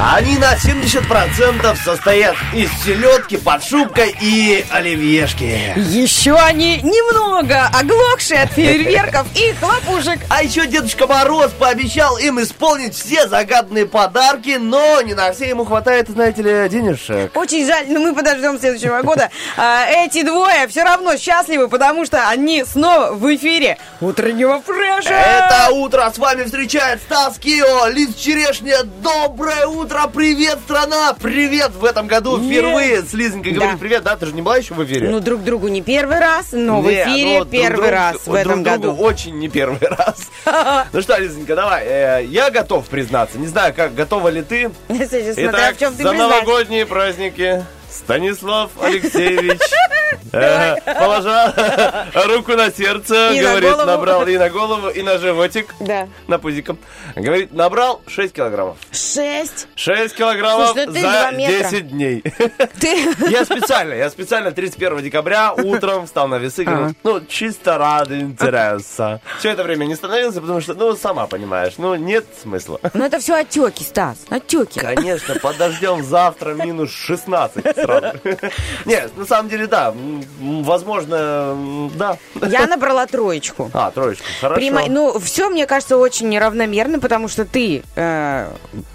[0.00, 5.72] Они на 70% состоят из селедки под шубкой и оливьешки.
[5.76, 10.20] Еще они немного оглохшие от фейерверков и хлопушек.
[10.28, 15.64] А еще Дедушка Мороз пообещал им исполнить все загаданные подарки, но не на все ему
[15.64, 17.36] хватает, знаете ли, денежек.
[17.36, 19.30] Очень жаль, но мы подождем следующего года.
[19.56, 25.12] А, эти двое все равно счастливы, потому что они снова в эфире утреннего фреша.
[25.12, 28.84] Это утро с вами встречает Стас Кио, Лиз Черешня.
[29.02, 31.14] Доброе утро, привет, страна!
[31.20, 33.76] Привет в этом году впервые с Лизонькой Да.
[33.78, 34.16] привет, да?
[34.16, 35.08] Ты же не была еще в эфире?
[35.08, 38.16] Ну, друг другу не первый раз, но в Не, эфире ну, друг первый другу- раз
[38.18, 39.02] в друг этом другу году.
[39.02, 40.28] очень не первый раз.
[40.92, 41.84] Ну что, Лизонька, давай.
[41.86, 43.38] э, Я готов признаться.
[43.38, 44.70] Не знаю, как готова ли ты.
[44.88, 47.64] Смотря Итак, в за новогодние праздники
[47.98, 49.60] Станислав Алексеевич,
[50.32, 56.08] э, положа руку на сердце, говорит, набрал и на голову, и на животик, Да.
[56.26, 56.78] на пузиком.
[57.16, 58.76] Говорит, набрал 6 килограммов.
[58.92, 59.68] Шесть.
[59.74, 61.70] 6 килограммов ну за два метра.
[61.70, 62.22] 10 дней.
[63.28, 69.20] Я специально, я специально 31 декабря утром встал на весы, говорю, ну, чисто ради интереса.
[69.38, 72.80] Все это время не становился, потому что, ну, сама понимаешь, ну, нет смысла.
[72.94, 74.78] Ну, это все отеки, Стас, отеки.
[74.80, 77.64] Конечно, подождем завтра минус 16
[78.00, 78.18] сразу.
[78.84, 79.94] Нет, на самом деле, да,
[80.40, 82.16] возможно, да.
[82.48, 83.70] Я набрала троечку.
[83.72, 84.60] А, троечку, хорошо.
[84.60, 88.50] Прима- Ну, все, мне кажется, очень неравномерно, потому что ты э,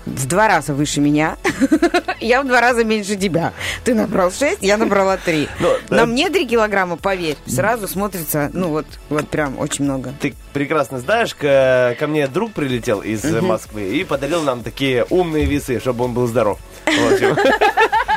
[0.06, 1.38] в два раза выше меня,
[2.20, 3.54] я в два раза меньше тебя.
[3.84, 5.48] Ты набрал 6, я набрала 3.
[5.60, 6.06] Ну, На да.
[6.06, 10.14] мне 3 килограмма, поверь, сразу смотрится, ну вот, вот прям очень много.
[10.20, 15.46] Ты прекрасно знаешь, ко, ко мне друг прилетел из Москвы и подарил нам такие умные
[15.46, 16.60] весы, чтобы он был здоров.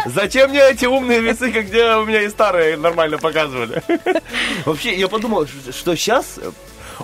[0.07, 3.83] Зачем мне эти умные весы, когда у меня и старые нормально показывали?
[4.65, 6.39] Вообще, я подумал, что сейчас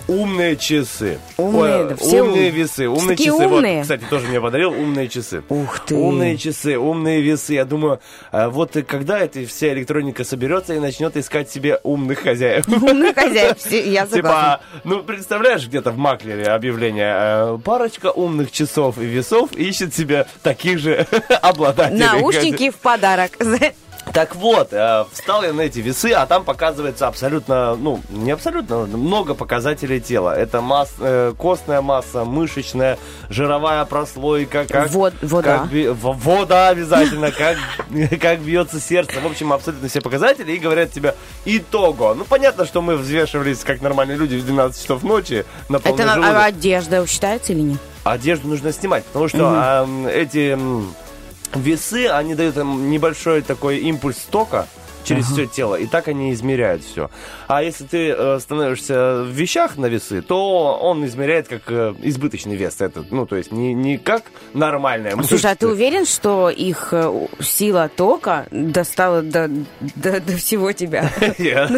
[0.08, 1.18] умные часы.
[1.36, 3.48] Умные, Ой, да, все умные ум- весы, Все умные такие часы.
[3.48, 3.82] Вот, умные.
[3.82, 5.42] кстати, тоже мне подарил умные часы.
[5.48, 5.94] Ух ты.
[5.94, 7.54] Умные часы, умные весы.
[7.54, 12.66] Я думаю, а вот когда эта вся электроника соберется и начнет искать себе умных хозяев.
[12.68, 14.16] Умный хозяин, все- я согласна.
[14.16, 20.26] Типа, ну, представляешь, где-то в Маклере объявление, э, парочка умных часов и весов ищет себе
[20.42, 21.06] таких же
[21.42, 22.00] обладателей.
[22.04, 23.32] Наушники в подарок.
[24.12, 28.78] Так вот, э, встал я на эти весы, а там показывается абсолютно, ну, не абсолютно,
[28.86, 30.36] много показателей тела.
[30.36, 32.98] Это масс, э, костная масса, мышечная,
[33.30, 35.58] жировая прослойка, как, Вод- вода.
[35.60, 37.56] как би- вода обязательно, как,
[38.20, 39.14] как бьется сердце.
[39.20, 41.14] В общем, абсолютно все показатели и говорят тебе
[41.46, 42.12] итого.
[42.14, 46.42] Ну, понятно, что мы взвешивались как нормальные люди в 12 часов ночи на Это на-
[46.42, 47.78] а одежда считается или нет?
[48.04, 50.58] Одежду нужно снимать, потому что а, м, эти
[51.54, 54.66] весы, они дают небольшой такой импульс тока
[55.04, 57.10] через все тело, и так они измеряют все.
[57.48, 62.56] А если ты э, становишься в вещах на весы, то он измеряет как э, избыточный
[62.56, 64.24] вес этот, ну, то есть не, не как
[64.54, 69.48] нормальная Слушай, а ты уверен, что их э, у- сила тока достала до,
[69.96, 71.10] до, до всего тебя?
[71.38, 71.68] Я,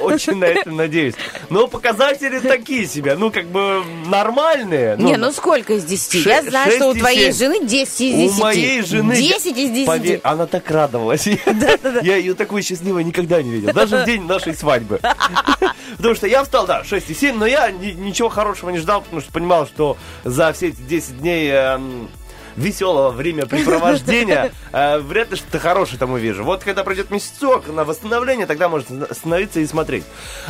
[0.00, 1.14] очень на это надеюсь.
[1.50, 4.96] Но показатели такие себе, ну, как бы нормальные.
[4.98, 6.26] Не, ну сколько из 10?
[6.26, 8.38] Я знаю, что у твоей жены 10 из У 10.
[8.40, 9.16] моей жены...
[9.16, 9.86] 10 из 10.
[9.86, 11.26] Поверь, она так радовалась.
[12.02, 13.72] Я ее такой счастливой никогда не видел.
[13.72, 15.00] Даже в день нашей свадьбы.
[15.96, 19.32] Потому что я встал, да, 6,7, но я ни- ничего хорошего не ждал, потому что
[19.32, 22.08] понимал, что за все эти 10 дней эм,
[22.56, 26.42] веселого времяпрепровождения э, вряд ли что-то хорошее там увижу.
[26.42, 30.04] Вот когда пройдет месяцок на восстановление, тогда можно остановиться и смотреть.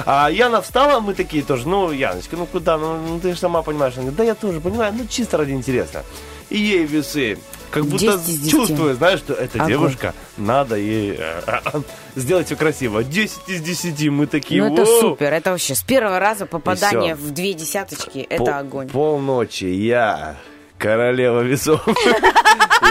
[0.07, 3.63] А Яна встала, мы такие тоже, ну, Яночка, ну куда, ну, ну, ты же сама
[3.63, 3.95] понимаешь.
[3.95, 6.05] Она говорит, да я тоже понимаю, ну чисто ради интереса.
[6.49, 7.39] И ей весы.
[7.73, 8.51] Как будто 10 из 10.
[8.51, 9.69] чувствую, знаешь, что эта Огонь.
[9.69, 11.81] девушка, надо ей э,
[12.17, 13.03] сделать все красиво.
[13.03, 17.31] 10 из 10, мы такие, Ну это супер, это вообще с первого раза попадание в
[17.31, 18.89] две десяточки, это огонь.
[18.89, 20.37] Полночи я,
[20.83, 21.81] королева весов.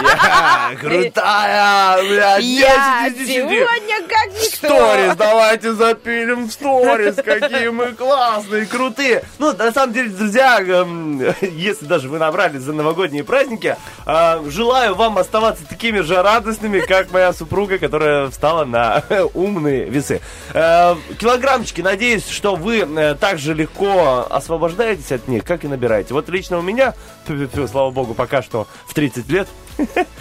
[0.02, 2.42] Я крутая, блядь.
[2.42, 3.34] Я 10 из 10.
[3.34, 4.66] сегодня как никто.
[4.66, 9.24] Сторис, давайте запилим в сторис, какие мы классные, крутые.
[9.38, 14.94] Ну, на самом деле, друзья, эм, если даже вы набрали за новогодние праздники, э, желаю
[14.94, 19.04] вам оставаться такими же радостными, как моя супруга, которая встала на
[19.34, 20.20] умные весы.
[20.52, 26.14] Э, Килограммчики, надеюсь, что вы э, так же легко освобождаетесь от них, как и набираете.
[26.14, 26.94] Вот лично у меня,
[27.68, 29.48] слава богу, пока что в 30 лет,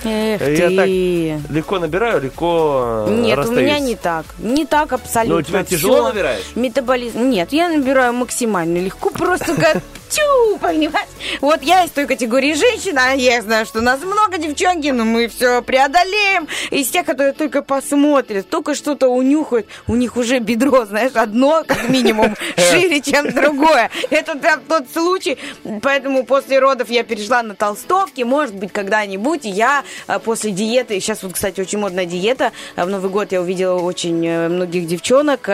[0.04, 1.40] Эх я так ты.
[1.50, 3.62] легко набираю, легко Нет, у расстаюсь.
[3.62, 4.26] меня не так.
[4.40, 5.36] Не так абсолютно.
[5.36, 6.08] Но у тебя тяжело Всё.
[6.10, 6.44] набираешь?
[6.56, 7.30] Метаболизм.
[7.30, 9.78] Нет, я набираю максимально легко, просто как
[10.10, 11.08] тю, понимаешь?
[11.40, 15.28] Вот я из той категории женщин, а я знаю, что нас много девчонки, но мы
[15.28, 16.48] все преодолеем.
[16.72, 21.88] Из тех, которые только посмотрят, только что-то унюхают, у них уже бедро, знаешь, одно, как
[21.90, 23.90] минимум, шире, чем другое.
[24.10, 25.38] Это прям тот случай.
[25.82, 28.24] Поэтому после родов я перешла на толстовки.
[28.24, 32.90] Может быть, когда-нибудь я э, после диеты, сейчас вот, кстати, очень модная диета, э, в
[32.90, 35.50] Новый год я увидела очень э, многих девчонок,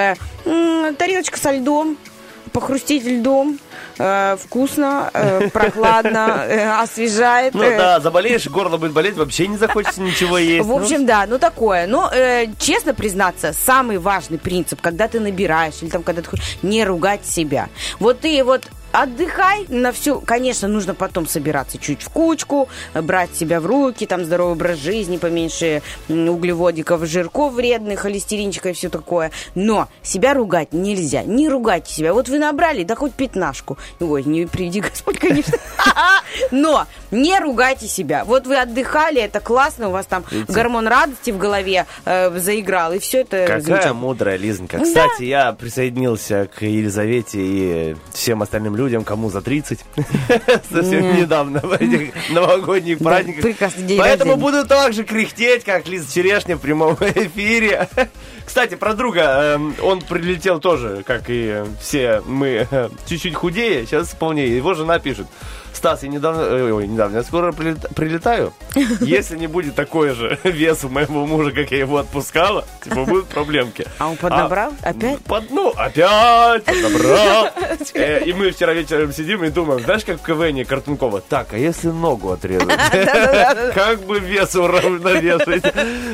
[0.97, 1.97] тарелочка со льдом,
[2.57, 3.59] похрустить льдом,
[3.99, 7.53] э, вкусно, э, прохладно, э, освежает.
[7.53, 10.65] Ну да, заболеешь, горло будет болеть, вообще не захочется ничего есть.
[10.65, 11.87] в общем, да, ну такое.
[11.87, 16.57] Но, э, честно признаться, самый важный принцип, когда ты набираешь или там, когда ты хочешь,
[16.63, 17.69] не ругать себя.
[17.99, 18.63] Вот ты вот
[19.01, 20.21] отдыхай на всю.
[20.21, 25.17] Конечно, нужно потом собираться чуть в кучку, брать себя в руки, там здоровый образ жизни,
[25.17, 29.31] поменьше углеводиков, жирков вредных, холестеринчика и все такое.
[29.55, 31.23] Но себя ругать нельзя.
[31.23, 32.13] Не ругайте себя.
[32.13, 33.77] Вот вы набрали, да хоть пятнашку.
[33.99, 35.57] Ой, не приведи Господь, конечно.
[36.51, 38.25] Но не ругайте себя.
[38.25, 42.99] Вот вы отдыхали, это классно, у вас там гормон радости в голове э, заиграл, и
[42.99, 44.79] все это Какая мудрая Лизонька.
[44.79, 49.79] Кстати, я присоединился к Елизавете и всем остальным людям, кому за 30.
[50.71, 53.43] Совсем недавно в этих новогодних праздниках.
[53.97, 57.87] Поэтому буду так же кряхтеть, как Лиза Черешня в прямом эфире.
[58.45, 59.21] Кстати, про друга.
[59.55, 62.67] эм, Он прилетел тоже, как и все мы,
[63.07, 64.55] чуть-чуть худее, сейчас полнее.
[64.55, 65.27] Его жена пишет.
[65.73, 68.51] Стас, я недавно, э, ой, недавно, я скоро прилет- прилетаю.
[68.99, 73.27] Если не будет такой же вес у моего мужа, как я его отпускала, типа будут
[73.27, 73.85] проблемки.
[73.99, 74.73] А он поднабрал?
[74.81, 75.19] Опять?
[75.25, 77.49] Под, ну, опять поднабрал.
[77.93, 81.57] Э, И мы вчера вечером сидим и думаем, знаешь, как в КВН Картункова, так, а
[81.57, 82.67] если ногу отрезать?
[83.73, 85.63] Как бы вес уравновешивать?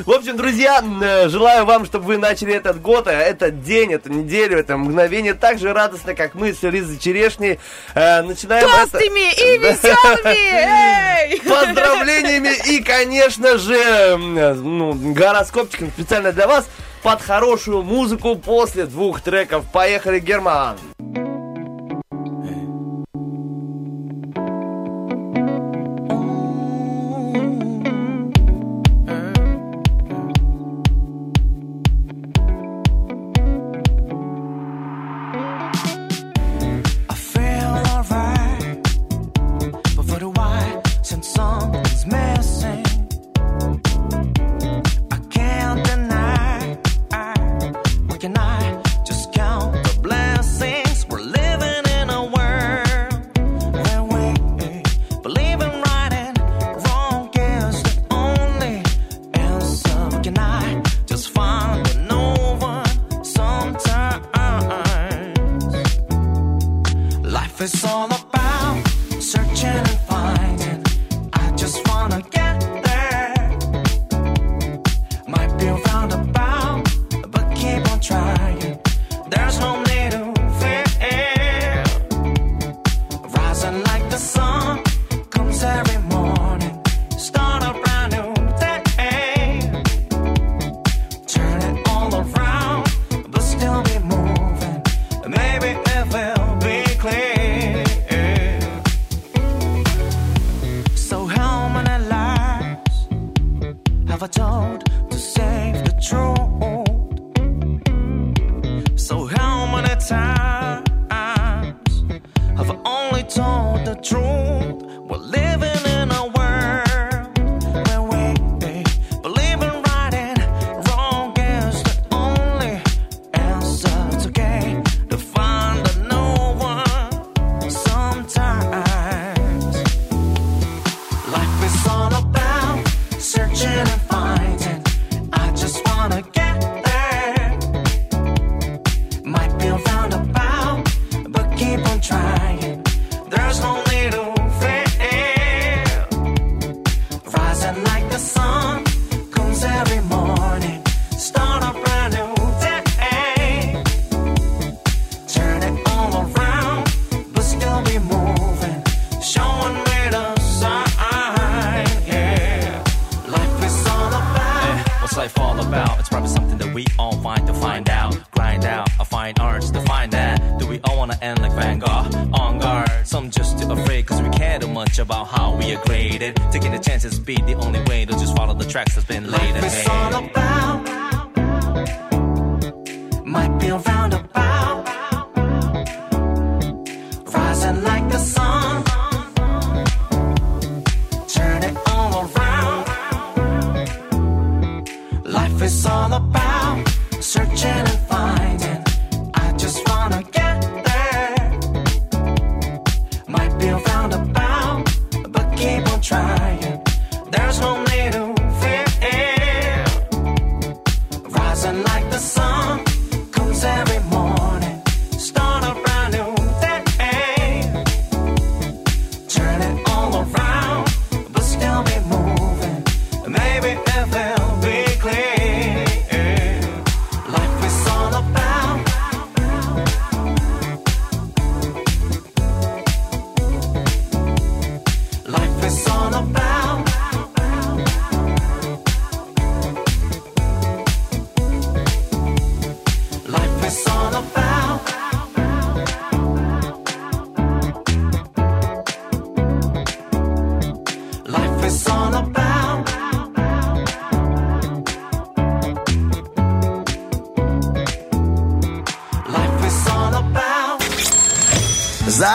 [0.05, 4.09] В общем, друзья, э, желаю вам, чтобы вы начали этот год, а этот день, эту
[4.11, 7.59] неделю, это мгновение так же радостно, как мы с Лизой Черешней.
[7.95, 11.39] Э, Начинаем Толстыми и веселыми!
[11.49, 14.33] Поздравлениями и, конечно же, м,
[14.77, 16.67] ну, гороскопчиком специально для вас
[17.01, 19.65] под хорошую музыку после двух треков.
[19.71, 20.77] Поехали, Герман!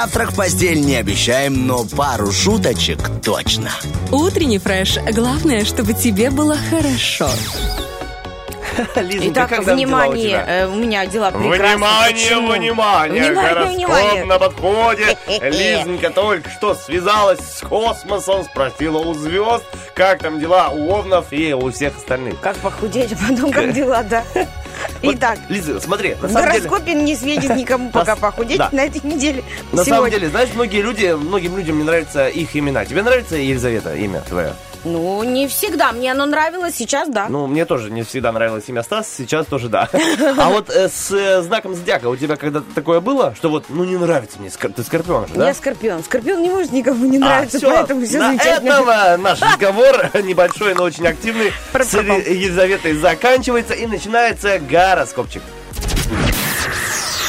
[0.00, 3.72] Завтрак в постель не обещаем, но пару шуточек точно.
[4.12, 4.96] Утренний фреш.
[5.12, 7.28] Главное, чтобы тебе было хорошо.
[8.94, 10.44] Лизонька, Итак, как там дела у внимание, тебя?
[10.46, 11.74] э, у меня дела прекрасные.
[11.76, 12.52] Внимание, Почему?
[12.52, 14.24] внимание, Внимание, гороскоп внимание.
[14.24, 15.18] на подходе.
[15.26, 19.64] Лизонька только что связалась с космосом, спросила у звезд,
[19.96, 22.38] как там дела у овнов и у всех остальных.
[22.38, 24.22] Как похудеть, а потом как дела, да?
[25.02, 26.68] Вот, Итак, Лиза, смотри, на в самом деле...
[26.68, 28.68] гороскопе не светит никому пока похудеть да.
[28.70, 29.42] на этой неделе.
[29.78, 30.18] На самом Сегодня.
[30.18, 32.84] деле, знаешь, многие люди, многим людям не нравятся их имена.
[32.84, 34.52] Тебе нравится Елизавета, имя твое?
[34.84, 35.92] Ну, не всегда.
[35.92, 37.26] Мне оно нравилось, сейчас да.
[37.28, 39.88] Ну, мне тоже не всегда нравилось имя Стас, сейчас тоже да.
[40.38, 43.84] А вот э, с э, знаком зодиака у тебя когда-то такое было, что вот, ну,
[43.84, 45.48] не нравится мне, ты скорпион же, да?
[45.48, 46.04] Я скорпион.
[46.04, 48.68] Скорпион не может никому не А, нравиться, всё, поэтому все на замечательно.
[48.68, 52.18] этом наш разговор небольшой, но очень активный с.
[52.18, 55.42] Елизаветой заканчивается и начинается гороскопчик.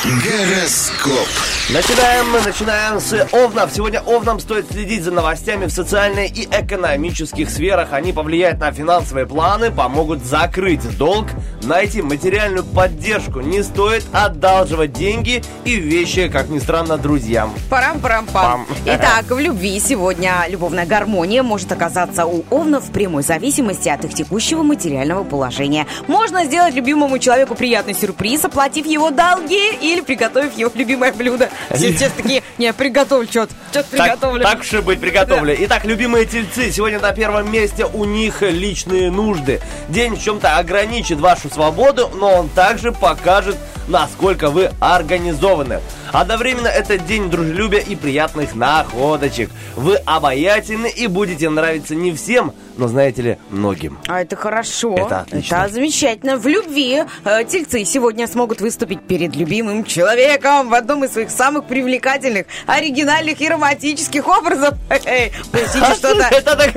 [0.05, 1.27] Гороскоп.
[1.69, 3.69] Начинаем, мы начинаем с Овнов.
[3.73, 7.89] Сегодня Овнам стоит следить за новостями в социальной и экономических сферах.
[7.91, 11.27] Они повлияют на финансовые планы, помогут закрыть долг,
[11.69, 13.39] найти материальную поддержку.
[13.41, 17.53] Не стоит одалживать деньги и вещи, как ни странно, друзьям.
[17.69, 18.65] Парам-парам-пам.
[18.65, 18.77] Пам.
[18.85, 24.15] Итак, в любви сегодня любовная гармония может оказаться у овнов в прямой зависимости от их
[24.15, 25.85] текущего материального положения.
[26.07, 31.49] Можно сделать любимому человеку приятный сюрприз, оплатив его долги или приготовив его любимое блюдо.
[31.69, 34.43] Все сейчас такие, не, приготовлю что-то, что-то приготовлю.
[34.43, 35.55] так уж и быть, приготовлю.
[35.59, 39.61] Итак, любимые тельцы, сегодня на первом месте у них личные нужды.
[39.87, 43.57] День в чем-то ограничит вашу свободу, но он также покажет,
[43.89, 45.81] насколько вы организованы.
[46.11, 49.49] Одновременно это день дружелюбия и приятных находочек.
[49.75, 53.99] Вы обаятельны и будете нравиться не всем, но, знаете ли, многим.
[54.07, 54.95] А это хорошо.
[54.95, 55.55] Это отлично.
[55.55, 56.37] Это замечательно.
[56.37, 61.65] В любви э, тельцы сегодня смогут выступить перед любимым человеком в одном из своих самых
[61.65, 64.75] привлекательных, оригинальных и романтических образов.
[64.87, 66.27] Простите, что-то...
[66.31, 66.75] Это так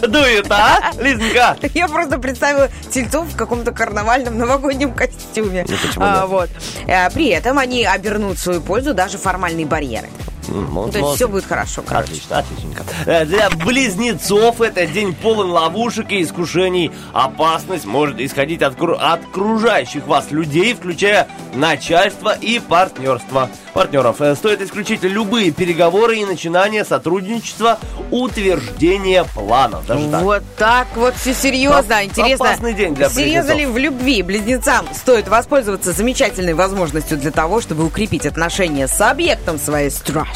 [0.00, 1.56] радует, а, Лизонька?
[1.74, 5.66] Я просто представила тельцов в каком-то карнавальном новогоднем костюме.
[5.68, 6.50] Ну, А, вот.
[6.86, 10.08] Э, При этом они обернут свою пользу даже формальные барьеры.
[10.48, 12.08] Ну, то есть все будет хорошо, короче.
[12.12, 12.82] Отлично, отличненько.
[13.06, 16.90] Э, Для близнецов это день полон ловушек и искушений.
[17.12, 23.48] Опасность может исходить от, от окружающих вас людей, включая начальство и партнерство.
[23.72, 27.78] Партнеров э, стоит исключить любые переговоры и начинания сотрудничества,
[28.10, 29.86] утверждения планов.
[29.86, 30.22] Даже так.
[30.22, 31.96] Вот так вот все серьезно.
[31.96, 33.74] Оп- Интересно, опасный день для серьезно ли близнецов.
[33.74, 39.90] в любви близнецам стоит воспользоваться замечательной возможностью для того, чтобы укрепить отношения с объектом своей
[39.90, 40.31] страсти?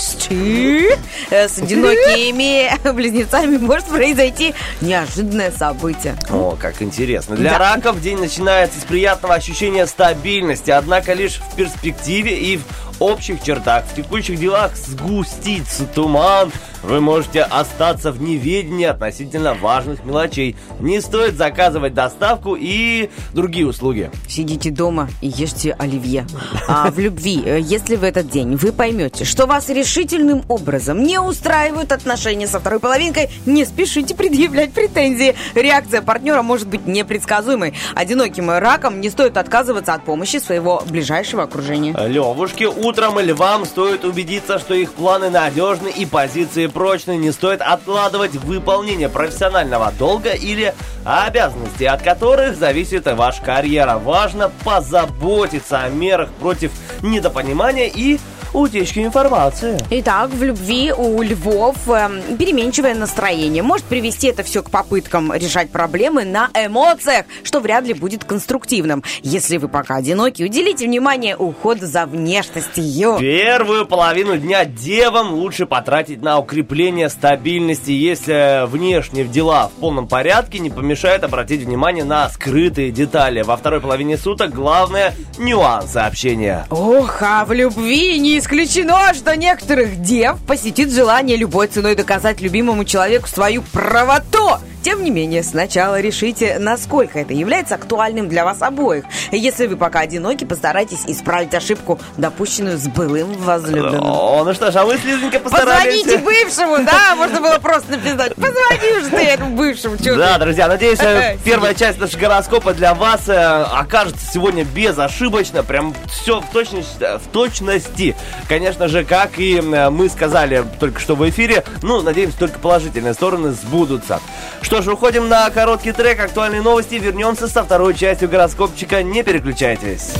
[1.30, 6.16] Э, С одинокими близнецами может произойти неожиданное событие.
[6.30, 7.36] О, как интересно.
[7.36, 7.58] Для Да.
[7.58, 13.84] раков день начинается с приятного ощущения стабильности, однако лишь в перспективе и в общих чертах.
[13.84, 16.50] В текущих делах сгустится туман.
[16.82, 20.56] Вы можете остаться в неведении относительно важных мелочей.
[20.78, 24.10] Не стоит заказывать доставку и другие услуги.
[24.28, 26.26] Сидите дома и ешьте оливье.
[26.68, 31.18] А в любви, э, если в этот день вы поймете, что вас решительным образом не
[31.18, 35.34] устраивают отношения со второй половинкой, не спешите предъявлять претензии.
[35.54, 37.74] Реакция партнера может быть непредсказуемой.
[37.94, 41.96] Одиноким раком не стоит отказываться от помощи своего ближайшего окружения.
[42.06, 47.16] Левушки, утром львам стоит убедиться, что их планы надежны и позиции прочны.
[47.16, 50.72] Не стоит откладывать выполнение профессионального долга или
[51.04, 53.98] обязанностей, от которых зависит ваша карьера.
[53.98, 56.70] Важно позаботиться о мерах против
[57.02, 58.18] недопонимания и
[58.52, 59.78] утечки информации.
[59.90, 65.70] Итак, в любви у львов эм, переменчивое настроение может привести это все к попыткам решать
[65.70, 69.02] проблемы на эмоциях, что вряд ли будет конструктивным.
[69.22, 73.18] Если вы пока одиноки, уделите внимание уходу за внешностью.
[73.18, 77.90] Первую половину дня девам лучше потратить на укрепление стабильности.
[77.90, 83.42] Если внешне в дела в полном порядке, не помешает обратить внимание на скрытые детали.
[83.42, 86.66] Во второй половине суток главное– нюансы общения.
[86.70, 92.84] Ох, а в любви не исключено, что некоторых дев посетит желание любой ценой доказать любимому
[92.84, 94.58] человеку свою правоту.
[94.86, 99.02] Тем не менее, сначала решите, насколько это является актуальным для вас обоих.
[99.32, 104.04] Если вы пока одиноки, постарайтесь исправить ошибку, допущенную с былым возлюбленным.
[104.04, 106.04] О, ну что ж, а вы с Лизонькой постарались.
[106.04, 107.16] Позвоните бывшему, да?
[107.16, 108.36] Можно было просто написать.
[108.36, 109.96] Позвони уже ты этому бывшему.
[109.98, 115.96] Да, друзья, надеюсь, э, первая часть нашего гороскопа для вас э, окажется сегодня безошибочно, прям
[116.06, 118.14] все в точности, в точности.
[118.48, 123.14] Конечно же, как и э, мы сказали только что в эфире, ну, надеемся, только положительные
[123.14, 124.20] стороны сбудутся.
[124.62, 130.12] Что ж, уходим на короткий трек, актуальные новости, вернемся со второй частью гороскопчика, не переключайтесь.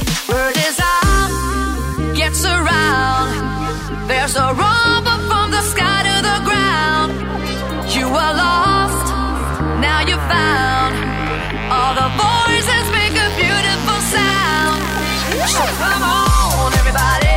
[15.79, 17.37] Come on, everybody,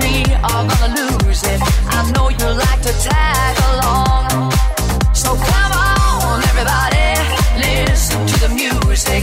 [0.00, 1.60] we are gonna lose it.
[1.88, 3.63] I know you like to tag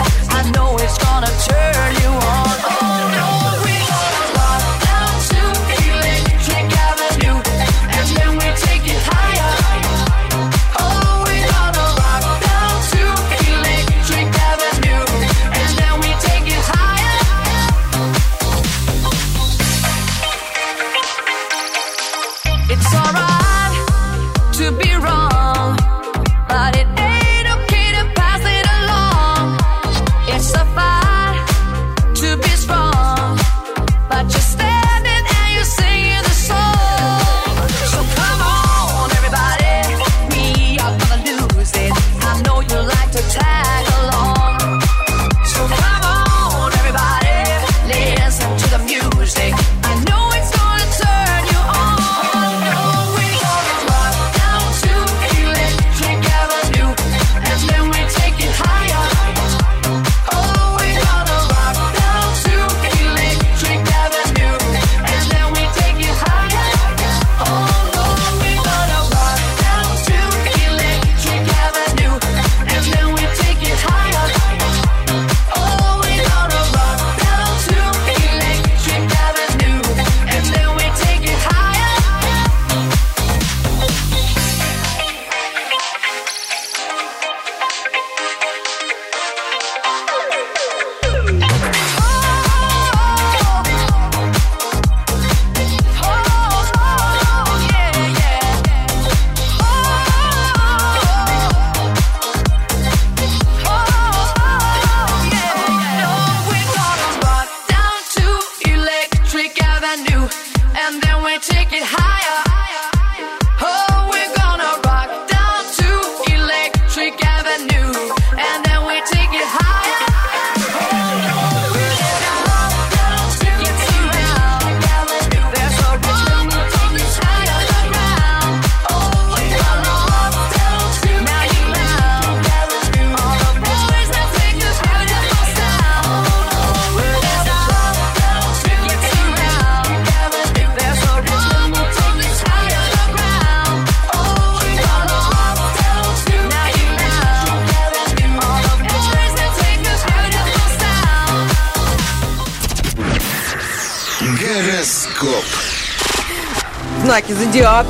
[0.02, 0.31] i'm Fuck.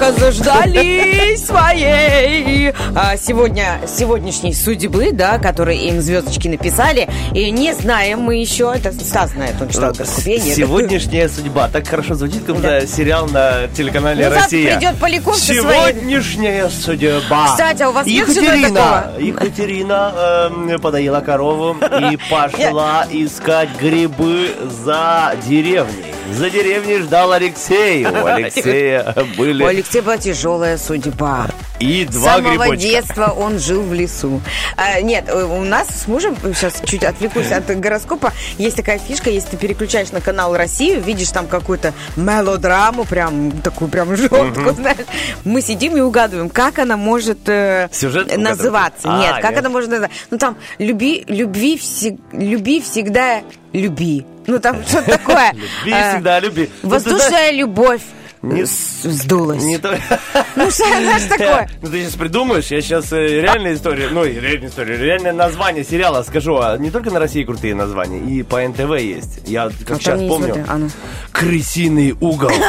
[0.01, 7.07] Зодиака заждались своей а, сегодня сегодняшней судьбы, да, которые им звездочки написали.
[7.33, 10.55] И не знаем мы еще, это Стас знает, он читал гороскопе, нет?
[10.55, 11.69] Сегодняшняя судьба.
[11.69, 14.77] Так хорошо звучит, как будто сериал на телеканале Ну, Россия.
[14.77, 17.47] придет Поляков со Сегодняшняя судьба.
[17.51, 19.11] Кстати, а у вас Екатерина?
[19.19, 21.75] Екатерина эм, подоила корову
[22.11, 24.49] и пошла искать грибы
[24.83, 26.10] за деревней.
[26.31, 28.05] За деревней ждал Алексей.
[28.05, 31.47] У Алексея У были Алексея была тяжелая судьба.
[31.79, 32.77] и С два самого грибочка.
[32.77, 34.39] детства он жил в лесу.
[34.77, 39.29] А, нет, э, у нас с мужем, сейчас чуть отвлекусь от гороскопа, есть такая фишка,
[39.29, 44.97] если ты переключаешь на канал Россию, видишь там какую-то мелодраму, прям такую прям жесткую, знаешь,
[45.43, 49.09] мы сидим и угадываем, как она может э, Сюжет называться.
[49.11, 49.59] А, нет, как нет.
[49.59, 50.17] она может называться.
[50.29, 53.41] Ну там, люби, любви, всег- люби всегда
[53.73, 54.25] люби.
[54.47, 55.51] Ну там что-то такое.
[55.53, 56.69] Люби Э, всегда люби.
[56.83, 58.01] Ну, Воздушная любовь
[58.41, 59.61] Не- с- сдулась.
[59.63, 59.97] Не то...
[60.55, 61.69] Ну что знаешь такое?
[61.81, 66.57] Ну ты сейчас придумаешь, я сейчас реальная история, ну реальная история, реальное название сериала скажу,
[66.59, 69.41] а не только на России крутые названия, и по НТВ есть.
[69.47, 70.53] Я как А сейчас не помню.
[70.55, 70.65] смотрю.
[70.67, 70.89] А ну.
[71.31, 72.51] Крысиный угол.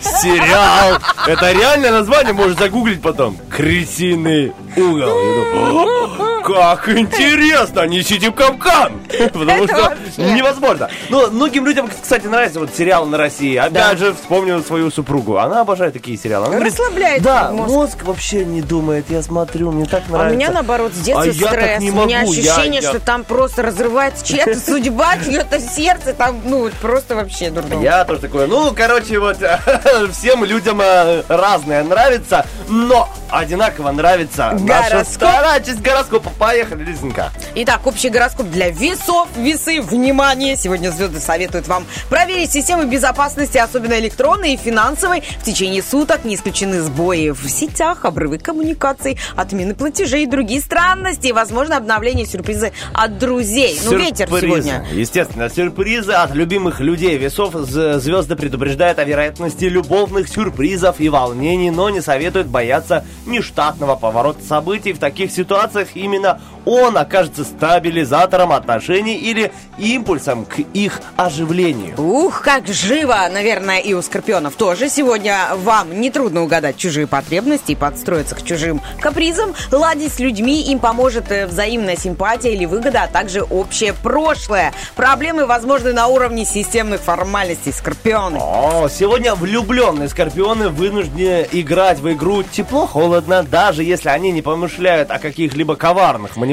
[0.00, 0.98] Сериал.
[1.26, 3.36] Это реальное название, можешь загуглить потом.
[3.50, 6.29] Крысиный угол.
[6.40, 9.00] Я думаю, «О, Как интересно, несите в капкан.
[9.32, 10.88] Потому что невозможно.
[11.08, 13.56] Ну, многим людям, кстати, нравится вот сериал на России.
[13.56, 15.36] Опять же, вспомнил свою супругу.
[15.38, 16.46] Она обожает такие сериалы.
[16.46, 18.02] Она Расслабляет Да, мозг.
[18.04, 19.06] вообще не думает.
[19.08, 20.34] Я смотрю, мне так А нравится.
[20.34, 21.80] у меня, наоборот, с детства А стресс.
[21.80, 26.12] не у меня ощущение, что там просто разрывается чья-то судьба, чье-то сердце.
[26.14, 27.80] Там, ну, просто вообще дурно.
[27.82, 29.38] Я тоже такой, ну, короче, вот
[30.12, 36.29] всем людям э, разное нравится, но одинаково нравится наша вторая часть гороскопа.
[36.38, 37.30] Поехали, Лизонька.
[37.54, 39.28] Итак, общий гороскоп для весов.
[39.36, 40.56] Весы, внимание!
[40.56, 45.22] Сегодня звезды советуют вам проверить системы безопасности, особенно электронной и финансовой.
[45.40, 51.32] В течение суток не исключены сбои в сетях, обрывы коммуникаций, отмены платежей и другие странности.
[51.32, 53.78] Возможно, обновление сюрпризы от друзей.
[53.84, 54.46] Ну, ветер Сюрпризы.
[54.46, 54.86] сегодня.
[54.92, 57.16] Естественно, сюрпризы от любимых людей.
[57.16, 64.44] Весов звезды предупреждают о вероятности любовных сюрпризов и волнений, но не советуют бояться нештатного поворота
[64.44, 64.92] событий.
[64.92, 71.94] В таких ситуациях именно 呢，он окажется стабилизатором отношений или импульсом к их оживлению.
[72.00, 74.88] Ух, как живо, наверное, и у скорпионов тоже.
[74.88, 79.54] Сегодня вам нетрудно угадать чужие потребности и подстроиться к чужим капризам.
[79.70, 84.72] Ладить с людьми им поможет э, взаимная симпатия или выгода, а также общее прошлое.
[84.96, 88.38] Проблемы возможны на уровне системных формальностей скорпионы.
[88.40, 95.18] О, сегодня влюбленные скорпионы вынуждены играть в игру тепло-холодно, даже если они не помышляют о
[95.18, 96.49] каких-либо коварных манипуляциях,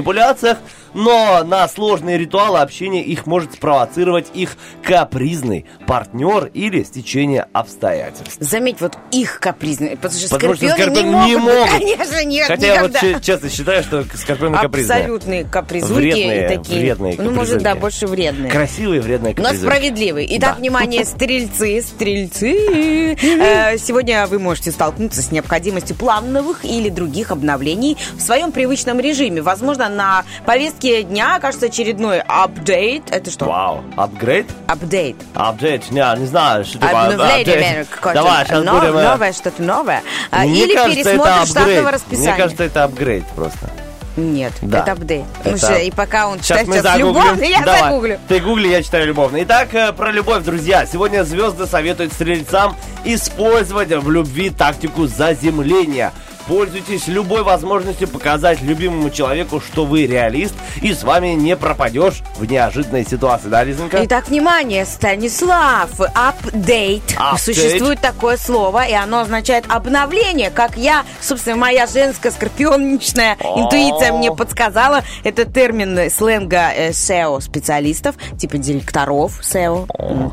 [0.94, 8.38] но на сложные ритуалы общения их может спровоцировать их капризный партнер или стечение обстоятельств.
[8.40, 11.72] Заметь, вот их капризные, потому что Потому что скорпионы скорпионы не не могут, могут.
[11.98, 13.20] конечно, нет, Хотя я вот никогда.
[13.20, 14.98] че- честно считаю, что скорпионы капризные.
[15.00, 16.80] Абсолютные капризульки Вредные, такие.
[16.82, 18.52] вредные ну, может, да, больше вредные.
[18.52, 19.70] Красивые, вредные Но капризульки.
[19.72, 20.28] справедливый.
[20.32, 20.60] Итак, Да.
[20.60, 23.16] внимание, стрельцы, стрельцы.
[23.22, 29.42] Э, Сегодня вы можете столкнуться с необходимостью плановых или других обновлений в своем привычном режиме.
[29.42, 33.04] Возможно, на повестке дня окажется очередной апдейт.
[33.12, 33.46] Это что?
[33.46, 34.48] Вау, апгрейд?
[34.68, 35.16] Апдейт.
[35.36, 38.14] Апдейт, не, не знаю, что Обновление апдейт.
[38.14, 38.98] Давай, сейчас нов- будем...
[38.98, 40.04] э, новое, что-то новое.
[40.32, 42.32] А, Мне Или кажется, пересмотр штатного расписания.
[42.34, 43.70] Мне кажется, это апгрейд просто.
[44.18, 44.80] Нет, Да.
[44.80, 45.26] это апдейт.
[45.44, 47.82] Это- что, и пока он Сейчас читает мы любовный, я Давай.
[47.82, 48.20] загуглю.
[48.28, 49.44] Ты гугли, я читаю любовный.
[49.44, 50.88] Итак, э, про любовь, друзья.
[50.88, 56.14] Сегодня звезды советуют стрельцам использовать в любви тактику заземления.
[56.48, 62.46] Пользуйтесь любой возможностью показать любимому человеку, что вы реалист, и с вами не пропадешь в
[62.46, 63.50] неожиданной ситуации.
[63.50, 64.00] Да, Лизонька?
[64.06, 67.04] Итак, внимание, Станислав, апдейт.
[67.38, 70.50] Существует такое слово, и оно означает обновление.
[70.50, 73.62] Как я, собственно, моя женская скорпионничная О.
[73.64, 75.04] интуиция мне подсказала.
[75.24, 79.88] Это термин сленга э, SEO-специалистов, типа директоров SEO.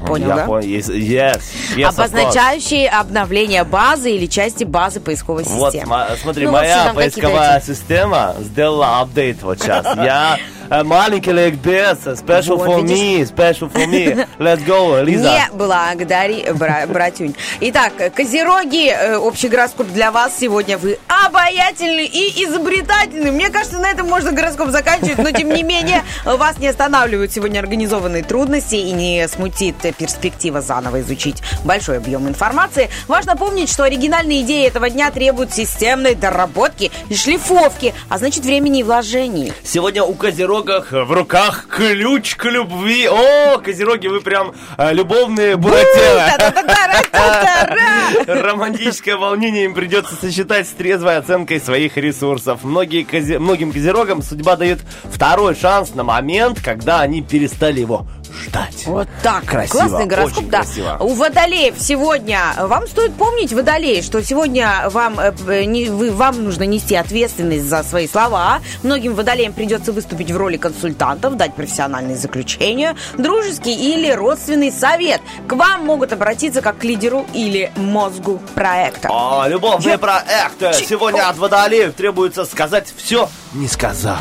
[0.07, 0.44] Понял, да?
[0.46, 1.40] Yes, yes.
[1.85, 5.90] Обозначающие обновление базы или части базы поисковой Вот, системы.
[5.90, 9.84] ма- смотри, Ну, моя поисковая система сделала апдейт вот сейчас.
[9.96, 10.38] Я
[10.70, 14.27] маленький ликбез, special Вот, for me, special for me.
[14.38, 15.31] Let's go, Лиза.
[15.31, 17.35] Не благодари, бра- братюнь.
[17.61, 20.79] Итак, козероги, э, общий гороскоп для вас сегодня.
[20.79, 23.31] Вы обаятельны и изобретательны.
[23.31, 27.59] Мне кажется, на этом можно гороскоп заканчивать, но тем не менее вас не останавливают сегодня
[27.59, 32.88] организованные трудности и не смутит перспектива заново изучить большой объем информации.
[33.09, 38.81] Важно помнить, что оригинальные идеи этого дня требуют системной доработки и шлифовки, а значит времени
[38.81, 39.53] и вложений.
[39.62, 43.08] Сегодня у Козерога Козерогах в руках ключ к любви.
[43.08, 45.56] О, Козероги, вы прям э, любовные.
[45.56, 48.34] Та-та-та-та-та-та-та.
[48.42, 52.60] Романтическое волнение им придется сочетать с трезвой оценкой своих ресурсов.
[52.62, 58.84] Многие козе- Многим козерогам судьба дает второй шанс на момент, когда они перестали его ждать.
[58.86, 59.44] Вот так.
[59.44, 60.58] Красиво, Классный гороскоп, очень да.
[60.62, 60.96] красиво.
[61.00, 66.44] У водолеев сегодня, вам стоит помнить, водолеи, что сегодня вам, э, э, не, вы, вам
[66.44, 68.60] нужно нести ответственность за свои слова.
[68.82, 75.20] Многим водолеям придется выступить в роли консультантов, дать профессиональные заключения, дружеский или родственный совет.
[75.46, 79.08] К вам могут обратиться как к лидеру или мозгу проекта.
[79.12, 80.72] А, любовные Я- проекты.
[80.84, 84.20] Сегодня от водолеев требуется сказать все, не сказав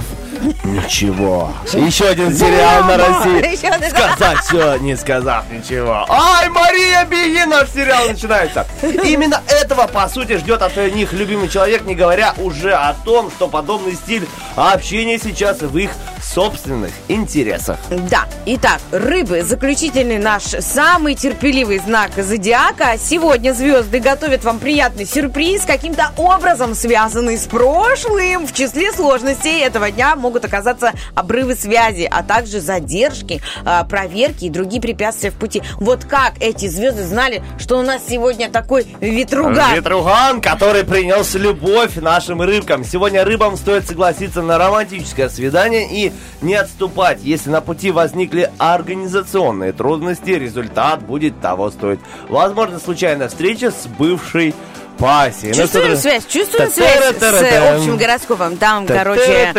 [0.64, 1.54] ничего.
[1.74, 3.56] Еще один сериал на России.
[3.90, 6.06] Сказать все, не сказав ничего.
[6.10, 8.66] Ай, Мария, беги, наш сериал начинается.
[8.82, 13.48] Именно этого, по сути, ждет от них любимый человек, не говоря уже о том, что
[13.48, 15.92] подобный стиль общения сейчас в их
[16.24, 17.78] собственных интересах.
[17.90, 22.98] Да, итак, рыбы, заключительный наш самый терпеливый знак зодиака.
[22.98, 28.48] Сегодня звезды готовят вам приятный сюрприз, каким-то образом связанный с прошлым.
[28.48, 34.50] В числе сложностей этого дня могут оказаться обрывы связи, а также задержки, а, проверки и
[34.50, 35.62] другие препятствия в пути.
[35.76, 39.76] Вот как эти звезды знали, что у нас сегодня такой ветруган.
[39.76, 42.86] Ветруган, который принес любовь нашим рыбкам.
[42.86, 47.20] Сегодня рыбам стоит согласиться на романтическое свидание и не отступать.
[47.22, 52.00] Если на пути возникли организационные трудности, результат будет того стоить.
[52.30, 54.56] Возможно, случайная встреча с бывшей
[54.98, 55.54] пассией.
[55.56, 58.58] Ну, Чувствуем что-то- связь, чувствуем связь с общим гороскопом.
[58.58, 59.52] Там, короче,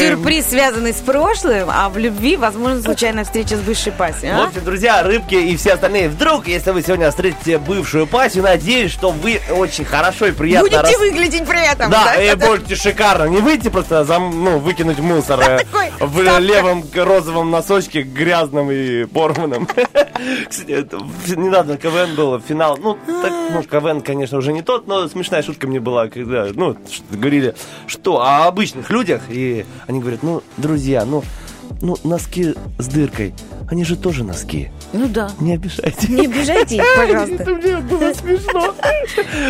[0.00, 4.32] сюрприз, связанный с прошлым, а в любви, возможно, случайная встреча с бывшей пассией.
[4.32, 4.44] В а?
[4.44, 9.10] общем, друзья, рыбки и все остальные, вдруг, если вы сегодня встретите бывшую пассию, надеюсь, что
[9.10, 11.90] вы очень хорошо и приятно Будете рас- выглядеть при этом.
[11.90, 13.24] Да, и будете шикарно.
[13.24, 16.38] Не выйти просто, зам- ну, выкинуть мусор э, Такой, в стопка.
[16.38, 19.66] левом розовом носочке, грязном и порванном.
[20.48, 22.78] Кстати, это в- недавно КВН был, финал.
[22.80, 26.76] Ну, так, ну, КВН, конечно, уже не тот, но смешная шутка мне была, когда, ну,
[27.10, 27.54] говорили,
[27.86, 31.22] что о обычных людях, и они говорят, ну, друзья, ну,
[31.80, 33.34] ну, носки с дыркой,
[33.70, 34.70] они же тоже носки.
[34.92, 35.30] Ну да.
[35.40, 36.06] Не обижайте.
[36.08, 37.34] Не обижайте их, пожалуйста.
[37.42, 38.74] Это мне было смешно.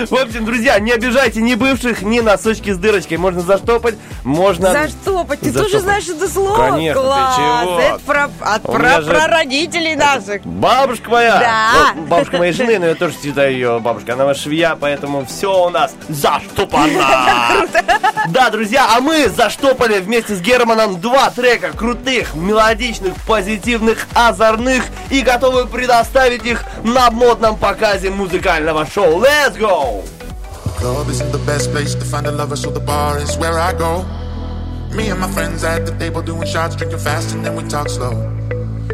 [0.09, 3.19] В общем, друзья, не обижайте ни бывших, ни носочки с дырочкой.
[3.19, 4.73] Можно заштопать, можно...
[4.73, 5.41] Заштопать.
[5.41, 6.57] Ты тоже знаешь это слово?
[6.71, 7.37] Конечно, ты Класс.
[7.37, 7.81] чего?
[7.81, 10.43] Это про, от про, меня же- про родителей наших.
[10.47, 11.39] Бабушка моя!
[11.39, 11.93] Да.
[11.95, 14.15] Ну, бабушка моей жены, но я тоже считаю ее бабушкой.
[14.15, 16.87] Она швея, поэтому все у нас заштопано.
[18.29, 21.73] Да, друзья, а мы заштопали вместе с Германом два трека
[22.15, 29.21] крутых, мелодичных, позитивных, озорных и готовы предоставить их на модном показе музыкального шоу.
[29.21, 30.05] Let's go!
[30.79, 33.73] Club isn't the best place to find a lover, so the bar is where I
[33.73, 34.05] go.
[34.95, 37.89] Me and my friends at the table doing shots, drinking fast, and then we talk
[37.89, 38.13] slow.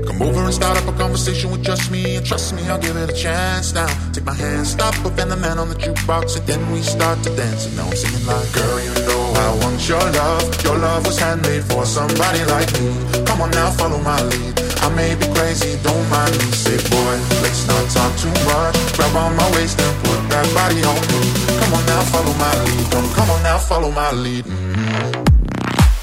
[0.06, 2.96] Come over and start up a conversation with just me, and trust me, I'll give
[2.96, 3.88] it a chance now.
[4.12, 7.37] Take my hand, stop and the man on the jukebox, and then we start to
[7.37, 7.66] dance.
[7.66, 9.19] And now I'm singing like, Girl, you know
[9.50, 10.62] I want your love.
[10.62, 12.94] Your love was handmade for somebody like me.
[13.26, 14.54] Come on now, follow my lead.
[14.78, 16.46] I may be crazy, don't mind me.
[16.54, 18.78] Say, boy, let's not talk too much.
[18.94, 21.20] Grab on my waist and put that body on me.
[21.58, 22.90] Come on now, follow my lead.
[22.94, 24.44] Don't come on now, follow my lead.
[24.44, 25.18] Mm.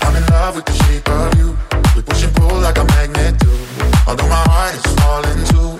[0.03, 1.55] I'm in love with the shape of you.
[1.95, 3.53] We push and pull like a magnet do.
[4.07, 5.71] Although my heart is falling too.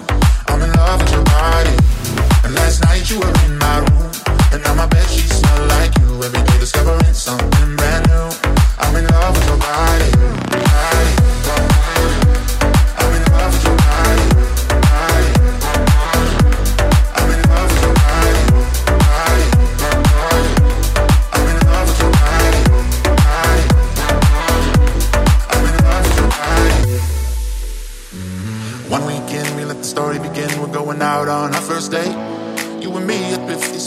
[0.47, 1.75] I'm in love with your body.
[2.47, 4.11] And last night you were in my room.
[4.55, 6.23] And now my bed sheets smell like you.
[6.23, 7.56] Every day discovering something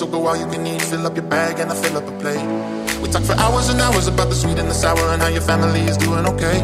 [0.01, 0.81] so go all you can eat.
[0.81, 2.41] Fill up your bag and I fill up a plate.
[3.05, 5.45] We talk for hours and hours about the sweet and the sour and how your
[5.45, 6.57] family is doing okay.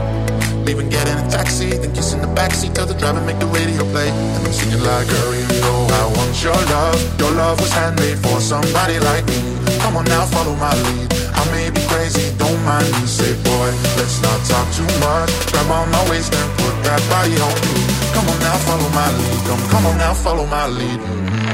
[0.64, 2.72] Leaving, get in a taxi, then kiss in the backseat.
[2.72, 4.09] Tell the driver, make the radio play.
[4.09, 6.96] And I'm singing like, girl, you know I want your love.
[7.20, 9.38] Your love was handmade for somebody like me.
[9.85, 11.12] Come on now, follow my lead.
[11.37, 13.05] I may be crazy, don't mind me.
[13.05, 13.68] Say, boy,
[14.01, 15.29] let's not talk too much.
[15.53, 17.85] Grab on my waist and put that body on me.
[18.16, 19.38] Come on now, follow my lead.
[19.44, 21.01] Come, come on now, follow my lead.
[21.05, 21.46] Mm.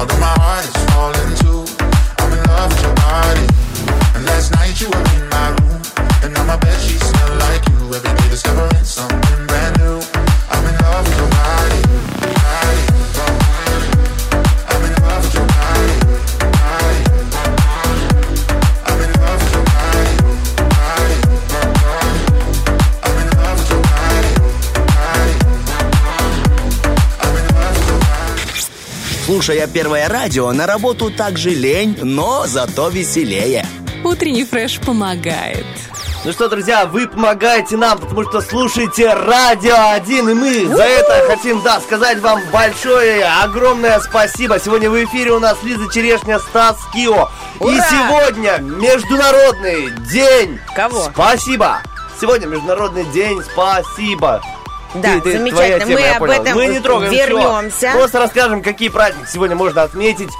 [0.00, 1.60] Although my heart is falling too.
[2.20, 3.46] I'm in love with your body.
[4.16, 5.29] And last night you were
[29.40, 33.64] Слушая первое радио, на работу также лень, но зато веселее.
[34.04, 35.64] Утренний фреш помогает.
[36.26, 41.24] Ну что, друзья, вы помогаете нам, потому что слушаете Радио 1, и мы за это
[41.26, 44.60] хотим, да, сказать вам большое, огромное спасибо.
[44.60, 47.30] Сегодня в эфире у нас Лиза Черешня, Стас Кио.
[47.60, 50.60] И сегодня Международный день.
[50.76, 51.08] Кого?
[51.14, 51.80] Спасибо.
[52.20, 54.42] Сегодня Международный день спасибо.
[54.94, 55.86] Да, твоя замечательно.
[55.86, 57.92] тема, Мы об этом Мы не трогаем вернемся.
[57.92, 60.30] Просто расскажем, какие праздники сегодня можно отметить.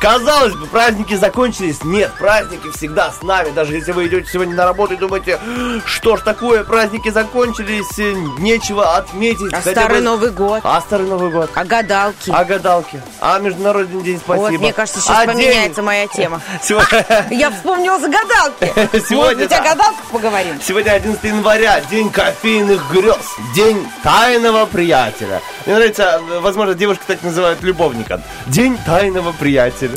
[0.00, 1.82] Казалось бы, праздники закончились.
[1.82, 3.50] Нет, праздники всегда с нами.
[3.50, 5.40] Даже если вы идете сегодня на работу и думаете,
[5.86, 9.52] что ж такое, праздники закончились, э, нечего отметить.
[9.52, 10.60] А Хотя Старый бы- Новый год?
[10.62, 11.50] А Старый Новый год?
[11.52, 12.30] А гадалки?
[12.30, 13.02] А гадалки?
[13.20, 14.42] А Международный день спасибо?
[14.50, 16.40] Вот, мне кажется, сейчас А день- поменяется моя тема.
[17.30, 18.72] Я вспомнила за гадалки.
[18.92, 19.62] Может Сегодня, быть, о да.
[19.70, 20.60] гадалках поговорим?
[20.62, 23.16] Сегодня 11 января, день кофейных грез,
[23.56, 25.42] день тайного приятеля.
[25.66, 28.22] Мне нравится, э, возможно, девушки так называют любовника.
[28.46, 29.87] День тайного приятеля.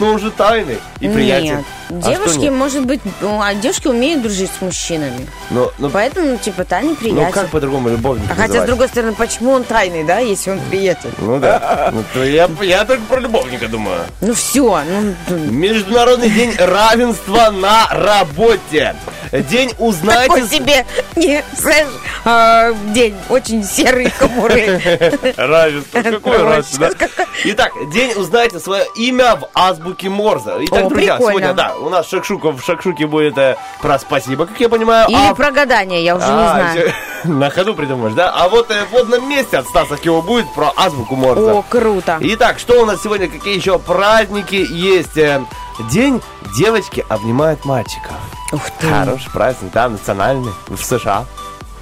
[0.00, 1.56] Ну, он же тайный и приятель.
[1.56, 1.64] Нет.
[1.88, 5.26] А Девушки, может быть, ну, а девушки умеют дружить с мужчинами.
[5.50, 7.32] Ну, ну, Поэтому, типа, тайный ну приятель.
[7.32, 11.10] как по-другому любовник А хотя, с другой стороны, почему он тайный, да, если он приятель?
[11.18, 11.90] Ну да.
[11.92, 12.48] Ну, то я,
[12.84, 14.00] только про любовника думаю.
[14.20, 14.82] Ну все,
[15.28, 18.96] ну, Международный день равенства на работе.
[19.32, 20.28] День узнайте...
[20.28, 21.88] такой себе, не, знаешь,
[22.24, 24.80] а, день очень серый, хмурый.
[25.36, 26.02] Равенство.
[26.02, 27.26] Какое Короче, равенство, да?
[27.44, 30.52] Итак, день узнайте свое имя в азбуке Морзе.
[30.60, 31.30] Итак, О, друзья, прикольно.
[31.40, 35.08] сегодня, да, у нас Шакшука в Шакшуке будет э, про спасибо, как я понимаю.
[35.08, 36.78] Или а- про гадание, я уже не А, знаю.
[36.86, 36.92] ещё-
[37.24, 38.30] На ходу придумаешь, да?
[38.34, 41.50] А вот э, в водном месте от Стаса Кио будет про азбуку Морзе.
[41.50, 42.18] О, круто.
[42.20, 45.16] Итак, что у нас сегодня, какие еще праздники есть?
[45.16, 45.42] Э,
[45.90, 46.22] День
[46.56, 48.14] девочки обнимает мальчика.
[48.52, 48.86] Ух ты.
[48.88, 51.26] Хороший праздник, да, национальный, в США.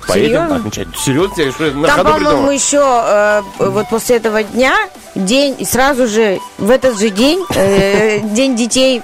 [0.07, 0.57] Поедем Серьезно?
[0.57, 0.89] отмечать.
[0.97, 4.75] Серьезно, я что, на Там, по-моему, еще э, вот после этого дня
[5.15, 9.03] день, и сразу же в этот же день э, день детей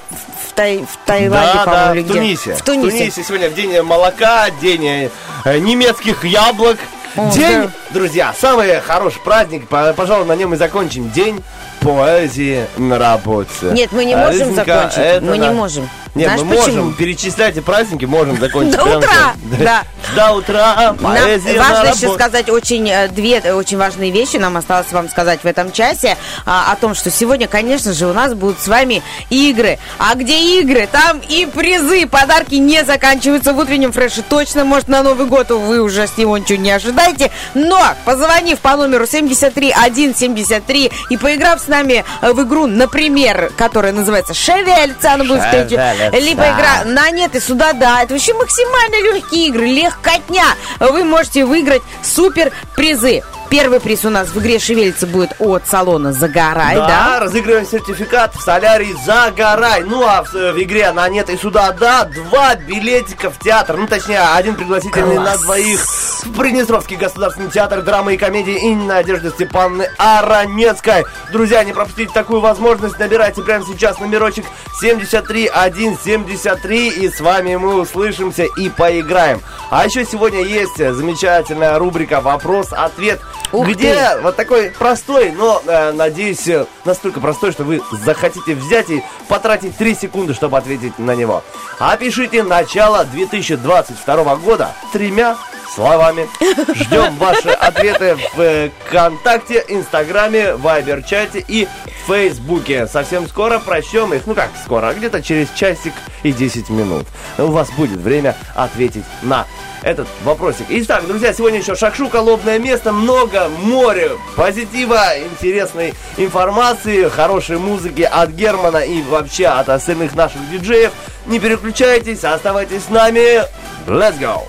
[0.49, 2.13] в, Тай- в Таиланде, да, да, в где?
[2.15, 2.55] Тунисе.
[2.55, 3.23] В Тунисе.
[3.23, 5.11] сегодня день молока, день
[5.45, 6.79] э, немецких яблок.
[7.17, 7.71] День, да.
[7.91, 11.11] друзья, самый хороший праздник, по- пожалуй, на нем и закончим.
[11.11, 11.43] День
[11.81, 13.67] поэзии на работе.
[13.73, 14.99] Нет, мы не А, можем Лизонька, закончить.
[14.99, 15.53] это Мы не да.
[15.53, 15.89] можем.
[16.17, 16.77] Нет, Знаешь мы почему?
[16.77, 18.75] можем перечислять и праздники, можем закончить.
[18.77, 19.85] До утра, да.
[20.17, 24.37] До утра Нам поэзия на важно еще сказать очень э, две э, очень важные вещи.
[24.37, 26.17] Нам осталось вам сказать в этом часе
[26.47, 29.79] а, о том, что сегодня, конечно же, у нас будут с вами игры.
[29.99, 32.09] А где игры, там и призы.
[32.09, 34.23] Подарки не заканчиваются в утреннем фреше.
[34.29, 37.31] Точно, может, на Новый год вы уже с него ничего не ожидаете.
[37.55, 44.35] Но, позвонив по номеру 73173 и поиграв с нами э, в игру, например, которая называется
[44.35, 46.19] «Шевелится», она будет Шевелится.
[46.19, 48.03] либо игра на нет и сюда да.
[48.03, 50.45] Это вообще максимально легкие игры, легкотня.
[50.79, 53.23] Вы можете выиграть супер призы.
[53.51, 57.21] Первый приз у нас в игре «Шевелится» будет от салона «Загорай», Да, да?
[57.21, 59.83] разыгрываем сертификат в солярий «Загорай».
[59.83, 63.77] Ну, а в, в игре «На нет и сюда да» два билетика в театр.
[63.77, 65.41] Ну, точнее, один пригласительный Класс.
[65.41, 71.05] на двоих в Приднестровский государственный театр драмы и комедии имени Надежды Степановны Аронецкой.
[71.33, 72.99] Друзья, не пропустите такую возможность.
[73.01, 74.45] Набирайте прямо сейчас номерочек
[74.81, 79.41] 73173 и с вами мы услышимся и поиграем.
[79.71, 83.21] А еще сегодня есть замечательная рубрика «Вопрос-ответ»,
[83.53, 84.21] Ух где ты.
[84.23, 89.77] вот такой простой, но, э, надеюсь, э, настолько простой, что вы захотите взять и потратить
[89.77, 91.43] 3 секунды, чтобы ответить на него.
[91.79, 95.37] Опишите начало 2022 года тремя
[95.75, 96.29] словами.
[96.75, 101.69] Ждем ваши ответы в э, ВКонтакте, Инстаграме, Вайбер-чате и
[102.07, 102.87] Фейсбуке.
[102.87, 104.27] Совсем скоро прочтем их.
[104.27, 104.89] Ну как скоро?
[104.89, 107.07] а Где-то через часик и 10 минут.
[107.39, 109.47] У вас будет время ответить на
[109.83, 110.67] этот вопросик.
[110.69, 118.31] Итак, друзья, сегодня еще шакшука, лобное место, много море позитива, интересной информации, хорошей музыки от
[118.31, 120.93] Германа и вообще от остальных наших диджеев.
[121.27, 123.43] Не переключайтесь, оставайтесь с нами.
[123.87, 124.43] Let's go!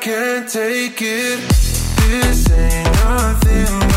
[0.00, 1.40] Can't take it.
[2.08, 3.89] This ain't nothing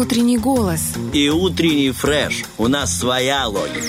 [0.00, 0.80] внутренний голос.
[1.12, 2.44] И утренний фреш.
[2.56, 3.84] У нас своя логика.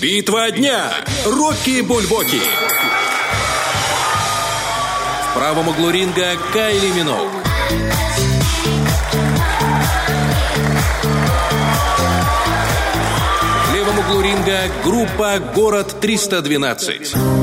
[0.00, 0.90] Битва дня.
[1.24, 2.40] Рокки Бульбоки.
[5.30, 7.30] В правом углу ринга Кайли Миноуг.
[13.68, 17.37] В левом углу ринга группа «Город 312».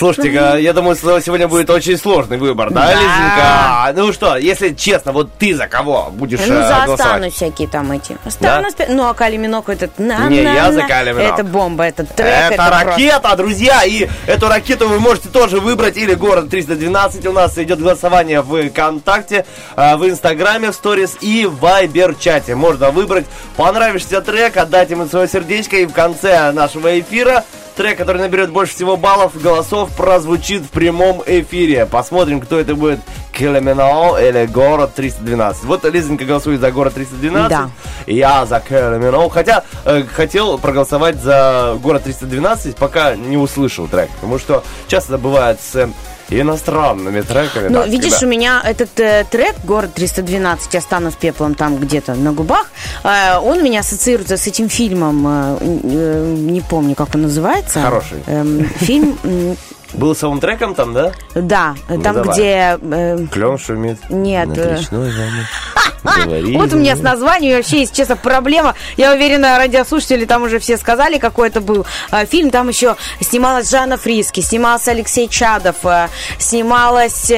[0.00, 2.94] Слушайте, я думаю, что сегодня будет очень сложный выбор, да, Да.
[2.94, 3.92] Лизенька?
[4.02, 7.92] Ну что, если честно, вот ты за кого будешь Ну, э, за останусь всякие там
[7.92, 8.16] эти.
[8.24, 8.72] Останусь.
[8.72, 9.98] пе- Ну, а Кали Минок этот...
[9.98, 10.82] на- Не, на- я за.
[10.84, 11.34] Кали Минок.
[11.34, 12.26] Это бомба, это трек.
[12.26, 17.26] Это, просто- ракета, друзья, и эту ракету вы можете тоже выбрать или город 312.
[17.26, 19.44] У нас идет голосование в ВКонтакте,
[19.76, 22.54] э, в Инстаграме, в Сторис и в Вайбер-чате.
[22.54, 23.26] Можно выбрать
[23.58, 27.44] понравившийся трек, отдать ему свое сердечко, и в конце нашего эфира
[27.80, 31.86] трек, который наберет больше всего баллов, голосов, прозвучит в прямом эфире.
[31.86, 33.00] Посмотрим, кто это будет.
[33.32, 35.64] Килиминао или город 312.
[35.64, 37.48] Вот Лизонька голосует за город 312.
[37.48, 37.70] Да.
[38.06, 39.30] Я за Килиминао.
[39.30, 44.10] Хотя э, хотел проголосовать за город 312, пока не услышал трек.
[44.10, 45.88] Потому что часто бывает с э,
[46.30, 47.68] иностранными треками.
[47.68, 52.32] Ну, видишь, когда- у меня этот э, трек «Город 312», «Останусь пеплом» там где-то на
[52.32, 52.70] губах,
[53.04, 57.80] э, он у меня ассоциируется с этим фильмом, э, э, не помню, как он называется.
[57.80, 58.18] Хороший.
[58.26, 59.16] Эм, фильм,
[59.92, 61.12] м, Был саундтреком там, да?
[61.34, 62.32] да, Ну, там, давай.
[62.34, 62.78] где...
[62.80, 63.98] э, Клен шумит.
[64.08, 65.46] Нет, Над э, речной волной.
[66.24, 68.74] Говори Вот у меня с названием вообще, если честно, проблема.
[68.96, 72.50] Я уверена, радиослушатели там уже все сказали, какой это был э, фильм.
[72.50, 77.30] Там еще снималась Жанна Фриски, снимался Алексей Чадов, э, снималась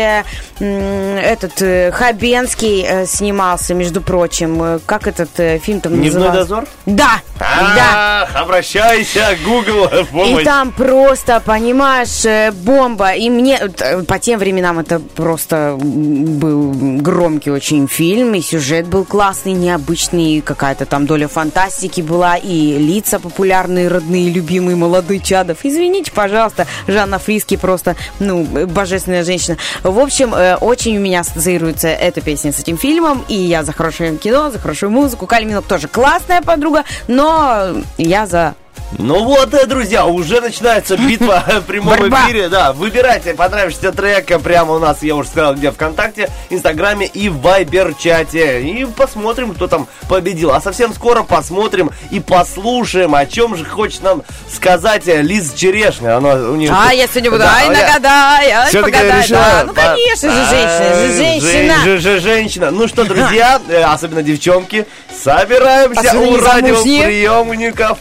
[0.67, 4.63] этот э, Хабенский э, снимался, между прочим.
[4.63, 5.31] Э, Как этот
[5.63, 6.41] фильм там Дневной назывался?
[6.41, 6.65] дозор?
[6.87, 8.29] Да, да.
[8.33, 9.91] Ах, обращайся, Google,
[10.41, 13.13] И там просто, понимаешь, бомба.
[13.13, 13.59] И мне
[14.07, 20.87] по тем временам это просто был громкий очень фильм, и сюжет был классный, необычный, какая-то
[20.87, 25.59] там доля фантастики была, и лица популярные, родные, любимые, молодые Чадов.
[25.65, 29.57] Извините, пожалуйста, Жанна Фриски просто, ну, божественная женщина.
[29.83, 34.16] В общем, очень у меня ассоциируется эта песня с этим фильмом, и я за хорошее
[34.16, 35.26] кино, за хорошую музыку.
[35.26, 38.55] Калиминок тоже классная подруга, но я за
[38.99, 42.26] Ну вот, э, друзья, уже начинается битва в прямом Борьба.
[42.26, 42.49] эфире.
[42.49, 47.28] Да, выбирайте понравившийся трек э, прямо у нас, я уже сказал, где ВКонтакте, Инстаграме и
[47.28, 48.62] в Вайбер-чате.
[48.62, 50.53] И посмотрим, кто там победил.
[50.53, 56.16] А совсем скоро посмотрим и послушаем, о чем же хочет нам сказать э, Лиза Черешня.
[56.18, 56.70] Она, у нее...
[56.72, 59.22] А, я сегодня буду, Да, ай, я- нагадай, ай, погадай.
[59.22, 61.76] решила Да, ну, конечно же, женщина, же женщина.
[61.82, 62.70] жен- же- женщина.
[62.70, 67.99] Ну что, друзья, особенно девчонки, собираемся Особенно у радиоприемников,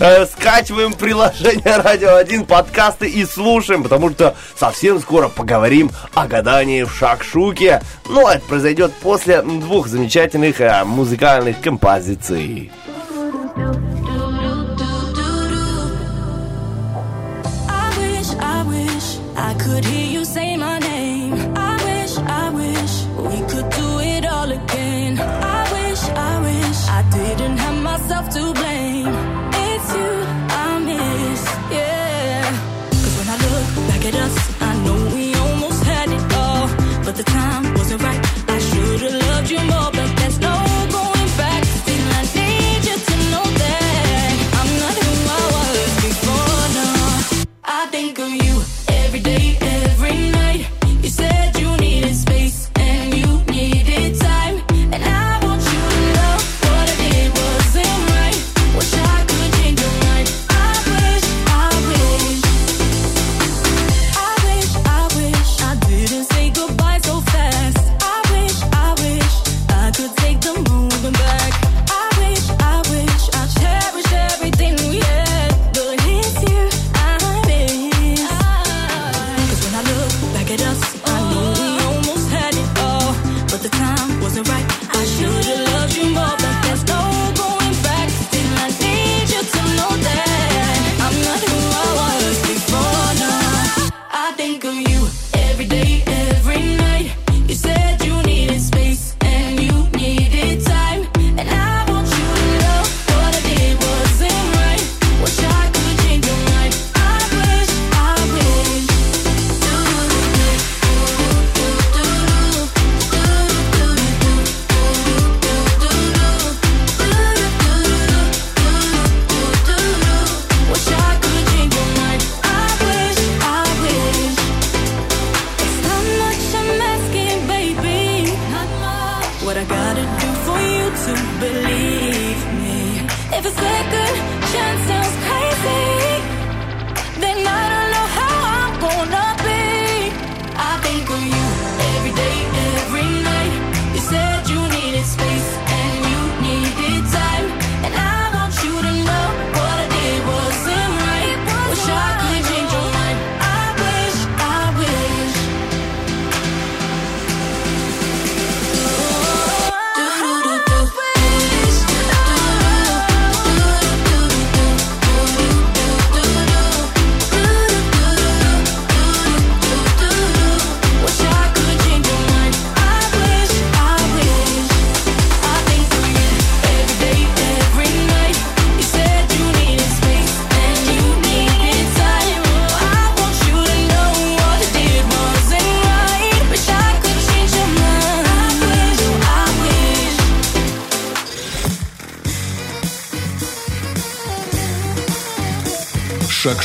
[0.00, 6.82] э, скачиваем приложение Радио 1, подкасты и слушаем, потому что совсем скоро поговорим о гадании
[6.82, 7.82] в шакшуке.
[8.08, 12.70] Ну, а это произойдет после двух замечательных э, музыкальных композиций.
[17.68, 20.15] I wish, I wish I could hear you
[28.16, 28.65] myself to blame.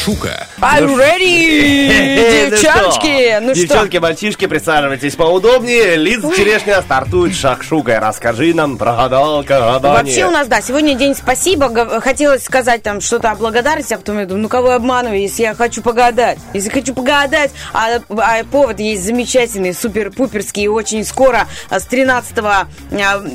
[0.01, 0.40] Шука.
[0.61, 0.81] Шакшука.
[0.81, 3.39] I'm ready, девчонки!
[3.41, 3.61] Ну что?
[3.61, 5.95] Девчонки, мальчишки, присаживайтесь поудобнее.
[5.95, 7.97] Лиза Черешня стартует шакшукой.
[7.99, 10.03] Расскажи нам про гадалка, гадание.
[10.03, 11.69] Вообще у нас, да, сегодня день спасибо.
[12.01, 15.43] Хотелось сказать там что-то о благодарности, а потом я думаю, ну кого я обманываю, если
[15.43, 16.37] я хочу погадать.
[16.53, 22.37] Если хочу погадать, а, а повод есть замечательный, супер-пуперский, и очень скоро, а, с 13
[22.39, 22.67] а,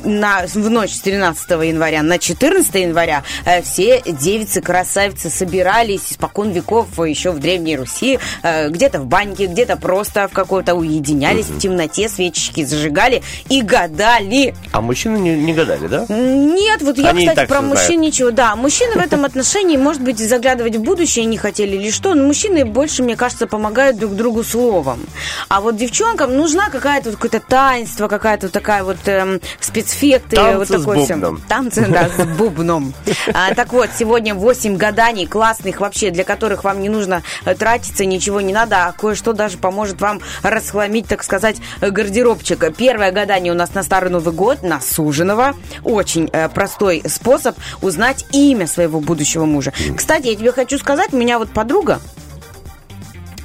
[0.05, 6.87] на, в ночь с 13 января на 14 января э, все девицы-красавицы собирались испокон веков
[6.99, 11.59] э, еще в Древней Руси, э, где-то в баньке, где-то просто в какой-то уединялись, в
[11.59, 14.55] темноте свечечки зажигали и гадали.
[14.73, 16.07] А мужчины не, не гадали, да?
[16.09, 18.03] Нет, вот я, Они кстати, про мужчин знают.
[18.03, 18.31] ничего.
[18.31, 22.27] Да, мужчины в этом отношении, может быть, заглядывать в будущее не хотели или что, но
[22.27, 25.01] мужчины больше, мне кажется, помогают друг другу словом.
[25.49, 30.37] А вот девчонкам нужна какая-то вот какое-то таинство, какая-то такая вот эм, спецэффекты.
[30.37, 31.43] Танцы вот такое бубном.
[31.49, 32.95] Танцы, да, с бубном.
[33.33, 37.06] А, так вот, сегодня 8 гаданий классных вообще, для которых вам не нужно
[37.45, 42.75] э, тратиться, ничего не надо, а кое-что даже поможет вам расхламить, так сказать, гардеробчик.
[42.77, 45.55] Первое гадание у нас на Старый Новый год, на суженого.
[45.85, 49.73] Очень э, простой способ узнать имя своего будущего мужа.
[49.97, 52.01] Кстати, я тебе хочу сказать, у меня вот подруга,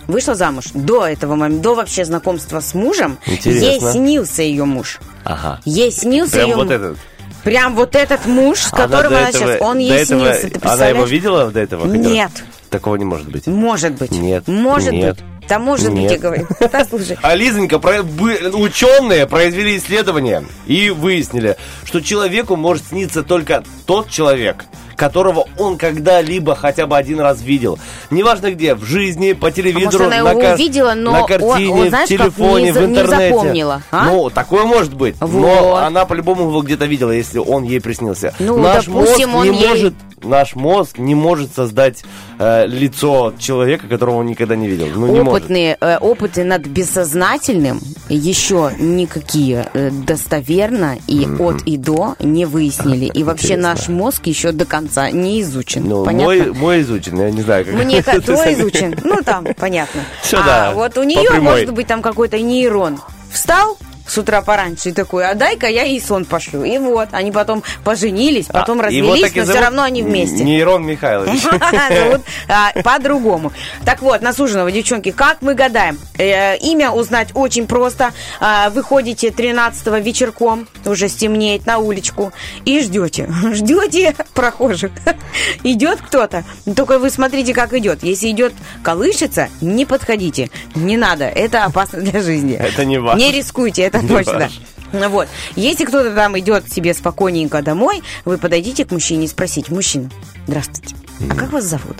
[0.08, 3.18] вышла замуж до этого момента, до вообще знакомства с мужем.
[3.26, 3.66] Интересно.
[3.66, 5.00] Ей снился ее муж.
[5.24, 5.62] Ага.
[5.66, 6.74] Ей снился Прям ее вот муж.
[6.76, 6.98] этот.
[7.44, 10.06] Прям вот этот муж, с Она которым до она этого- сейчас, он до ей этого-
[10.34, 10.50] снился.
[10.60, 11.88] Ты Она его видела до этого?
[11.90, 12.32] хоть раз?
[12.72, 13.46] Такого не может быть.
[13.48, 14.12] Может быть.
[14.12, 14.48] Нет.
[14.48, 15.18] Может Нет.
[15.18, 15.26] быть.
[15.50, 16.12] Да может быть, Нет.
[16.14, 16.48] я говорю.
[16.72, 17.18] Да, слушай.
[17.22, 24.66] А Лизонька, про- ученые произвели исследование и выяснили, что человеку может сниться только тот человек,
[25.02, 27.80] которого он когда-либо хотя бы один раз видел.
[28.12, 31.74] Неважно где, в жизни, по телевизору, она на, его кар- увидела, но на он- картине,
[31.74, 33.34] он, знаешь, в телефоне, не в не интернете.
[33.36, 34.06] запомнила, а?
[34.06, 35.16] Ну, такое может быть.
[35.20, 35.32] Вот.
[35.42, 38.36] Но она по-любому его где-то видела, если он ей приснился.
[38.38, 39.94] Ну, Наш допустим, мозг он не ей- может
[40.24, 42.04] наш мозг не может создать
[42.38, 44.86] э, лицо человека, которого он никогда не видел.
[44.94, 45.46] Ну, не может.
[45.46, 53.06] Опытные э, опыты над бессознательным еще никакие э, достоверно и от и до не выяснили.
[53.06, 53.70] И вообще Интересно.
[53.70, 55.84] наш мозг еще до конца не изучен.
[55.86, 56.26] Ну, Понятно?
[56.26, 58.96] мой, мой изучен, я не знаю, как Мне твой изучен.
[59.04, 60.02] Ну, там, понятно.
[60.22, 63.00] Всё, а да, вот у нее может быть там какой-то нейрон.
[63.32, 63.78] Встал
[64.12, 66.64] с утра пораньше и такой, а дай-ка я ей сон пошлю.
[66.64, 70.44] И вот, они потом поженились, потом А, развелись, но все равно они вместе.
[70.44, 71.42] Нейрон Михайлович.
[71.42, 73.54] Зовут а, по-другому.
[73.86, 75.98] Так вот, на суженого, девчонки, как мы гадаем?
[76.18, 78.12] Э, имя узнать очень просто.
[78.40, 82.34] А, Выходите 13-го вечерком, уже стемнеет, на уличку,
[82.66, 83.30] и ждете.
[83.54, 84.92] Ждете прохожих.
[85.64, 86.44] Идет кто-то,
[86.76, 88.04] только вы смотрите, как идет.
[88.04, 88.54] Если идет
[88.84, 90.50] колышется, не подходите.
[90.76, 92.56] Не надо, это опасно для жизни.
[92.56, 93.18] Это не ваш.
[93.18, 94.50] Не рискуйте, это точно.
[94.94, 95.28] Ну Вот.
[95.56, 100.10] Если кто-то там идет себе спокойненько домой, вы подойдите к мужчине и спросите, мужчина,
[100.48, 100.96] здравствуйте,
[101.30, 101.98] а как вас зовут?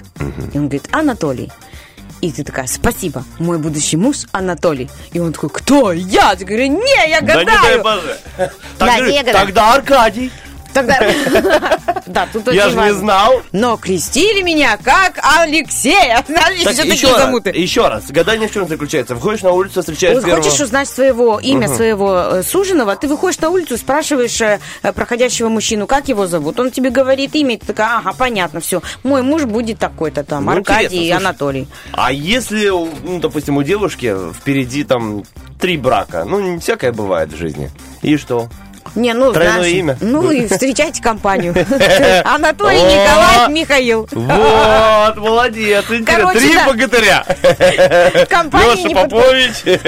[0.54, 1.52] И он говорит, Анатолий.
[2.22, 4.90] И ты такая, спасибо, мой будущий муж Анатолий.
[5.12, 5.92] И он такой, кто?
[5.92, 6.36] Я?
[6.36, 7.46] Ты говоришь, не, я Да гадаю.
[7.48, 8.18] не дай боже.
[8.38, 9.46] Да, Так, не я гадаю.
[9.48, 10.32] Тогда Аркадий.
[10.74, 11.00] Тогда...
[12.08, 13.42] Да, тут Я же не знал.
[13.52, 16.24] Но крестили меня как Алексея.
[16.28, 17.50] Еще раз, замуты.
[17.52, 18.10] еще раз.
[18.10, 19.16] Гадание в чем заключается?
[19.16, 20.42] Выходишь на улицу, встречаешь первого...
[20.42, 25.50] хочешь узнать своего имя своего э, суженого, ты выходишь на улицу, спрашиваешь э, э, проходящего
[25.50, 26.60] мужчину, как его зовут.
[26.60, 28.82] Он тебе говорит имя, и ты такая, ага, понятно, все.
[29.04, 31.12] Мой муж будет такой-то там, Ну, Аркадий и.
[31.12, 31.68] Анатолий.
[31.94, 35.24] А если, ну, допустим, у девушки впереди там
[35.60, 37.70] три брака, ну, всякое бывает в жизни.
[38.02, 38.50] И что?
[38.96, 39.98] Не, ну, Тройное знаешь, имя.
[40.02, 41.54] Ну и встречайте компанию.
[42.26, 42.82] Анатолий, О!
[42.82, 44.08] Николай, Михаил.
[44.12, 46.02] Вот, молодец, Три
[46.66, 47.26] богатыря.
[48.30, 49.82] Леша Попович.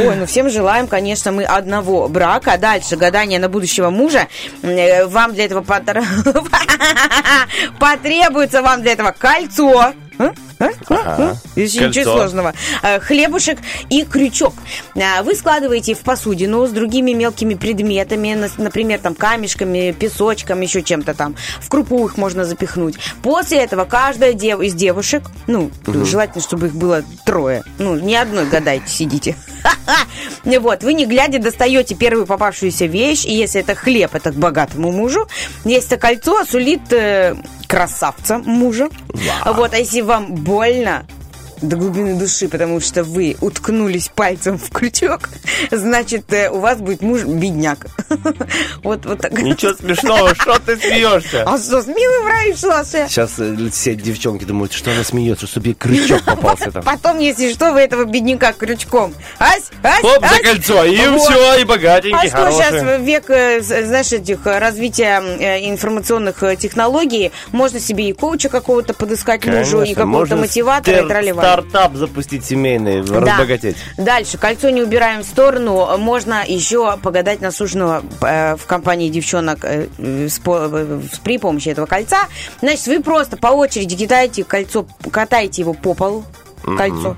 [0.00, 2.56] Ой, ну всем желаем, конечно, мы одного брака.
[2.58, 4.28] Дальше гадание на будущего мужа.
[4.62, 6.04] Э, Вам для этого потр-
[7.80, 9.92] потребуется вам для этого кольцо.
[10.20, 10.32] А?
[10.58, 10.68] А?
[10.90, 11.34] А?
[11.56, 12.54] Ничего сложного.
[13.00, 13.58] Хлебушек
[13.88, 14.52] и крючок.
[14.94, 20.82] Э, Вы складываете в посудину с другими мелкими предметами, на- например, там камешками, песочком, еще
[20.82, 21.36] чем-то там.
[21.60, 22.96] В крупу их можно запихнуть.
[23.22, 26.04] После этого каждая дев- из девушек, ну, Мгм.
[26.04, 27.62] желательно, чтобы их было трое.
[27.78, 29.36] Ну, не одной гадайте, сидите.
[30.44, 34.90] Вот, вы не глядя достаете первую попавшуюся вещь, и если это хлеб, это к богатому
[34.92, 35.26] мужу.
[35.64, 37.34] Если это кольцо, сулит э,
[37.70, 38.88] красавца мужа.
[39.46, 41.06] Вот, а если вам больно,
[41.62, 45.28] до глубины души, потому что вы уткнулись пальцем в крючок,
[45.70, 47.86] значит, э, у вас будет муж бедняк.
[48.82, 49.32] Вот, вот так.
[49.32, 51.44] Ничего смешного, что ты смеешься?
[51.46, 53.06] А что, с милым рай шоссе?
[53.08, 56.82] Сейчас э, все девчонки думают, что она смеется, чтобы ей крючок попался там.
[56.84, 59.14] Потом, если что, вы этого бедняка крючком.
[59.38, 60.40] Ась, ась, Оп, за ась.
[60.42, 61.20] кольцо, и Вот.
[61.22, 63.04] все, и богатенький, А что сейчас хороший.
[63.04, 65.18] век, э, знаешь, этих развития
[65.68, 71.46] информационных технологий, можно себе и коуча какого-то подыскать мужу, и какого-то мотиватора, и тролливали.
[71.52, 73.20] Стартап запустить семейный, Да.
[73.20, 73.76] разбогатеть.
[73.96, 74.38] Дальше.
[74.38, 75.96] Кольцо не убираем в сторону.
[75.98, 81.68] Можно еще погадать на суженого э, в компании девчонок э, с по- э, при помощи
[81.68, 82.26] этого кольца.
[82.60, 86.24] Значит, вы просто по очереди кидаете кольцо, катаете его по полу,
[86.64, 87.16] кольцо.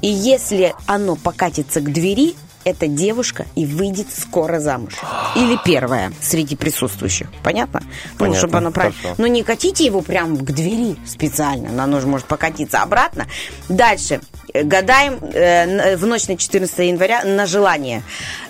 [0.00, 2.34] И если оно покатится к двери,
[2.68, 4.94] эта девушка и выйдет скоро замуж.
[5.36, 7.28] Или первая среди присутствующих.
[7.42, 7.80] Понятно?
[7.82, 9.14] Ну, Понятно, чтобы оно правильно.
[9.18, 11.82] Но не катите его прям к двери специально.
[11.82, 13.26] Оно же может покатиться обратно.
[13.68, 14.20] Дальше.
[14.52, 18.02] Э, Гадаем э, н- в ночь на 14 января на желание.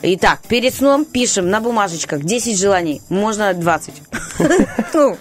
[0.03, 3.01] Итак, перед сном пишем на бумажечках 10 желаний.
[3.09, 3.95] Можно 20.
[4.95, 5.17] Ну,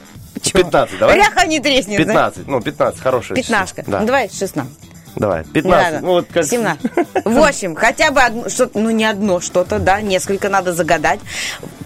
[0.53, 1.17] 15, давай?
[1.17, 1.97] Ряха не треснет.
[1.99, 2.29] да?
[2.31, 3.35] 15, ну, 15, хорошая.
[3.35, 3.83] Пятнашка.
[3.87, 3.99] Да.
[4.01, 4.71] Ну, Давай 16.
[5.19, 5.91] Давай, Не 15.
[5.93, 6.05] надо.
[6.05, 6.45] Ну, вот как...
[6.45, 6.81] 17.
[7.25, 11.19] В общем, хотя бы одно, что ну не одно что-то, да, несколько надо загадать.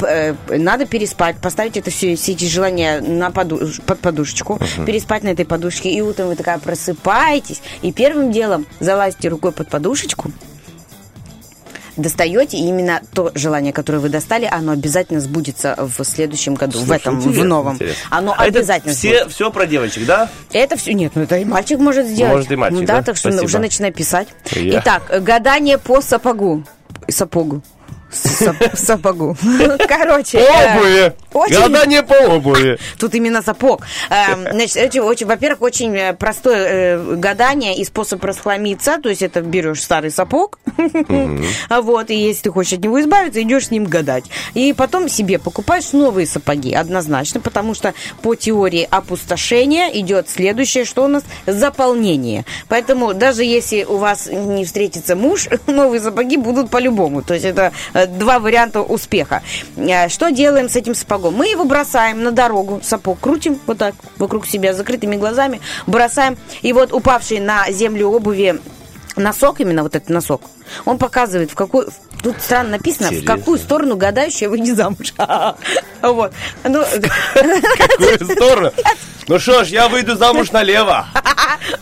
[0.02, 4.86] Э, Надо переспать, поставить это все, все эти желания на поду- под подушечку, Мгм.
[4.86, 9.70] переспать на этой подушке, и утром вы такая просыпаетесь, и первым делом залазите рукой под
[9.70, 10.32] подушечку,
[11.98, 16.86] достаете, и именно то желание, которое вы достали, оно обязательно сбудется в следующем году, в
[16.86, 17.74] Слушай, этом, в новом.
[17.76, 18.08] интересно.
[18.10, 19.30] Оно А это обязательно все, сбудется.
[19.30, 20.30] все про девочек, да?
[20.54, 22.34] Это все, нет, ну это и мальчик может сделать.
[22.34, 23.04] Может и мальчик, Ну да, да?
[23.04, 23.46] так что Спасибо.
[23.46, 24.28] уже начинай писать.
[24.52, 24.80] Я.
[24.80, 26.64] Итак, гадание по сапогу.
[27.08, 27.62] Сапогу.
[28.12, 29.38] Сап- Сапогу.
[29.88, 30.40] Короче.
[30.40, 31.14] э, Обуви.
[31.34, 32.78] очень- Гадание по обуви.
[33.00, 33.82] Тут именно сапог.
[34.10, 38.98] Эм, Значит, очень, во-первых, очень э, простое э, гадание и способ расхламиться.
[39.02, 40.60] То есть это берешь старый сапог,
[41.70, 44.26] Вот, и если ты хочешь от него избавиться, идешь с ним гадать.
[44.54, 51.04] И потом себе покупаешь новые сапоги, однозначно, потому что по теории опустошения идет следующее, что
[51.04, 52.46] у нас заполнение.
[52.68, 57.22] Поэтому даже если у вас не встретится муж, новые сапоги будут по-любому.
[57.22, 57.72] То есть это
[58.08, 59.42] два варианта успеха.
[59.78, 61.36] Э, Что делаем с этим сапогом?
[61.36, 66.38] Мы его бросаем на дорогу, сапог крутим вот так вокруг себя закрытыми глазами, бросаем.
[66.62, 68.60] И вот упавший на землю обуви
[69.16, 70.42] носок, именно вот этот носок,
[70.86, 71.90] он показывает, в какую...
[72.24, 73.38] Тут странно написано, в Интересно.
[73.38, 75.14] какую сторону гадающая выйдет замуж.
[76.02, 76.34] Вот.
[76.64, 76.84] Ну,
[77.78, 78.72] Какую сторону?
[79.28, 81.06] Ну что ж, я выйду замуж налево.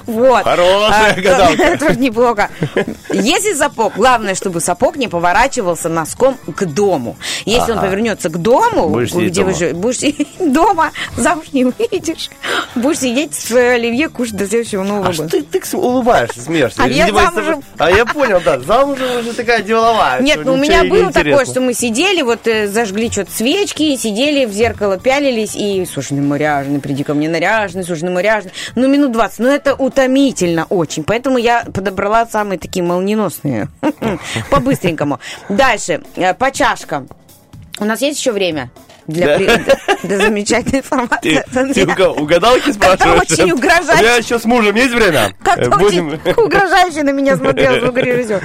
[0.06, 0.44] Вот.
[0.44, 1.78] Хорошая А, гадалка.
[1.80, 2.50] Тоже неплохо.
[3.12, 7.18] Если сапог, главное, чтобы сапог не поворачивался носком к дому.
[7.46, 12.30] Если он повернется к дому, где вы жи- будешь сидеть дома, замуж не выйдешь.
[12.76, 15.30] Будешь сидеть с оливье, кушать до следующего Нового года.
[15.30, 16.84] ты, улыбаешься, смеешься?
[16.84, 17.62] А я это замужем.
[17.62, 20.22] же- А я понял, да, замужем уже такая деловая.
[20.36, 21.46] Нет, ну у меня было такое, интересно.
[21.46, 26.28] что мы сидели, вот э, зажгли что-то свечки, сидели в зеркало, пялились, и слушай, ну
[26.28, 28.54] наряженный, приди ко мне наряженный, слушай, ну наряженный.
[28.76, 29.40] Ну, минут 20.
[29.40, 31.04] Ну, это утомительно очень.
[31.04, 33.68] Поэтому я подобрала самые такие молниеносные.
[34.52, 35.20] По-быстренькому.
[35.50, 36.02] Дальше.
[36.16, 37.08] э, По чашкам.
[37.80, 38.70] У нас есть еще время?
[39.10, 39.38] Для, Да.
[39.38, 41.44] при- для замечательной информации.
[41.52, 43.22] Ты, ты у кого- у гадалки спрашиваешь?
[43.32, 43.94] очень угрожающе.
[43.94, 45.34] У меня еще с мужем есть время?
[45.44, 48.42] Как-то Э, очень угрожающе на меня смотрел звукорежиссер.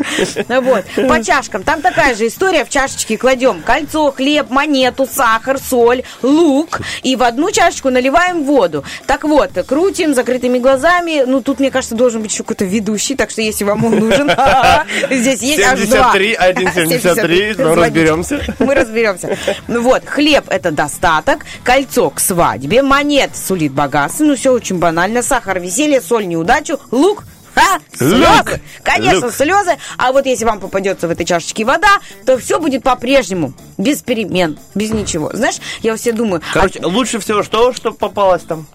[0.49, 0.85] Ну Вот.
[1.09, 1.62] По чашкам.
[1.62, 2.65] Там такая же история.
[2.65, 6.81] В чашечки кладем кольцо, хлеб, монету, сахар, соль, лук.
[7.03, 8.85] И в одну чашечку наливаем воду.
[9.07, 11.25] Так вот, крутим закрытыми глазами.
[11.27, 13.15] Ну, тут, мне кажется, должен быть еще какой-то ведущий.
[13.17, 14.31] Так что, если вам он нужен,
[15.11, 16.12] здесь есть аж два.
[16.12, 17.81] 73, 1,73, ну, Звоните.
[17.85, 18.41] разберемся.
[18.59, 19.37] Мы разберемся.
[19.69, 25.23] Ну Вот, хлеб это достаток, кольцо к свадьбе, монет сулит богатство, ну все очень банально,
[25.23, 27.25] сахар, веселье, соль, неудачу, лук,
[27.55, 28.61] Ха, слезы.
[28.83, 29.35] Конечно, Лук.
[29.35, 29.77] слезы.
[29.97, 33.53] А вот если вам попадется в этой чашечке вода, то все будет по-прежнему.
[33.79, 35.31] Без перемен, без ничего.
[35.33, 38.67] Знаешь, я все думаю, а, Короче, лучше всего что, что попалось там?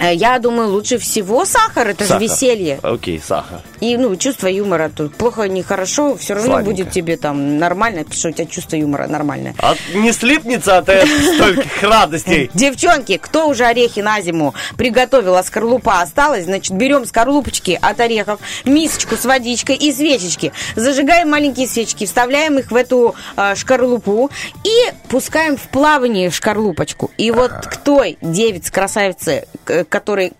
[0.00, 2.20] Э, я думаю, лучше всего сахар, это Сахар.
[2.22, 2.80] же веселье.
[2.82, 3.60] Окей, сахар.
[3.80, 6.70] И, ну, чувство юмора тут плохо, нехорошо, все равно Сладенько.
[6.70, 9.54] будет тебе там нормально, потому что у тебя чувство юмора нормальное.
[9.58, 10.84] А не слипнется от
[11.34, 12.50] стольких радостей.
[12.54, 18.40] Девчонки, кто уже орехи на зиму приготовил, а скорлупа осталась, значит, берем скорлупочки от орехов,
[18.64, 20.52] мисочку с водичкой и свечечки.
[20.74, 24.30] Зажигаем маленькие свечки, вставляем их в эту э, шкарлупу
[24.64, 27.10] и пускаем в плавание шкарлупочку.
[27.18, 29.46] И вот к той девице, красавице,
[29.86, 30.32] к которой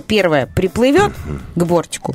[0.00, 1.12] первая приплывет
[1.54, 2.14] к бортику,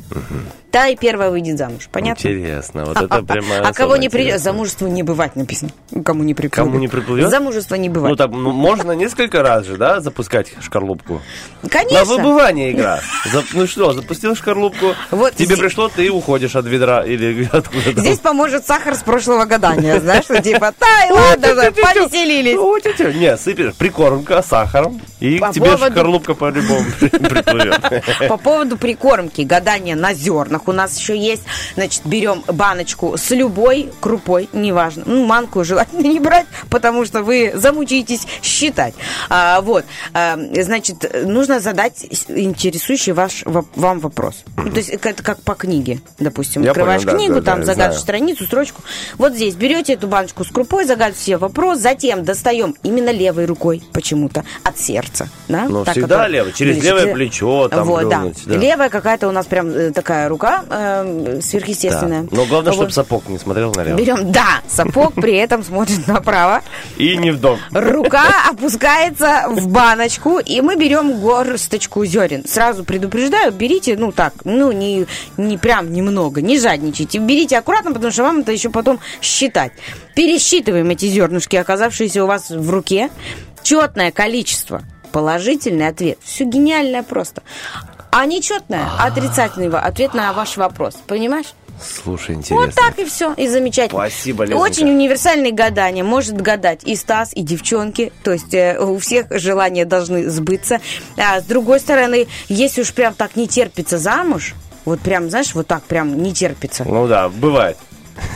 [0.72, 1.89] та и первая выйдет замуж.
[1.91, 2.28] Понятно?
[2.28, 4.39] Интересно, вот это прямо А кого не придет?
[4.41, 5.72] Замужество не бывать написано.
[6.05, 6.55] Кому не приплывет.
[6.70, 7.30] Кому не приплывет?
[7.30, 8.11] Замужество не бывает.
[8.11, 11.22] Ну, так, ну, можно несколько раз же, да, запускать шкарлупку?
[11.70, 11.99] Конечно.
[11.99, 12.99] На выбывание игра.
[13.32, 17.93] За- ну что, запустил шкарлупку, Вот тебе здесь- пришло, ты уходишь от ведра или откуда
[17.93, 17.99] там.
[18.03, 23.15] Здесь поможет сахар с прошлого гадания, знаешь, что типа, тай, ладно, повеселились.
[23.15, 27.82] Не, сыпешь, прикормка сахаром, и к тебе шкарлупка по-любому при- приплывет.
[28.28, 31.43] По поводу прикормки, гадания на зернах у нас еще есть.
[31.76, 35.03] Значит, берем баночку с любой крупой, неважно.
[35.05, 38.93] Ну, манку желательно не брать, потому что вы замучаетесь считать.
[39.30, 39.86] А, вот.
[40.14, 44.43] А, значит, нужно задать интересующий ваш, вам вопрос.
[44.57, 46.64] Ну, то есть, это как по книге, допустим.
[46.64, 48.01] Я Открываешь понял, да, книгу, да, там да, загадываешь знаю.
[48.01, 48.82] страницу, строчку.
[49.18, 53.84] Вот здесь берете эту баночку с крупой, загадываете себе вопрос, затем достаем именно левой рукой
[53.93, 55.30] почему-то от сердца.
[55.47, 55.66] Да?
[55.70, 58.24] Ну, Так, всегда которая- через левое плечо там вот, да.
[58.45, 58.55] да.
[58.55, 62.24] Левая какая-то у нас прям э, такая рука э, сверхъестественная.
[62.24, 62.30] Да.
[62.32, 62.93] Но главное, чтобы Вот.
[62.93, 63.97] сапог не смотрел налево.
[63.97, 66.62] Берем, да, сапог при этом смотрит направо.
[66.97, 67.60] И не в дом.
[67.72, 72.43] Рука опускается в баночку, и мы берем горсточку зерен.
[72.47, 75.06] Сразу предупреждаю, берите, ну так, ну не,
[75.38, 77.20] не прям немного, не жадничайте.
[77.20, 79.72] Берите аккуратно, потому что вам это еще потом считать.
[80.16, 83.10] Пересчитываем эти зернышки, оказавшиеся у вас в руке.
[83.64, 84.84] Четное количество.
[85.12, 86.18] Положительный ответ.
[86.24, 87.41] Все гениальное просто.
[88.12, 90.95] А нечетное, отрицательный во- ответ на ваш вопрос.
[91.07, 91.53] Понимаешь?
[91.82, 92.66] Слушай, интересно.
[92.66, 93.99] Вот так и все, и замечательно.
[94.10, 94.62] Спасибо, Лизонька.
[94.64, 96.03] Очень универсальные гадания.
[96.03, 98.12] Может гадать и Стас, и девчонки.
[98.24, 100.82] То есть э, у всех желания должны сбыться.
[101.18, 105.68] А с другой стороны, если уж прям так не терпится замуж, вот прям, знаешь, вот
[105.68, 107.78] так прям не терпится, Ну да, бывает.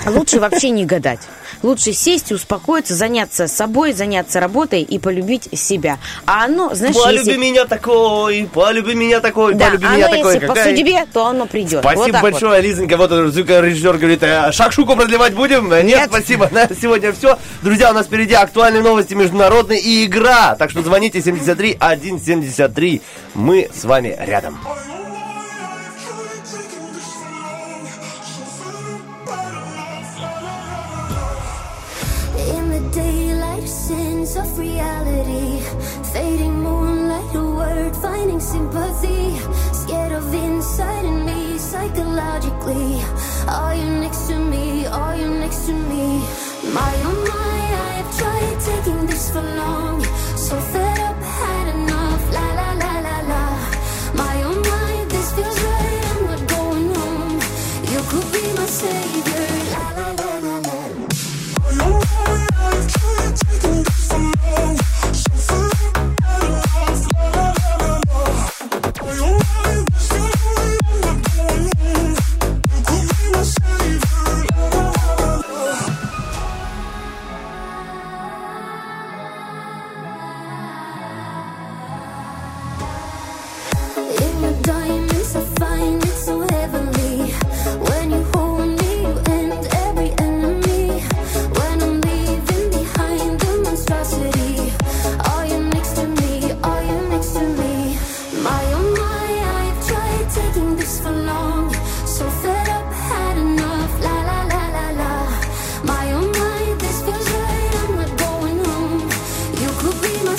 [0.08, 1.20] Лучше вообще не гадать.
[1.62, 5.98] Лучше сесть и успокоиться, заняться собой, заняться работой и полюбить себя.
[6.26, 7.38] А оно, знаешь, Полюби если...
[7.38, 10.34] меня такой, полюби меня такой, Да, полюби оно меня такой.
[10.34, 11.84] если по Какая- судьбе, то оно придет.
[11.84, 12.22] Вот Спасибо вот.
[12.32, 12.98] большое, Лизонька.
[12.98, 15.70] Вот режиссер говорит, «Э, шакшуку продлевать будем?
[15.70, 16.10] Нет, Нет.
[16.10, 16.50] спасибо.
[16.52, 17.38] На сегодня все.
[17.62, 20.56] Друзья, у нас впереди актуальные новости международные и игра.
[20.56, 23.02] Так что звоните 73 173.
[23.36, 24.60] Мы с вами рядом.
[34.36, 35.62] Of reality.
[36.12, 39.38] Fading moonlight, a word, finding sympathy.
[39.72, 43.02] Scared of inside in me, psychologically.
[43.48, 44.86] Are you next to me?
[44.88, 46.20] Are you next to me?
[46.74, 50.04] My oh my, I have tried taking this for long.
[50.36, 52.24] So fed up, had enough.
[52.34, 53.44] La la la la la.
[54.16, 56.04] My oh my, this feels right.
[56.12, 57.40] I'm not going home.
[57.92, 59.48] You could be my savior.
[59.74, 60.80] La la la la la.
[63.64, 63.93] In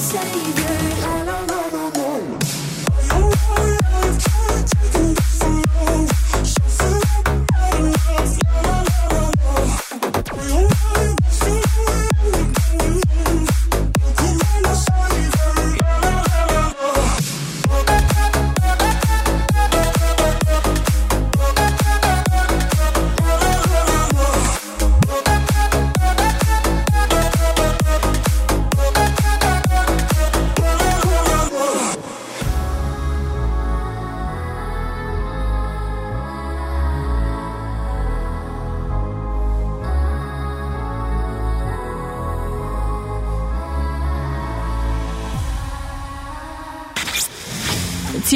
[0.04, 1.33] savior.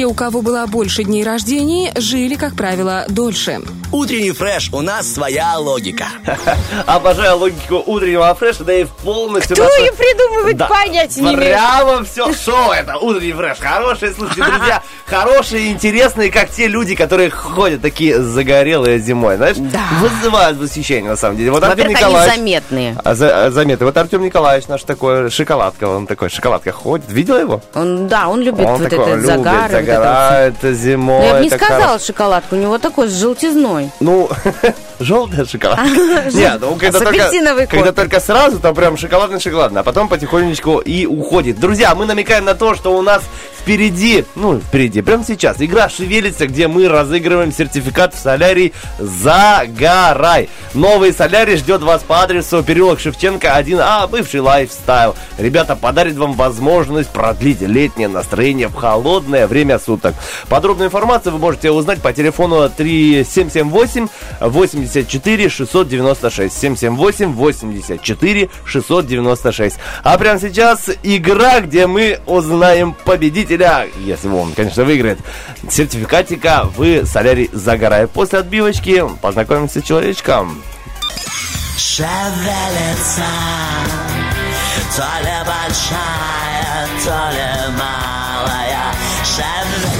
[0.09, 3.61] У кого было больше дней рождений, жили, как правило, дольше.
[3.91, 6.07] Утренний фреш, у нас своя логика.
[6.87, 9.55] Обожаю логику утреннего фреша, да и полностью...
[9.55, 11.37] Кто ее придумывает, понять не имею.
[11.37, 13.57] Прямо все шоу это утренний фреш.
[13.59, 20.57] Хорошие, слушайте, друзья, хорошие, интересные, как те люди, которые ходят такие загорелые зимой, знаешь, вызывают
[20.57, 21.51] восхищение на самом деле.
[21.51, 22.35] Вот Артем Во-первых, они Николаевич...
[22.35, 22.95] заметные.
[23.03, 23.85] А, за- а, заметы.
[23.85, 27.11] Вот Артем Николаевич наш такой шоколадка, он такой шоколадка ходит.
[27.11, 27.61] Видела его?
[27.73, 29.55] Он, да, он любит он вот такой этот любит, загар.
[29.55, 31.19] и вот это загорает зимой.
[31.19, 32.05] Ну, я бы не сказала хорошо.
[32.05, 33.89] шоколадку, у него такой с желтизной.
[33.99, 34.29] Ну,
[34.99, 35.83] желтая шоколадка.
[36.33, 41.59] Нет, ну когда только, когда сразу, то прям шоколадно-шоколадно, а потом потихонечку и уходит.
[41.59, 43.23] Друзья, мы намекаем на то, что у нас
[43.59, 50.49] впереди, ну, впереди, прямо сейчас, игра «Шевелится», где мы разыгрываем сертификат в солярий «Загорай».
[50.73, 55.15] Новый солярий ждет вас по адресу переулок Шевченко 1А, бывший лайфстайл.
[55.37, 60.15] Ребята подарят вам возможность продлить летнее настроение в холодное время суток.
[60.47, 64.07] Подробную информацию вы можете узнать по телефону 3778
[64.39, 66.53] 84 696.
[66.53, 69.77] 778 84 696.
[70.03, 75.19] А прямо сейчас игра, где мы узнаем победителя, если он, конечно, выиграет,
[75.69, 78.07] сертификатика в солярий «Загорай».
[78.07, 80.63] После отбивочки познакомимся с человечком.
[81.77, 83.23] Шевелится
[84.95, 89.99] То ли большая, то ли малая Шевелится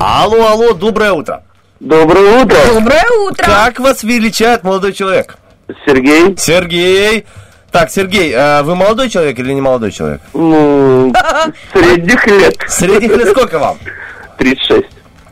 [0.00, 1.42] Алло, алло, доброе утро.
[1.78, 2.56] Доброе утро.
[2.72, 3.44] Доброе утро.
[3.44, 5.36] Как вас величает молодой человек?
[5.84, 6.34] Сергей.
[6.38, 7.26] Сергей.
[7.70, 10.20] Так, Сергей, а вы молодой человек или не молодой человек?
[10.32, 11.12] Ну,
[11.72, 12.56] средних лет.
[12.66, 13.78] Средних лет сколько вам?
[14.38, 14.86] 36.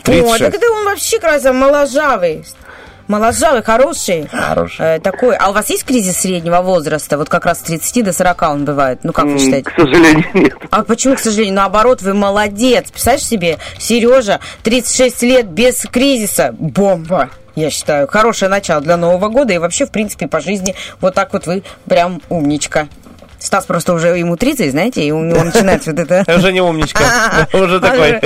[0.09, 2.45] О, так это он вообще красавый, моложавый.
[3.09, 4.29] Моложавый, хороший.
[4.33, 4.97] Хороший.
[4.97, 5.37] Э, такой.
[5.37, 7.17] А у вас есть кризис среднего возраста?
[7.17, 9.01] Вот как раз с 30 до 40 он бывает.
[9.05, 9.71] Ну, как вы считаете?
[9.71, 10.55] К сожалению, нет.
[10.71, 11.55] А почему, к сожалению?
[11.55, 12.91] Наоборот, вы молодец.
[12.91, 16.55] Представляешь себе, Сережа, 36 лет без кризиса.
[16.59, 17.31] Бомба.
[17.57, 21.33] Я считаю, хорошее начало для Нового года и вообще, в принципе, по жизни вот так
[21.33, 22.87] вот вы прям умничка.
[23.39, 26.25] Стас просто уже ему 30, знаете, и у него начинается вот это...
[26.37, 27.49] Уже не умничка.
[27.53, 28.21] Уже такой.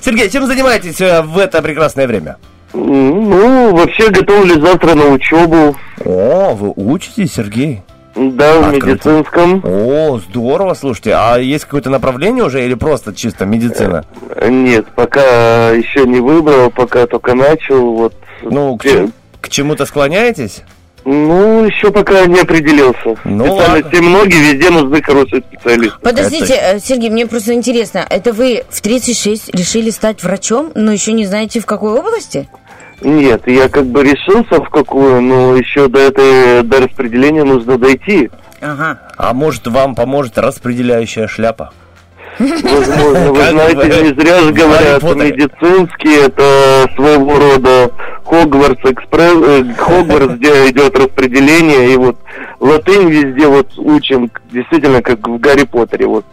[0.00, 2.36] Сергей, чем занимаетесь э, в это прекрасное время?
[2.72, 5.76] Ну, вообще готовлюсь завтра на учебу.
[6.04, 7.82] О, вы учитесь, Сергей?
[8.16, 9.60] Да, в медицинском.
[9.64, 11.12] О, здорово, слушайте.
[11.14, 14.04] А есть какое-то направление уже или просто чисто медицина?
[14.48, 17.92] Нет, пока еще не выбрал, пока только начал.
[17.94, 18.14] Вот.
[18.42, 19.10] Ну, к, чему-
[19.40, 20.62] к чему-то склоняетесь?
[21.04, 23.16] Ну, еще пока не определился.
[23.24, 25.98] Ну, Специальности многие, везде нужны хорошие специалисты.
[26.02, 31.12] Подождите, э, Сергей, мне просто интересно, это вы в 36 решили стать врачом, но еще
[31.12, 32.48] не знаете в какой области?
[33.02, 38.30] Нет, я как бы решился в какую, но еще до этой до распределения нужно дойти.
[38.60, 39.00] Ага.
[39.16, 41.72] А может, вам поможет распределяющая шляпа?
[42.38, 47.90] Возможно, вы знаете, не зря же говорят, медицинский это своего рода
[48.26, 52.18] Хогвартс экспресс, э, Хогвартс, где идет распределение, и вот
[52.60, 56.26] латынь везде вот учим, действительно, как в Гарри Поттере, вот.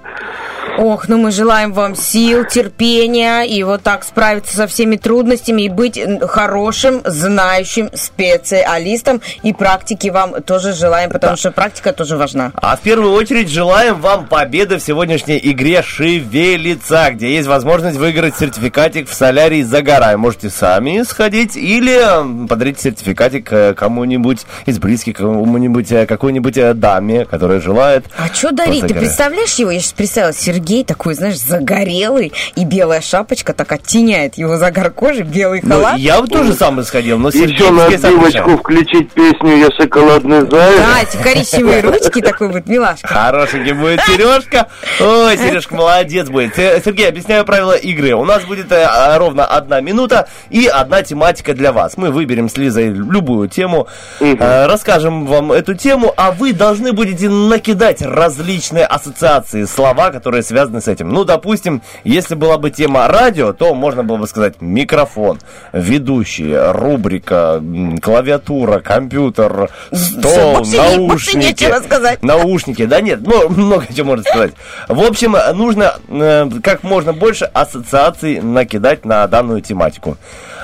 [0.77, 5.69] Ох, ну мы желаем вам сил, терпения и вот так справиться со всеми трудностями и
[5.69, 9.21] быть хорошим, знающим специалистом.
[9.43, 12.51] И практики вам тоже желаем, потому что практика тоже важна.
[12.55, 18.35] А в первую очередь желаем вам победы в сегодняшней игре «Шевелица», где есть возможность выиграть
[18.37, 20.17] сертификатик в солярий «Загорай».
[20.17, 27.25] Можете сами сходить или подарить сертификатик э, кому-нибудь из близких, кому-нибудь, э, какой-нибудь э, даме,
[27.25, 28.05] которая желает.
[28.17, 28.87] А что дарить?
[28.87, 29.71] Ты представляешь его?
[29.71, 35.23] Я сейчас представила, Сергей такой, знаешь, загорелый, и белая шапочка так оттеняет его загар кожи,
[35.23, 35.97] белый Ну, халат.
[35.97, 38.59] я бы тоже сам бы сходил, но Сергей Еще на решает.
[38.59, 40.51] включить песню «Я шоколадный заяц».
[40.77, 43.07] Да, эти коричневые ручки такой вот, милашка.
[43.07, 44.67] Хорошенький будет Сережка.
[44.99, 46.55] Ой, Сережка молодец будет.
[46.55, 48.13] Сергей, объясняю правила игры.
[48.13, 51.97] У нас будет э, а, ровно одна минута и одна тематика для вас.
[51.97, 53.87] Мы выберем с Лизой любую тему,
[54.19, 60.81] э, расскажем вам эту тему, а вы должны будете накидать различные ассоциации, слова, которые связаны
[60.81, 61.09] с этим.
[61.09, 65.39] Ну, допустим, если была бы тема радио, то можно было бы сказать микрофон,
[65.71, 67.61] ведущий, рубрика,
[68.01, 71.83] клавиатура, компьютер, стол, больше больше наушники.
[71.85, 72.23] сказать.
[72.23, 74.53] Наушники, да нет, ну, много чего можно сказать.
[74.87, 80.17] В общем, нужно э, как можно больше ассоциаций накидать на данную тематику.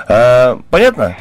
[0.08, 1.16] Э, понятно?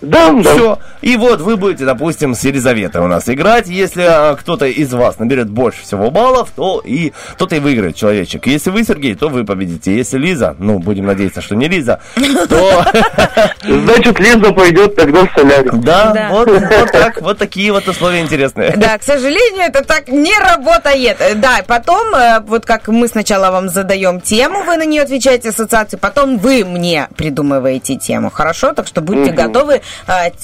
[0.00, 0.42] Да, да.
[0.42, 0.78] Все.
[1.00, 3.68] И вот вы будете, допустим, с Елизаветой у нас играть.
[3.68, 8.46] Если а, кто-то из вас наберет больше всего баллов, то и тот и выиграет человечек.
[8.46, 9.94] Если вы, Сергей, то вы победите.
[9.94, 12.00] Если Лиза, ну, будем надеяться, что не Лиза,
[12.48, 12.84] то...
[13.62, 15.70] Значит, Лиза пойдет тогда в солярий.
[15.72, 16.28] Да.
[16.30, 16.48] Вот,
[16.92, 18.74] так, вот такие вот условия интересные.
[18.76, 21.18] Да, к сожалению, это так не работает.
[21.36, 25.96] Да, потом, э, вот как мы сначала вам задаем тему, вы на нее отвечаете ассоциации,
[25.96, 28.30] потом вы мне придумываете тему.
[28.30, 28.72] Хорошо?
[28.72, 29.81] Так что будьте готовы,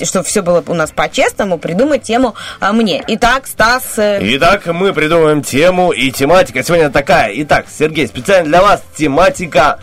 [0.05, 3.03] чтобы все было у нас по-честному, придумать тему а, мне.
[3.07, 3.99] Итак, Стас...
[3.99, 7.33] э, Итак, мы придумываем тему, и тематика сегодня такая.
[7.43, 9.81] Итак, Сергей, специально для вас тематика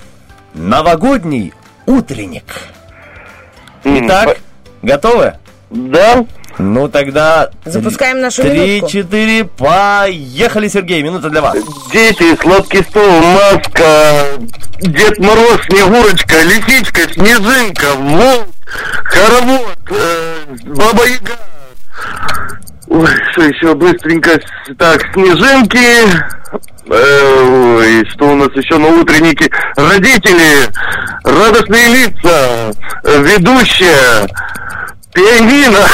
[0.54, 1.54] «Новогодний
[1.86, 2.46] утренник».
[3.84, 4.38] Итак,
[4.82, 5.36] готовы?
[5.70, 6.26] Да.
[6.58, 7.50] Ну тогда...
[7.66, 8.90] Запускаем нашу Три, минутку.
[8.90, 11.58] четыре, поехали, Сергей, минута для вас.
[11.92, 14.24] Дети, сладкий стол, маска,
[14.80, 21.38] Дед Мороз, Снегурочка, Лисичка, Снежинка, Волк, Хоровод, э, Баба Яга.
[22.88, 24.40] Ой, что еще быстренько?
[24.78, 26.08] Так, Снежинки,
[26.88, 29.50] э, ой, что у нас еще на утреннике?
[29.76, 30.70] Родители,
[31.24, 32.72] радостные лица,
[33.04, 34.28] ведущая,
[35.14, 35.88] пианино.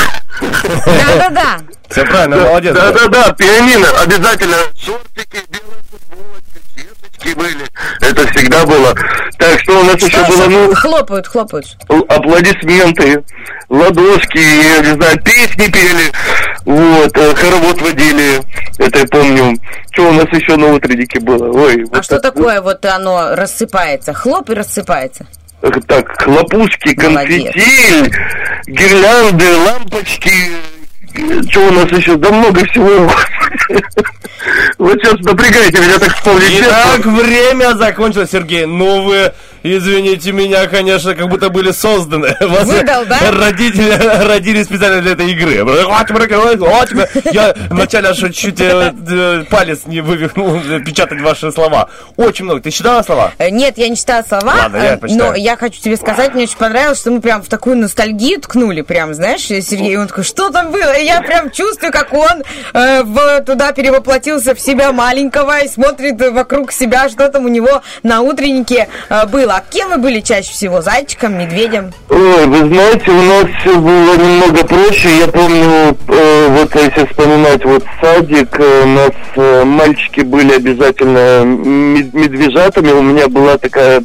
[0.85, 1.59] Да-да-да.
[1.89, 2.73] Все правильно, молодец.
[2.75, 4.57] Да, да, да, пианино, обязательно.
[4.77, 6.50] Шортики, белая футболочка, сеточки
[7.35, 7.65] были.
[8.01, 8.93] Это всегда было.
[9.37, 10.41] Так, что у нас еще Что было?
[10.41, 10.49] еще?
[10.49, 11.65] Ну, Хлопают, хлопают.
[12.09, 13.23] аплодисменты,
[13.69, 16.11] ладошки, я не знаю, песни пели.
[16.65, 18.41] Вот, э, хоровод водили.
[18.79, 19.57] Это я помню.
[19.91, 21.51] Что у нас еще на утреннике было?
[21.51, 24.13] Ой, А вот что так, такое вот оно рассыпается?
[24.13, 25.25] Хлоп и рассыпается.
[25.87, 28.11] Так, хлопушки, конфетти,
[28.65, 30.31] гирлянды, лампочки.
[31.49, 32.15] Что у нас еще?
[32.15, 33.09] Да много всего.
[34.77, 36.61] Вот сейчас напрягаете меня так вспомнить.
[36.61, 38.65] Итак, время закончилось, Сергей.
[38.65, 39.33] Ну вы,
[39.63, 42.35] извините меня, конечно, как будто были созданы.
[42.39, 43.19] Вас Выдал, да?
[43.31, 43.91] Родители
[44.27, 45.63] родились специально для этой игры.
[47.31, 51.89] Я вначале аж чуть э, э, палец не вывихнул э, печатать ваши слова.
[52.17, 52.61] Очень много.
[52.61, 53.31] Ты читала слова?
[53.39, 56.99] Нет, я не читала слова, Ладно, я но я хочу тебе сказать, мне очень понравилось,
[56.99, 60.93] что мы прям в такую ностальгию ткнули, прям, знаешь, Сергей, он такой, что там было?
[60.97, 62.43] И я прям чувствую, как он
[62.73, 67.81] э, в- туда перевоплотился в себя маленького и смотрит вокруг себя, что там у него
[68.03, 69.50] на утреннике э, было.
[69.53, 70.81] А кем вы были чаще всего?
[70.81, 71.91] Зайчиком, медведем?
[72.09, 75.09] Ой, вы знаете, у нас все было немного проще.
[75.17, 81.43] Я помню, э, вот если вспоминать вот садик, э, у нас э, мальчики были обязательно
[81.43, 82.91] мед- медвежатами.
[82.91, 84.01] У меня была такая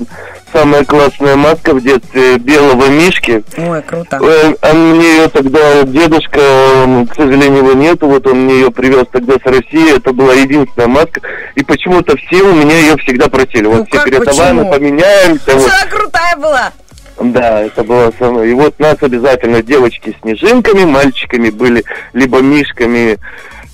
[0.53, 3.42] самая классная маска в детстве белого мишки.
[3.57, 4.18] Ой, круто.
[4.22, 6.38] Э, А мне ее тогда дедушка,
[6.84, 10.32] он, к сожалению, его нету, вот он мне ее привез тогда с России, это была
[10.34, 11.20] единственная маска,
[11.55, 13.66] и почему-то все у меня ее всегда просили.
[13.66, 15.53] Вот Ну все как, передавай, мы поменяемся.
[15.57, 15.70] вот.
[15.72, 16.72] Что крутая была?
[17.18, 18.51] Да, это было самое.
[18.51, 21.82] И вот нас обязательно девочки снежинками, мальчиками были
[22.12, 23.18] либо мишками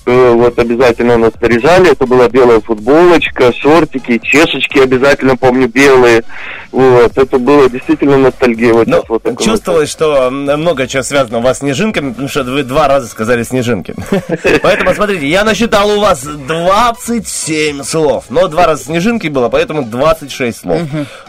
[0.05, 1.91] вот обязательно нас наряжали.
[1.91, 6.23] Это была белая футболочка, шортики, чешечки обязательно, помню, белые.
[6.71, 8.73] Вот, это было действительно ностальгия.
[8.73, 9.43] Вот вот такое вот.
[9.43, 13.43] Чувствовалось, что много чего связано у вас с снежинками, потому что вы два раза сказали
[13.43, 13.95] снежинки.
[14.61, 18.25] Поэтому, смотрите, я насчитал у вас 27 слов.
[18.29, 20.81] Но два раза снежинки было, поэтому 26 слов.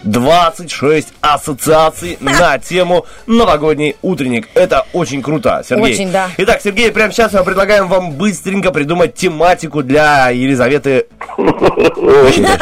[0.02, 4.48] 26 ассоциаций на тему новогодний утренник.
[4.54, 5.94] Это очень круто, Сергей.
[5.94, 6.30] Очень, да.
[6.38, 11.06] Итак, Сергей, прямо сейчас мы предлагаем вам быстренько придумать тематику для Елизаветы.
[11.36, 12.58] Давайте,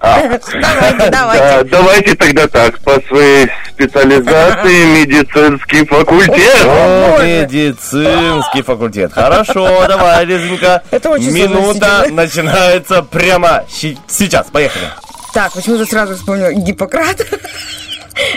[0.00, 1.64] Да, давайте.
[1.70, 6.64] давайте тогда так, по своей специализации медицинский факультет.
[6.64, 9.12] О, медицинский факультет.
[9.12, 10.82] Хорошо, давай, Лизонька.
[10.90, 14.46] Это очень Минута начинается прямо сейчас.
[14.50, 14.86] Поехали.
[15.34, 17.26] Так, почему-то сразу вспомнила Гиппократ.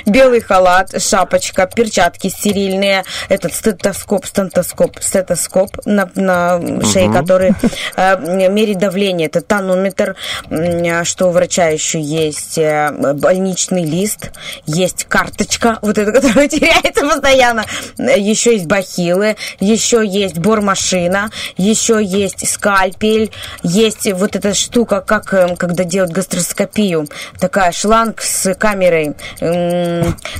[0.06, 7.14] Белый халат, шапочка, перчатки стерильные, этот стетоскоп, стентоскоп, стетоскоп на, на шее, Мгм.
[7.14, 7.54] который
[7.96, 9.28] э, мерит давление.
[9.28, 10.16] Это тонометр,
[11.04, 14.32] что у врача еще есть э, больничный лист,
[14.66, 17.66] есть карточка, вот эта, которая теряется постоянно.
[17.98, 23.32] Еще есть бахилы, еще есть бормашина, еще есть скальпель,
[23.64, 27.08] есть вот эта штука, как э, когда делают гастроскопию,
[27.40, 29.16] такая шланг с камерой.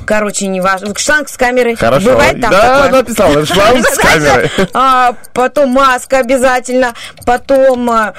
[0.06, 0.94] Короче, не важно.
[0.98, 1.76] Шланг с камерой.
[1.76, 2.12] Хорошо.
[2.12, 3.02] Бывает там Да, такое?
[3.02, 4.52] написала, шланг с камерой.
[4.74, 6.94] А, потом маска обязательно.
[7.26, 8.14] Потом, а,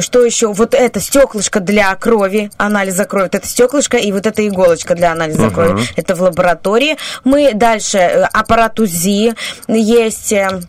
[0.00, 0.52] что еще?
[0.52, 3.24] Вот это стеклышко для крови, анализа крови.
[3.24, 5.54] Вот это стеклышко и вот эта иголочка для анализа Мгм.
[5.54, 5.82] крови.
[5.96, 6.96] Это в лаборатории.
[7.24, 9.34] Мы дальше, э, аппарат УЗИ.
[9.68, 10.32] Есть...
[10.32, 10.60] э,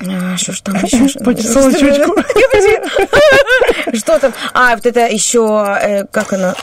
[0.00, 1.18] а, Что ж там еще?
[1.20, 2.14] Почесала чучку.
[3.96, 4.32] Что там?
[4.54, 6.54] А, вот это еще, э, как она?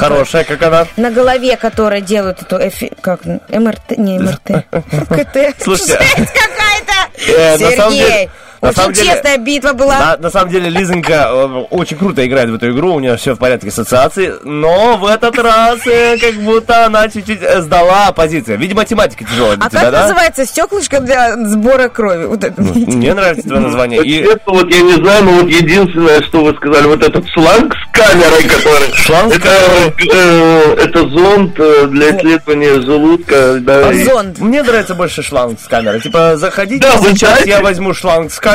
[0.00, 0.86] Хорошая, как она.
[0.96, 5.62] На голове, которая делают эту эфи- как МРТ, не МРТ, КТ.
[5.62, 7.32] Слушайте, какая-то!
[7.32, 7.58] Э,
[8.62, 9.98] на самом деле- Сергей, на очень самом деле- честная битва была.
[9.98, 13.34] На, на самом деле Лизонька э, очень круто играет в эту игру, у нее все
[13.34, 18.58] в порядке ассоциации, но в этот раз э, как будто она чуть-чуть э, сдала позицию.
[18.58, 20.02] Видимо, математика тяжелая для А тебя, как да?
[20.02, 22.24] называется стеклышко для сбора крови?
[22.26, 22.60] Вот это.
[22.62, 24.02] Мне нравится твое название.
[24.04, 27.74] И Это вот я не знаю, но вот единственное, что вы сказали, вот этот шланг
[27.74, 28.92] с камерой, который...
[28.94, 31.54] Шланг это, э, это зонд
[31.90, 33.58] для исследования желудка.
[33.60, 34.06] Да, и-
[34.38, 36.00] Мне нравится больше шланг с камерой.
[36.00, 38.49] Типа, заходите, Да, сейчас я возьму шланг с камерой,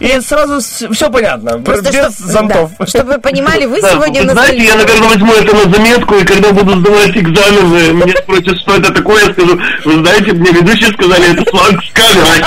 [0.00, 2.70] и сразу все понятно, Просто без чтоб- зонтов.
[2.78, 5.72] да, чтобы вы понимали, вы Да, сегодня вы на знаете, я, наверное, возьму это на
[5.74, 10.32] заметку, и когда буду сдавать экзамены, меня спросят, что это такое, я скажу, вы знаете,
[10.32, 12.44] мне ведущие сказали, это шланг с камерой.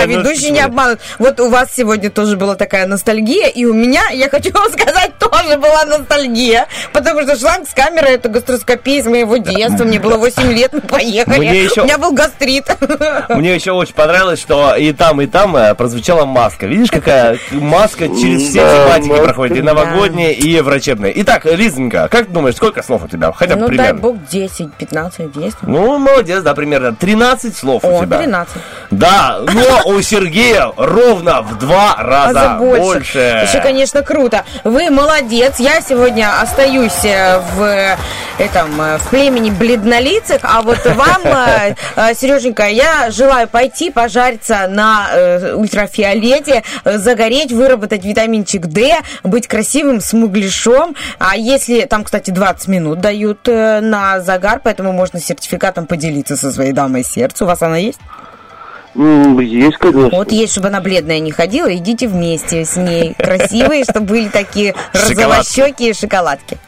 [0.00, 1.00] А ведущие не обманут.
[1.18, 5.12] Вот у вас сегодня тоже была такая ностальгия, и у меня, я хочу вам сказать,
[5.18, 9.84] тоже была ностальгия, потому что шланг с камерой это гастроскопия из моего детства.
[9.84, 11.38] Мне было 8 лет, мы поехали.
[11.38, 12.64] Мне еще- У меня был гастрит.
[13.28, 16.66] Мне еще очень понравилось, что и там, и там э, прозвучала маска.
[16.66, 19.72] Видишь, какая маска через все тематики проходит, и да.
[19.74, 21.12] новогодние, и врачебные.
[21.22, 23.32] Итак, Лизонька, как ты думаешь, сколько слов у тебя?
[23.32, 24.00] Хотя бы Ну, дай примерно.
[24.00, 25.56] бог 10, 15, 10.
[25.62, 26.94] Ну, молодец, да, примерно.
[26.94, 28.18] 13 слов у тебя.
[28.18, 28.54] 13.
[28.90, 32.80] Да, но у Сергея ровно в два раза за больше.
[32.82, 33.18] больше.
[33.48, 34.44] Еще, конечно, круто.
[34.64, 35.54] Вы молодец.
[35.58, 37.96] Я сегодня остаюсь э, в
[38.38, 41.22] этом э, в племени бледнолицых, а вот вам,
[42.14, 45.08] Сереженька, я желаю пойти пожариться на
[45.54, 50.94] ультрафиолете, э, загореть, выработать витаминчик D, быть красивым смуглишом.
[51.18, 56.50] А если там, кстати, 20 минут дают э, на загар, поэтому можно сертификатом поделиться со
[56.52, 57.44] своей дамой сердца.
[57.44, 58.00] У вас она есть?
[58.94, 60.16] Есть, конечно.
[60.16, 63.14] Вот есть, чтобы она бледная не ходила, идите вместе с ней.
[63.14, 66.58] Красивые, чтобы были такие розовощекие шоколадки.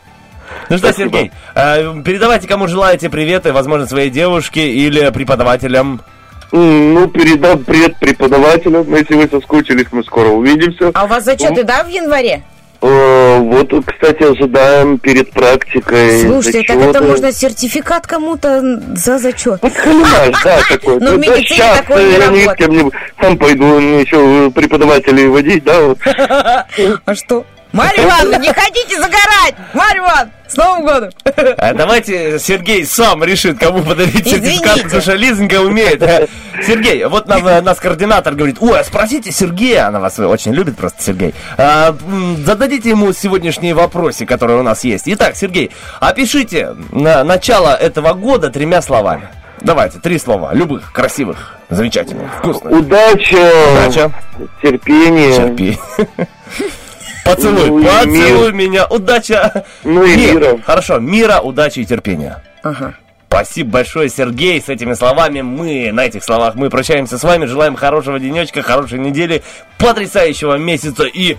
[0.68, 6.02] Ну что, Сергей, э, передавайте, кому желаете приветы, возможно, своей девушке или преподавателям.
[6.52, 8.94] Ну, передам привет преподавателям.
[8.94, 10.90] Если вы соскучились, мы скоро увидимся.
[10.94, 12.42] А у вас зачеты, да, в январе?
[12.82, 16.22] Э, Вот, кстати, ожидаем перед практикой.
[16.22, 19.60] Слушайте, так это можно сертификат кому-то за зачет.
[19.60, 20.98] Понимаешь, да, такой.
[20.98, 22.94] В Ну, да, медицине такое не работает.
[23.20, 25.98] Сам пойду еще преподавателей водить, да, вот.
[27.04, 27.44] А что?
[27.72, 29.54] Марья Ивановна, не хотите загорать!
[29.74, 31.10] Марья Ивановна, с Новым годом!
[31.58, 36.00] А давайте Сергей сам решит, кому подарить сертификат, потому что Лизонька умеет.
[36.66, 40.76] Сергей, вот нам, э, нас координатор говорит, ой, а спросите Сергея, она вас очень любит
[40.76, 41.34] просто, Сергей.
[41.58, 41.94] А,
[42.44, 45.04] зададите ему сегодняшние вопросы, которые у нас есть.
[45.06, 45.70] Итак, Сергей,
[46.00, 49.28] опишите на начало этого года тремя словами.
[49.60, 52.72] Давайте, три слова, любых, красивых, замечательных, вкусных.
[52.72, 54.12] Удача, Удача.
[54.62, 55.34] терпение.
[55.34, 55.78] Терпи.
[57.26, 58.52] Поцелуй, Ну поцелуй мир.
[58.52, 59.64] меня, удача.
[59.84, 60.34] Ну и Мир.
[60.34, 60.58] мира.
[60.64, 62.42] Хорошо, мира, удачи и терпения.
[62.62, 62.94] Ага.
[63.28, 64.60] Спасибо большое, Сергей.
[64.62, 67.44] С этими словами мы, на этих словах мы прощаемся с вами.
[67.46, 69.42] Желаем хорошего денечка, хорошей недели,
[69.78, 71.36] потрясающего месяца и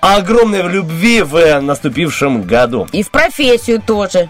[0.00, 2.88] огромной любви в наступившем году.
[2.92, 4.28] И в профессию тоже.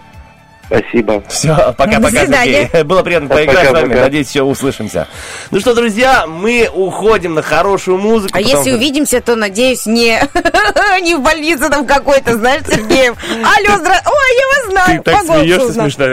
[0.67, 1.23] Спасибо.
[1.29, 2.63] Все, пока-пока, До свидания.
[2.71, 2.83] Сергей.
[2.87, 3.83] Было приятно поиграть с вами.
[3.83, 4.01] Пока-пока.
[4.03, 5.07] Надеюсь, еще услышимся.
[5.51, 8.37] Ну что, друзья, мы уходим на хорошую музыку.
[8.37, 10.21] А если что- увидимся, то, надеюсь, не,
[11.01, 13.15] не в больнице там какой-то, знаешь, Сергеев.
[13.29, 14.01] Алло, здра...
[14.05, 15.03] Ой, я вас знаю.
[15.03, 16.05] Ты так смеешься смешно.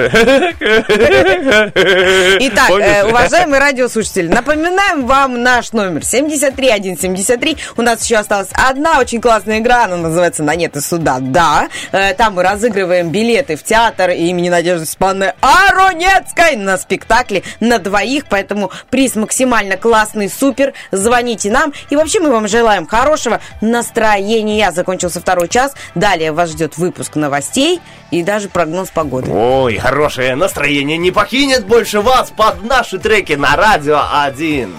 [2.40, 7.56] Итак, э, уважаемые радиослушатели, напоминаем вам наш номер 73173.
[7.76, 11.18] У нас еще осталась одна очень классная игра, она называется «На нет и суда».
[11.20, 17.78] Да, Э, там мы разыгрываем билеты в театр имени Надежды Степановны Аронецкой на спектакле на
[17.78, 20.72] двоих, поэтому приз максимально классный, супер.
[20.90, 21.72] Звоните нам.
[21.90, 24.70] И вообще мы вам желаем хорошего настроения.
[24.72, 25.74] Закончился второй час.
[25.94, 27.80] Далее вас ждет выпуск новостей
[28.10, 29.30] и даже прогноз погоды.
[29.30, 34.74] Ой, хорошее настроение не покинет больше вас под наши треки на Радио 1.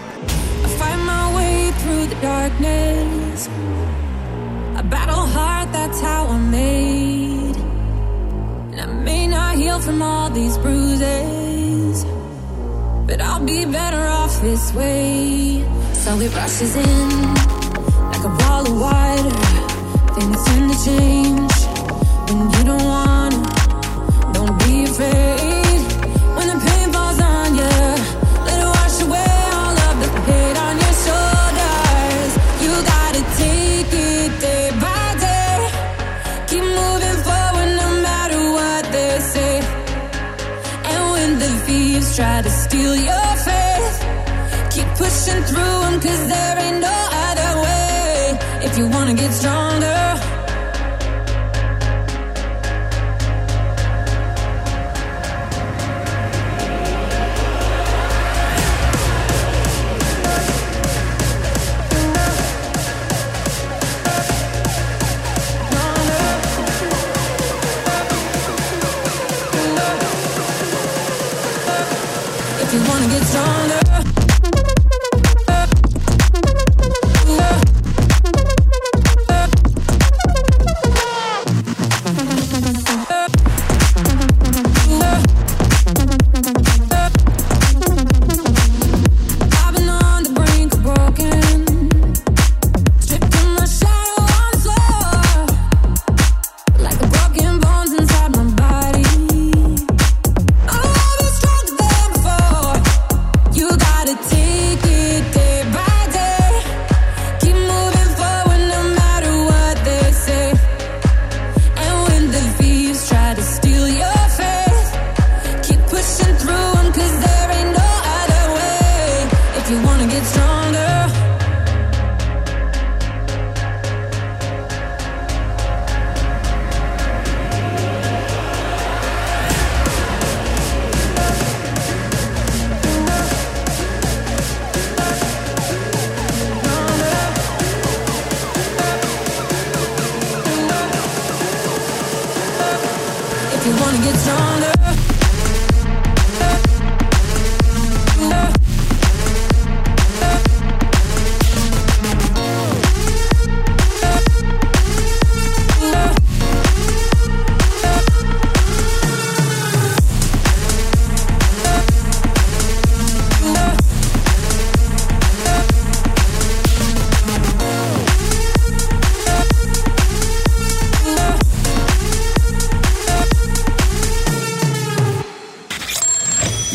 [9.86, 12.04] From all these bruises,
[13.06, 15.64] but I'll be better off this way.
[15.94, 17.10] So it rushes in
[18.12, 19.30] like a wall of water.
[20.16, 21.54] Things tend to change
[22.28, 24.34] when you don't wanna.
[24.34, 25.35] Don't be afraid
[42.16, 43.98] try to steal your faith,
[44.72, 46.98] keep pushing through them cause there ain't no
[47.28, 48.40] other way.
[48.68, 50.35] If you wanna get stronger.
[72.76, 73.85] You wanna get stronger.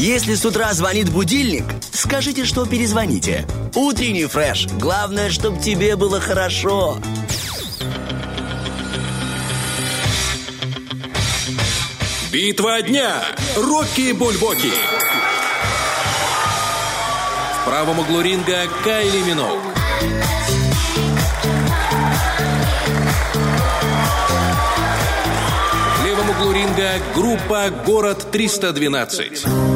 [0.00, 3.46] Если с утра звонит будильник, скажите, что перезвоните.
[3.74, 4.66] Утренний фреш.
[4.66, 6.96] Главное, чтобы тебе было хорошо.
[12.32, 13.22] Битва дня.
[13.54, 14.72] Рокки Бульбоки.
[17.60, 19.60] В правом углу ринга Кайли Миноуг.
[25.98, 29.69] В левом углу ринга группа «Город 312».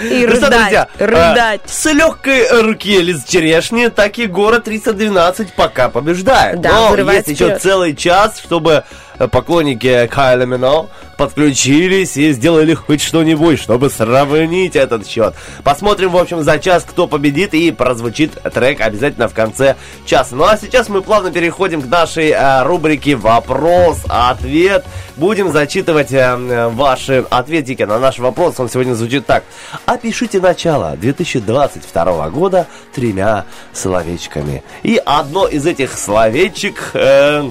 [0.00, 1.60] И Ну что, рыдать, друзья, рыдать.
[1.64, 6.60] а, с легкой руки Лиз Черешни, так и город 312 пока побеждает.
[6.60, 8.84] Да, Но есть еще целый час, чтобы
[9.26, 15.34] поклонники Кайла Мино подключились и сделали хоть что-нибудь, чтобы сравнить этот счет.
[15.64, 19.76] Посмотрим, в общем, за час, кто победит, и прозвучит трек обязательно в конце
[20.06, 20.36] часа.
[20.36, 24.86] Ну а сейчас мы плавно переходим к нашей э, рубрике «Вопрос-ответ».
[25.16, 28.60] Будем зачитывать э, э, ваши ответики на наш вопрос.
[28.60, 29.42] Он сегодня звучит так.
[29.86, 34.62] Опишите начало 2022 года тремя словечками.
[34.84, 36.90] И одно из этих словечек...
[36.94, 37.50] э,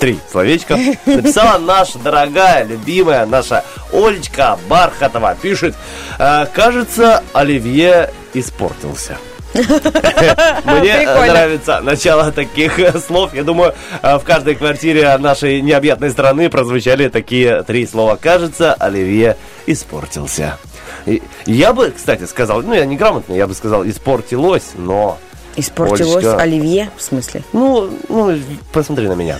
[0.00, 5.36] три словечка написала наша дорогая, любимая наша Олечка Бархатова.
[5.40, 5.76] Пишет,
[6.18, 9.18] «Э, кажется, Оливье испортился.
[9.54, 13.34] Мне нравится начало таких слов.
[13.34, 18.16] Я думаю, э, в каждой квартире нашей необъятной страны прозвучали такие три слова.
[18.16, 19.36] Кажется, Оливье
[19.66, 20.56] испортился.
[21.04, 25.18] И Я бы, кстати, сказал, ну я неграмотно, я бы сказал, испортилось, но...
[25.56, 27.42] Испортилось Олечка, оливье, в смысле?
[27.52, 28.38] Ну, ну,
[28.72, 29.38] посмотри на меня.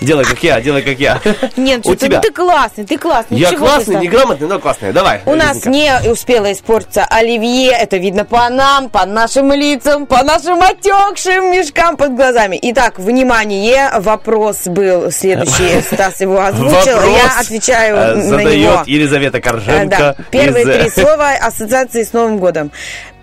[0.00, 1.20] Делай как я, делай как я.
[1.56, 2.20] Нет, У что-то тебя.
[2.20, 3.38] ты классный, ты классный.
[3.38, 4.92] Я классный, неграмотный, но классный.
[4.92, 5.22] Давай.
[5.24, 7.70] У нас не успело испортиться оливье.
[7.70, 12.58] Это видно по нам, по нашим лицам, по нашим отекшим мешкам под глазами.
[12.62, 15.80] Итак, внимание, вопрос был следующий.
[15.94, 17.00] Стас его озвучил.
[17.10, 18.82] Я отвечаю э, на задает него.
[18.86, 19.96] Елизавета Э, Корженко.
[19.98, 20.16] Да.
[20.30, 22.70] Первые э, три слова ассоциации с Новым годом.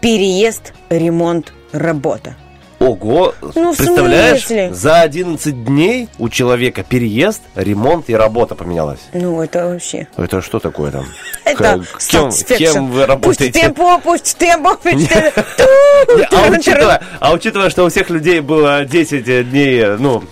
[0.01, 2.35] Переезд, ремонт, работа.
[2.83, 8.99] Ого, Ну, представляешь, за 11 дней у человека переезд, ремонт и работа поменялась.
[9.13, 10.07] Ну, это вообще...
[10.17, 11.05] Это что такое там?
[11.45, 13.53] Это кем, кем вы Пусть работаете?
[13.53, 14.77] пусть темпо, пусть темпо.
[14.93, 15.07] Не,
[16.31, 20.23] А учитывая, а учитывая, что у всех людей было 10 дней ну,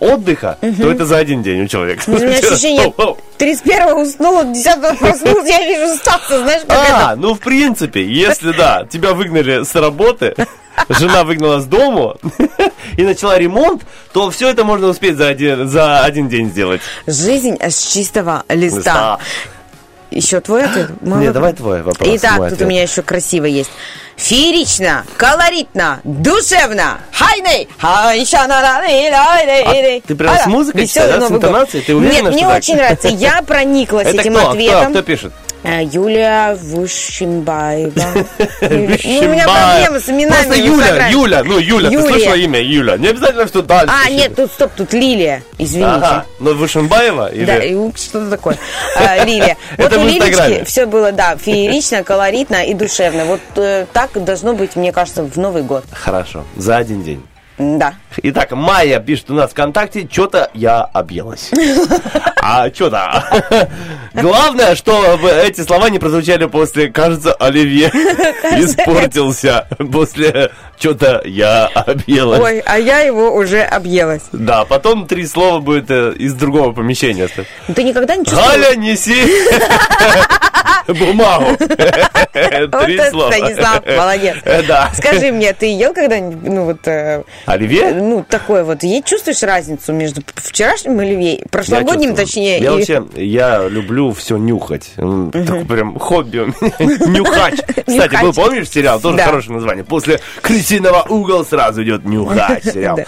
[0.00, 2.02] отдыха, то это за один день у человека.
[2.06, 2.92] У меня ощущение,
[3.38, 6.78] 31-го уснула, 10-го проснулась, я вижу Стаса, знаешь, как.
[6.78, 10.34] А, ну в принципе, если да, тебя выгнали с работы,
[10.88, 12.16] жена выгнала с дому
[12.96, 13.82] и начала ремонт,
[14.12, 16.80] то все это можно успеть за один, за один день сделать.
[17.06, 18.76] Жизнь с чистого листа.
[18.76, 19.18] Листа.
[20.10, 20.90] Еще твой ответ?
[21.02, 21.34] Мой Не, вопрос?
[21.34, 22.08] давай твой вопрос.
[22.14, 22.62] Итак, тут ответ.
[22.62, 23.70] у меня еще красиво есть.
[24.16, 26.98] Феерично, колоритно, душевно.
[27.12, 27.68] Хайней!
[27.82, 31.84] А ты прям с музыкой читаешь, да, с интонацией?
[31.84, 32.58] Ты уверена, Нет, мне так?
[32.58, 33.08] очень нравится.
[33.08, 34.42] Я прониклась Это этим кто?
[34.42, 34.50] Кто?
[34.52, 34.90] ответом.
[34.92, 35.32] Кто пишет?
[35.66, 37.92] Э, Юлия Вышимбаева.
[38.60, 40.44] Ну, У меня проблемы с именами.
[40.44, 41.08] Просто Юля.
[41.08, 42.96] Юля, ну Юля, ты слышала имя Юля?
[42.96, 43.92] Не обязательно, что дальше.
[43.92, 45.42] А, нет, тут стоп, тут Лилия.
[45.58, 45.90] Извините.
[45.90, 47.44] Ага, ну Вышимбаева или...
[47.44, 48.58] Да, что-то такое.
[48.96, 49.56] А, Лилия.
[49.76, 50.06] Вот у.
[50.06, 53.24] Лилечки все было, да, феерично, колоритно и душевно.
[53.24, 55.84] Вот э, так должно быть, мне кажется, в Новый год.
[55.92, 57.22] Хорошо, за один день.
[57.58, 57.94] Да.
[58.22, 61.50] Итак, Майя пишет у нас ВКонтакте, что-то я объелась.
[62.42, 63.68] А что-то.
[64.14, 69.66] Главное, что эти слова не прозвучали после, кажется, Оливье испортился.
[69.90, 72.40] После что-то я объелась.
[72.40, 74.22] Ой, а я его уже объелась.
[74.32, 77.28] Да, потом три слова будет э, из другого помещения.
[77.74, 78.52] Ты никогда не чувствовала?
[78.52, 79.14] Галя, неси
[80.88, 81.56] бумагу.
[82.32, 83.32] Три слова.
[83.32, 84.36] Станислав, молодец.
[84.44, 84.90] Э, Да.
[84.94, 87.92] Скажи мне, ты ел когда-нибудь, ну вот, э, Оливье?
[87.94, 94.36] ну такое вот, чувствуешь разницу между вчерашним оливье, прошлогодним, точнее, Я вообще, я люблю все
[94.36, 94.92] нюхать.
[94.96, 97.06] Прям хобби у меня.
[97.06, 97.54] Нюхач.
[97.86, 99.00] Кстати, был, помнишь сериал?
[99.00, 99.84] Тоже хорошее название.
[99.84, 102.98] После крысиного угол сразу идет нюхач сериал.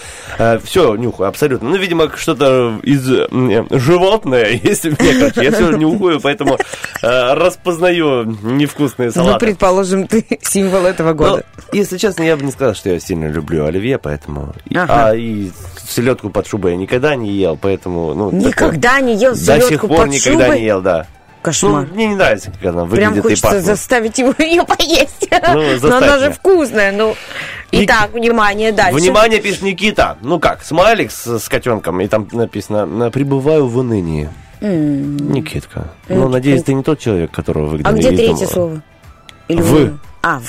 [0.65, 1.69] Все, нюхаю, абсолютно.
[1.71, 6.59] Ну, видимо, что-то из м, животное, если мне я все нюхаю, поэтому
[7.03, 9.47] э, распознаю невкусные Ну, салаты.
[9.47, 11.45] предположим, ты символ этого года.
[11.57, 14.55] Ну, если честно, я бы не сказал, что я сильно люблю оливье, поэтому...
[14.69, 15.09] и- Ага.
[15.09, 15.51] А и
[15.89, 18.15] селедку под шубой я никогда не ел, поэтому...
[18.15, 19.03] Ну, Никогда такое.
[19.07, 20.61] не ел До сих селедку пор под никогда шубой?
[20.61, 21.07] не ел, да.
[21.43, 21.87] Кошмар.
[21.89, 23.65] Ну, мне не нравится, как она Прям выглядит и хочется пахнет.
[23.65, 25.29] заставить его ее поесть.
[25.31, 26.91] Ну, Но она же вкусная.
[26.93, 27.15] Ну,
[27.71, 28.99] итак, внимание, дальше.
[28.99, 30.19] Внимание, пишет Никита.
[30.21, 34.29] Ну как, смайлик с, с котенком, и там написано «На- «Пребываю в унынии».
[34.61, 35.89] Никитка.
[36.09, 38.83] Ну, надеюсь, ты не тот человек, которого А выгнали где из третье слово?
[39.49, 39.99] Или Вы.
[40.23, 40.41] А.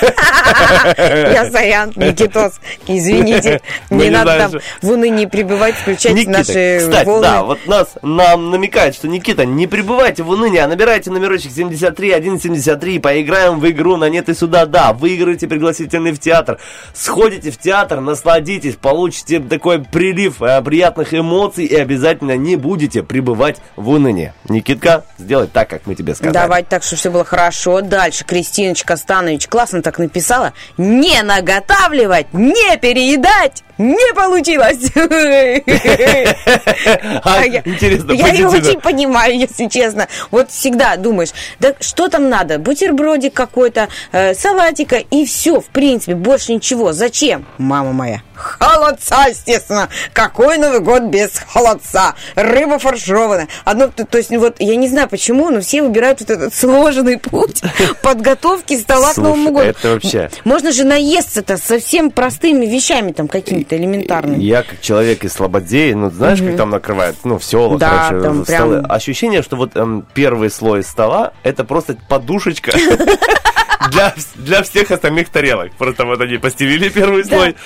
[0.96, 2.54] Я сорян, Никитос,
[2.86, 3.60] извините.
[3.90, 9.08] Не надо там в унынии пребывать, включать наши кстати, да, вот нас нам намекает, что
[9.08, 14.08] Никита, не пребывайте в унынии, а набирайте номерочек 73 173 и поиграем в игру на
[14.08, 14.66] нет и сюда.
[14.66, 16.58] Да, выиграете пригласительный в театр,
[16.94, 23.56] сходите в театр, насладитесь, получите такой прилив э, приятных эмоций и обязательно не будете пребывать
[23.76, 24.32] в унынии.
[24.48, 26.32] Никитка, сделай так, как мы тебе сказали.
[26.32, 27.80] Давайте так, чтобы все было хорошо.
[27.80, 30.52] Дальше Кристиночка Станович классно так написала.
[30.76, 33.64] Не наготавливать, не переедать.
[33.78, 34.90] Не получилось.
[37.24, 40.08] А, я- интересно, Я ее очень понимаю, если честно.
[40.30, 41.30] Вот всегда думаешь,
[41.60, 42.58] да что там надо?
[42.58, 46.92] Бутербродик какой-то, э, салатика и все, в принципе, больше ничего.
[46.92, 48.22] Зачем, мама моя?
[48.36, 49.88] Холодца, естественно.
[50.12, 52.14] Какой Новый год без холодца?
[52.34, 53.48] Рыба фаршированная.
[53.64, 56.54] Одно, то, то есть, ну вот, я не знаю почему, но все выбирают вот этот
[56.54, 57.62] сложный путь
[58.02, 59.78] подготовки стола к Новому Слушай, году.
[59.78, 60.30] это вообще...
[60.44, 64.42] Можно же наесться-то совсем простыми вещами, там, какими-то элементарными.
[64.42, 68.24] Я как человек из Слободеи, ну знаешь, как там накрывают, ну в селах, Да, короче,
[68.26, 68.78] там столы.
[68.80, 72.72] прям- Ощущение, что вот эм, первый слой стола это просто подушечка
[73.90, 75.72] для, для всех остальных тарелок.
[75.72, 77.56] Просто вот они постелили первый слой.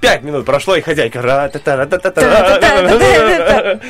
[0.00, 1.20] Пять минут прошло, и хозяйка.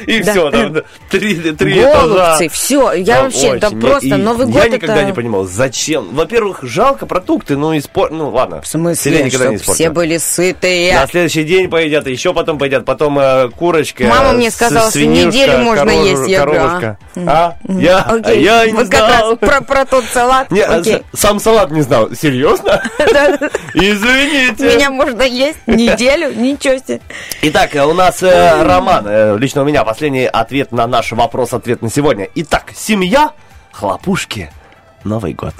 [0.06, 0.76] И все, там
[1.10, 2.92] три, три Голубцы, все.
[2.92, 3.80] Я вообще, да очень.
[3.80, 5.04] просто Новый Я год никогда это...
[5.04, 6.14] не понимал, зачем.
[6.14, 8.10] Во-первых, жалко продукты, ну, испор...
[8.10, 8.62] ну ладно.
[8.62, 10.94] В смысле, никогда не все были сытые.
[10.94, 14.04] На следующий день поедят, еще потом поедят, потом э, курочка.
[14.04, 16.28] Мама мне сказала, что неделю можно есть.
[16.28, 16.98] Я говорю, коровушка.
[17.16, 17.56] а?
[17.66, 17.72] А?
[17.72, 19.36] Я, а я не знал.
[19.36, 20.48] про, тот салат.
[20.52, 20.82] А
[21.14, 22.10] сам салат не знал.
[22.14, 22.82] Серьезно?
[23.74, 24.76] Извините.
[24.76, 27.00] Меня можно есть неделю, ничего себе.
[27.42, 31.82] Итак, э, у нас э, Роман, э, лично у меня последний ответ на наш вопрос-ответ
[31.82, 32.28] на сегодня.
[32.34, 33.32] Итак, семья,
[33.72, 34.50] хлопушки,
[35.04, 35.54] Новый год.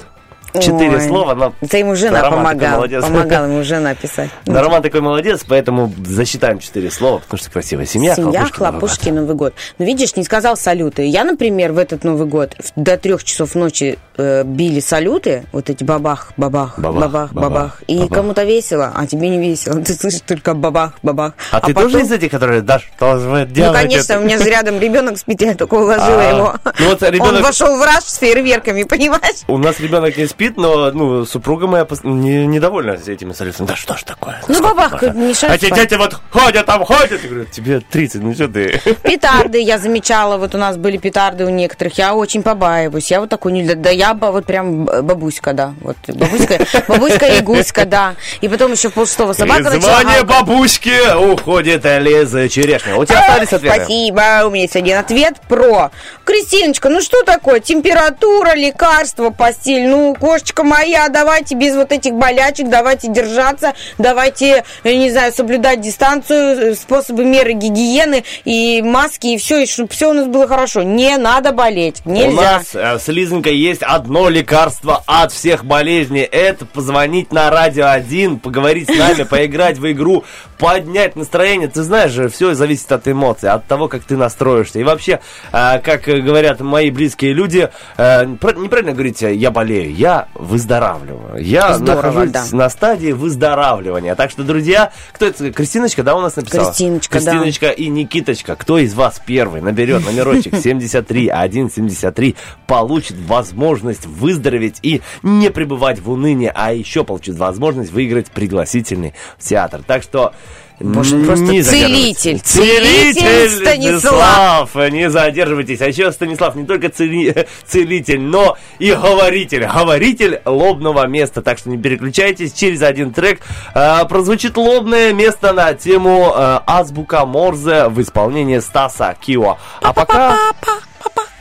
[0.59, 1.53] Четыре слова, но...
[1.61, 2.75] Это ему жена Роман помогала.
[2.77, 3.03] молодец.
[3.03, 4.29] Помогала ему жена писать.
[4.45, 9.35] Да, Роман такой молодец, поэтому засчитаем четыре слова, потому что красивая семья, Семья, хлопушки, Новый
[9.35, 9.53] год.
[9.79, 11.05] Ну, видишь, не сказал салюты.
[11.07, 15.83] Я, например, в этот Новый год до трех часов ночи э, били салюты, вот эти
[15.83, 17.83] бабах, бабах, Бабах, бабах, бабах.
[17.87, 19.79] И кому-то весело, а тебе не весело.
[19.83, 21.33] Ты слышишь только бабах, бабах.
[21.51, 24.45] А, ты тоже из этих, которые, Даш, что же вы Ну, конечно, у меня же
[24.49, 26.53] рядом ребенок спит, я только уложила А, его.
[26.79, 29.41] ну вот Он вошел в раж с фейерверками, понимаешь?
[29.47, 33.67] У нас ребенок не спит, но ну, супруга моя пос- не, недовольна этими салютами.
[33.67, 34.41] Да что ж такое?
[34.47, 37.21] Ну, бабах, мешает А те дети вот ходят там, ходят.
[37.23, 38.81] Я говорю, тебе 30, ну что ты?
[39.03, 43.29] Петарды я замечала, вот у нас были петарды у некоторых, я очень побаиваюсь, я вот
[43.29, 43.63] такой не...
[43.75, 48.15] Да я ба- вот прям бабуська, да, вот бабуська, бабуська и гуська, да.
[48.41, 52.95] И потом еще полшестого собака Звание бабушки уходит Лиза Черешня.
[52.97, 53.75] У тебя остались ответы?
[53.75, 55.91] Спасибо, у меня есть один ответ про.
[56.23, 57.59] Кристиночка, ну что такое?
[57.59, 59.87] Температура, лекарства, постель.
[59.87, 65.79] Ну, кошечка моя, давайте без вот этих болячек, давайте держаться, давайте, я не знаю, соблюдать
[65.79, 70.47] дистанцию, э, способы меры гигиены и маски, и все, и чтобы все у нас было
[70.47, 70.81] хорошо.
[70.81, 72.31] Не надо болеть, У нельзя.
[72.41, 76.21] нас э, с Лизонькой есть одно лекарство от всех болезней.
[76.23, 80.23] Это позвонить на Радио 1, поговорить с нами, поиграть в игру,
[80.63, 81.67] поднять настроение.
[81.67, 84.79] Ты знаешь же, все зависит от эмоций, от того, как ты настроишься.
[84.79, 85.19] И вообще,
[85.51, 91.43] э, как говорят мои близкие люди, э, неправильно говорить, я болею, я выздоравливаю.
[91.43, 92.45] Я Здорово, нахожусь да.
[92.53, 94.15] на стадии выздоравливания.
[94.15, 95.51] Так что, друзья, кто это?
[95.51, 96.67] Кристиночка, да, у нас написала?
[96.67, 97.31] Кристиночка, да.
[97.31, 98.55] Кристиночка и Никиточка.
[98.55, 102.35] Кто из вас первый наберет номерочек 73 173,
[102.67, 109.43] получит возможность выздороветь и не пребывать в унынии, а еще получит возможность выиграть пригласительный в
[109.43, 109.81] театр.
[109.85, 110.33] Так что
[110.79, 112.39] Боже, м, просто не целитель.
[112.39, 114.69] Целитель Целитель Станислав.
[114.69, 115.81] Станислав, не задерживайтесь.
[115.81, 119.65] А еще Станислав не только цели- целитель, но и говоритель.
[119.65, 121.41] Говоритель лобного места.
[121.41, 122.53] Так что не переключайтесь.
[122.53, 123.41] Через один трек
[123.75, 129.57] э, прозвучит лобное место на тему э, Азбука Морзе в исполнении Стаса Кио.
[129.81, 130.37] А пока...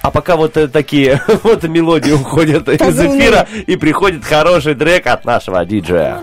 [0.02, 5.24] А пока вот э, такие вот мелодии уходят из эфира и приходит хороший трек от
[5.24, 6.20] нашего диджея.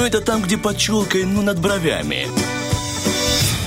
[0.00, 2.26] Ну, это там, где под челкой, ну, над бровями.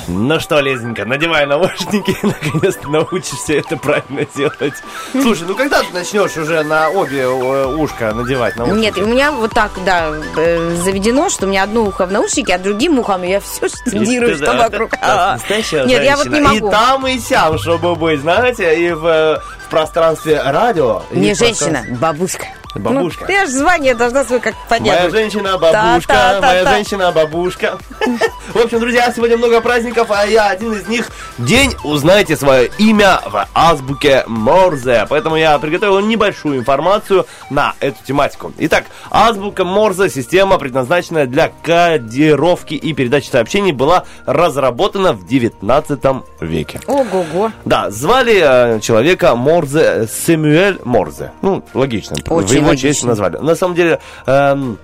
[0.08, 4.74] Ну что, Лезненька, надевай наушники, наконец-то научишься это правильно делать.
[5.12, 8.82] Слушай, ну когда ты начнешь уже на обе э, ушка надевать наушники?
[8.82, 12.56] Нет, у меня вот так, да, э, заведено, что у меня одно ухо в наушнике,
[12.56, 14.94] а другим ухом я все штудирую, что да, вокруг.
[15.02, 15.34] А.
[15.34, 16.68] настоящая Нет, я вот не могу.
[16.68, 21.04] И там, и сям, чтобы быть, знаете, и в, э, в пространстве радио.
[21.12, 22.48] Не женщина, пространстве- бабушка.
[22.84, 23.26] Бабушка.
[23.28, 25.00] Ну, я же звание должна свое как понять.
[25.00, 27.78] Моя женщина бабушка, моя женщина бабушка.
[28.54, 31.08] В общем, друзья, сегодня много праздников, а я один из них.
[31.40, 35.08] День узнаете свое имя в азбуке Морзе.
[35.10, 38.52] Поэтому я приготовил небольшую информацию на эту тематику.
[38.60, 46.00] Итак, азбука Морзе, система, предназначенная для кодировки и передачи сообщений, была разработана в 19
[46.42, 46.80] веке.
[46.86, 47.52] Ого-го.
[47.66, 51.32] Да, звали э, человека Морзе Сэмюэль Морзе.
[51.42, 52.16] Ну, логично.
[52.16, 52.90] в Очень его логично.
[52.90, 53.38] честь назвали.
[53.38, 54.78] На самом деле, эм,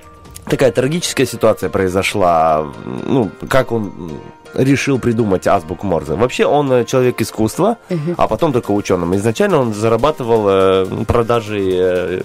[0.46, 2.66] такая трагическая ситуация произошла.
[3.06, 4.12] Ну, как он
[4.54, 6.14] решил придумать азбуку Морзе.
[6.14, 7.78] Вообще он э, человек искусства,
[8.18, 9.16] а потом только ученым.
[9.16, 12.22] Изначально он зарабатывал э, продажей э,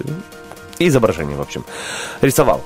[0.78, 1.64] изображений, в общем.
[2.20, 2.62] Рисовал.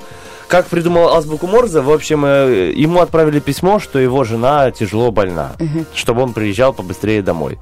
[0.47, 5.51] Как придумал азбуку Морзе, в общем, ему отправили письмо, что его жена тяжело больна,
[5.93, 7.59] чтобы он приезжал побыстрее домой.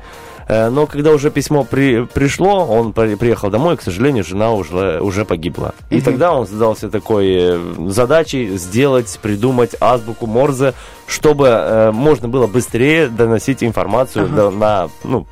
[0.48, 4.52] Э, Но когда уже письмо при- пришло, он при- приехал домой, и, к сожалению, жена
[4.54, 5.74] уже, уже погибла.
[5.90, 7.60] И тогда он задался такой э,
[7.90, 10.74] задачей сделать, придумать азбуку Морзе,
[11.06, 15.26] чтобы э, можно было быстрее доносить информацию до- на ну,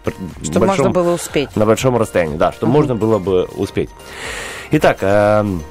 [0.44, 1.56] Чтобы большом- можно было успеть.
[1.56, 3.90] на большом расстоянии, да, чтобы можно было бы успеть.
[4.72, 5.62] Итак, эм,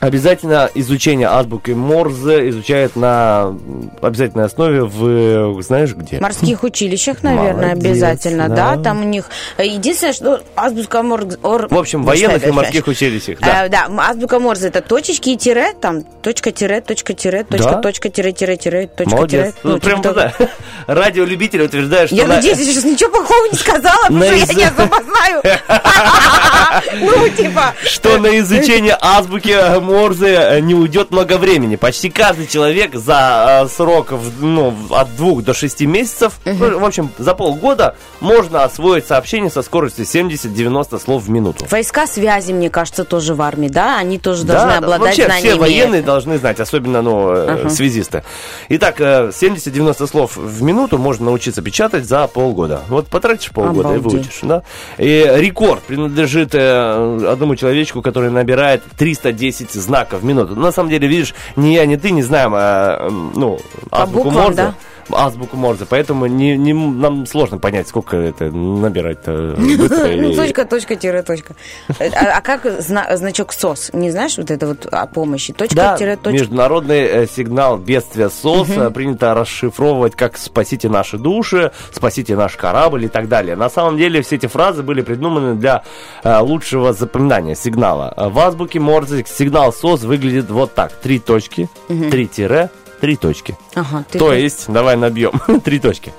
[0.00, 3.54] обязательно изучение азбуки Морзе изучают на
[4.00, 6.20] обязательной основе в, знаешь где?
[6.20, 8.76] Морских училищах, наверное, Молодец, обязательно, да.
[8.76, 8.82] да.
[8.82, 9.26] Там у них
[9.56, 11.38] э, единственное, что азбука Морзе...
[11.42, 13.66] В общем, военных и морских училищах, да.
[13.66, 17.82] Э, да, азбука Морзе это точечки и тире, там точка, тире, точка, тире, точка, Да?
[17.82, 19.40] точка, тире, тире, тире, точка, Молодец.
[19.46, 19.54] тире.
[19.64, 20.32] Ну, Ну, прям типа да.
[20.86, 22.16] Радиолюбители утверждают, что...
[22.16, 25.42] Я на- надеюсь, я сейчас ничего плохого не сказала, потому что я не особо знаю.
[27.00, 27.74] Ну, типа...
[27.84, 31.76] что на изучение азбуки Морзе э, не уйдет много времени.
[31.76, 37.34] Почти каждый человек за э, срок ну, от двух до шести месяцев, в общем, за
[37.34, 41.66] полгода можно освоить сообщение со скоростью 70-90 слов в минуту.
[41.70, 43.98] Войска связи, мне кажется, тоже в армии, да?
[43.98, 45.48] Они тоже должны да, обладать вообще знаниями.
[45.48, 48.24] все военные должны знать, особенно ну, э, связисты.
[48.68, 52.82] Итак, э, 70-90 слов в минуту можно научиться печатать за полгода.
[52.88, 54.40] Вот потратишь полгода и выучишь.
[54.42, 54.62] Да?
[54.98, 60.56] И рекорд принадлежит э, одному человечку, который набирает 310 знаков в минуту.
[60.56, 63.58] На самом деле, видишь, ни я, ни ты не знаем м, ну,
[63.90, 64.56] азбуку Морзе.
[64.56, 64.74] да?
[65.14, 70.08] Азбуку Морзе, поэтому не, не- нам сложно понять, сколько это набирать-то быстро.
[70.16, 71.54] Ну, точка, точка, тире, точка.
[71.98, 72.04] А,
[72.38, 73.90] а как зна- значок СОС?
[73.92, 75.52] Не знаешь вот это вот о помощи?
[75.52, 76.30] Точка, Да, тире, точка.
[76.32, 83.04] международный э, сигнал бедствия СОС э, принято расшифровывать как «спасите наши души», «спасите наш корабль»
[83.04, 83.56] и так далее.
[83.56, 85.82] На самом деле все эти фразы были придуманы для
[86.22, 88.12] э, лучшего запоминания сигнала.
[88.16, 90.92] Э, В азбуке Морзе сигнал СОС выглядит вот так.
[90.92, 93.56] Три точки, три тире, три точки.
[93.74, 95.32] Ага, ты То есть, давай набьем.
[95.64, 96.12] Три точки.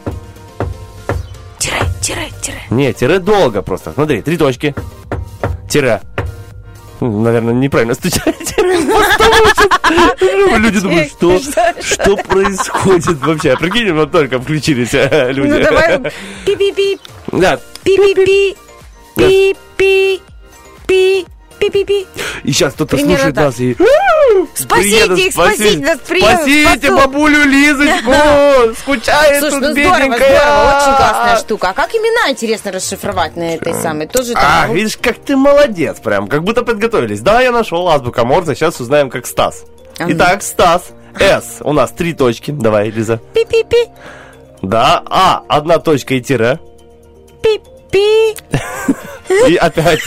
[1.57, 2.61] Тире, тире, тире.
[2.69, 3.91] Не, тире долго просто.
[3.93, 4.73] Смотри, три точки.
[5.69, 6.01] Тире.
[7.01, 8.25] Ну, Наверное, неправильно стучать.
[10.57, 13.55] Люди думают, что, что происходит вообще?
[13.57, 15.49] Прикинь, вот только включились э, люди.
[15.49, 15.99] Ну, давай.
[16.45, 16.99] Пи-пи-пи,
[17.31, 18.55] Да, пи-пи-пи,
[19.15, 20.21] пи-пи,
[20.87, 21.25] пи,
[21.59, 22.07] пи-пи-пи.
[22.43, 23.45] и сейчас кто-то слушает так.
[23.45, 23.75] нас и...
[24.55, 28.11] Спасите приедут их, спасите нас, приедут, Спасите бабулю Лизочку!
[28.79, 30.39] Скучает Слушай, тут ну здорово, бедненькая.
[30.39, 31.69] здорово, очень классная штука.
[31.69, 34.07] А как имена, интересно, расшифровать на этой самой?
[34.07, 34.73] Тоже А, там...
[34.73, 37.21] видишь, как ты молодец прям, как будто подготовились.
[37.21, 39.63] Да, я нашел азбука Морзе, сейчас узнаем, как Стас.
[39.97, 40.11] Ага.
[40.13, 42.51] Итак, Стас, С, у нас три точки.
[42.51, 43.19] Давай, Лиза.
[43.33, 43.89] Пи-пи-пи,
[44.61, 46.59] Да, А, одна точка и тире.
[47.91, 48.35] пи.
[49.47, 49.99] И опять...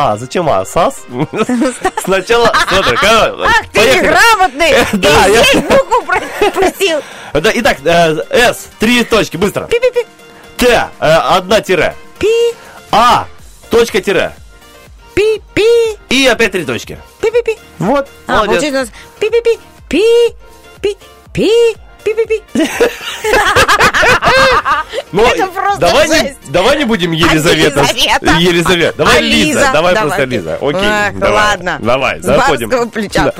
[0.00, 0.64] А, зачем А?
[0.64, 1.02] САС?
[2.04, 2.52] Сначала...
[2.68, 4.74] Смотри, Ах, ты неграмотный!
[4.92, 7.00] Да, я- букву про- просил.
[7.32, 9.64] Да, Итак, э, С, три точки, быстро.
[9.66, 10.06] Пи-пи-пи.
[10.56, 11.04] Т, э,
[11.36, 11.94] одна тире.
[12.18, 12.28] Пи,
[12.92, 13.26] А,
[13.70, 14.32] точка тире.
[15.14, 16.98] пи-пи, И опять три точки.
[17.20, 17.58] пи-пи-пи.
[17.78, 18.54] Вот, А, молодец.
[18.62, 19.58] получается у нас пи-пи-пи,
[19.88, 20.02] пи,
[20.80, 20.96] пи,
[21.32, 21.50] пи,
[22.04, 22.42] пи-пи-пи.
[25.10, 27.80] Ну, Это просто давай, не, давай не будем Елизавета.
[27.80, 28.36] Елизавета.
[28.38, 28.98] Елизавета.
[28.98, 29.46] Давай А Лиза.
[29.48, 29.70] Лиза?
[29.72, 30.08] Давай, Давай.
[30.08, 30.54] просто Лиза.
[30.60, 30.80] Окей.
[30.84, 31.32] Ах, давай.
[31.34, 31.78] ладно.
[31.80, 32.90] Давай, заходим.
[32.90, 33.32] плеча.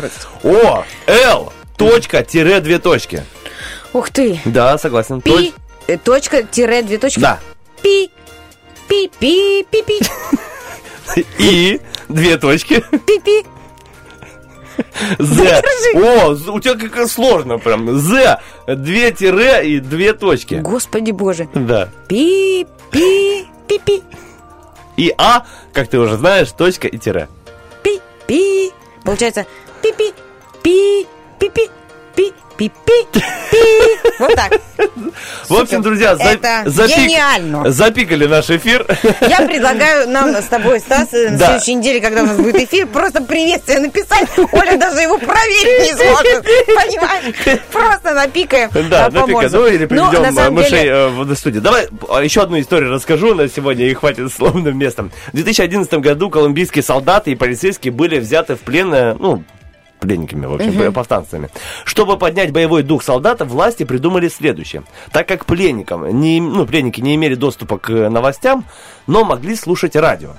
[0.42, 3.22] О, Л, точка, тире, две точки.
[3.92, 4.40] Ух ты.
[4.44, 5.20] Да, согласен.
[5.20, 5.52] Пи, Точ-
[5.88, 7.20] э, точка, тире, две точки.
[7.20, 7.38] Да.
[7.82, 8.10] Пи,
[8.88, 12.82] пи, пи, пи, пи, И, две точки.
[13.06, 13.46] пи, пи.
[15.18, 15.62] З.
[15.94, 17.98] О, у тебя как сложно прям.
[17.98, 18.38] З.
[18.66, 20.54] Две тире и две точки.
[20.56, 21.48] Господи боже.
[21.54, 21.88] Да.
[22.08, 24.02] Пи, пи, пи, пи,
[24.96, 27.28] И А, как ты уже знаешь, точка и тире.
[27.82, 28.72] пи, пи.
[29.04, 29.46] Получается
[29.82, 30.12] пи, пи,
[30.62, 31.06] пи,
[31.48, 33.20] пи, пи, пи, пи,
[33.50, 33.56] пи,
[34.02, 34.10] пи.
[34.18, 34.52] Вот так.
[35.48, 37.70] В общем, друзья, Это запик- гениально.
[37.70, 38.84] запикали наш эфир.
[39.20, 41.46] Я предлагаю нам с тобой, Стас, э, на Да.
[41.46, 44.28] следующей неделе, когда у нас будет эфир, просто приветствие написать.
[44.52, 46.44] Оля даже его проверить не сможет.
[46.66, 47.60] Понимаешь?
[47.72, 48.70] Просто напикаем.
[48.90, 49.52] Да, напика, поможем.
[49.52, 51.62] ну или Но, приведем на самом мышей деле, э, в студию.
[51.62, 55.12] Давай а, еще одну историю расскажу на сегодня, и хватит словным местом.
[55.28, 59.44] В 2011 году колумбийские солдаты и полицейские были взяты в плен, э, ну,
[59.98, 60.92] пленниками, в общем, Мгм.
[60.92, 61.48] повстанцами.
[61.84, 64.82] Чтобы поднять боевой дух солдата, власти придумали следующее.
[65.12, 68.64] Так как пленникам, не, ну, пленники не имели доступа к э, новостям,
[69.06, 70.30] но могли слушать радио.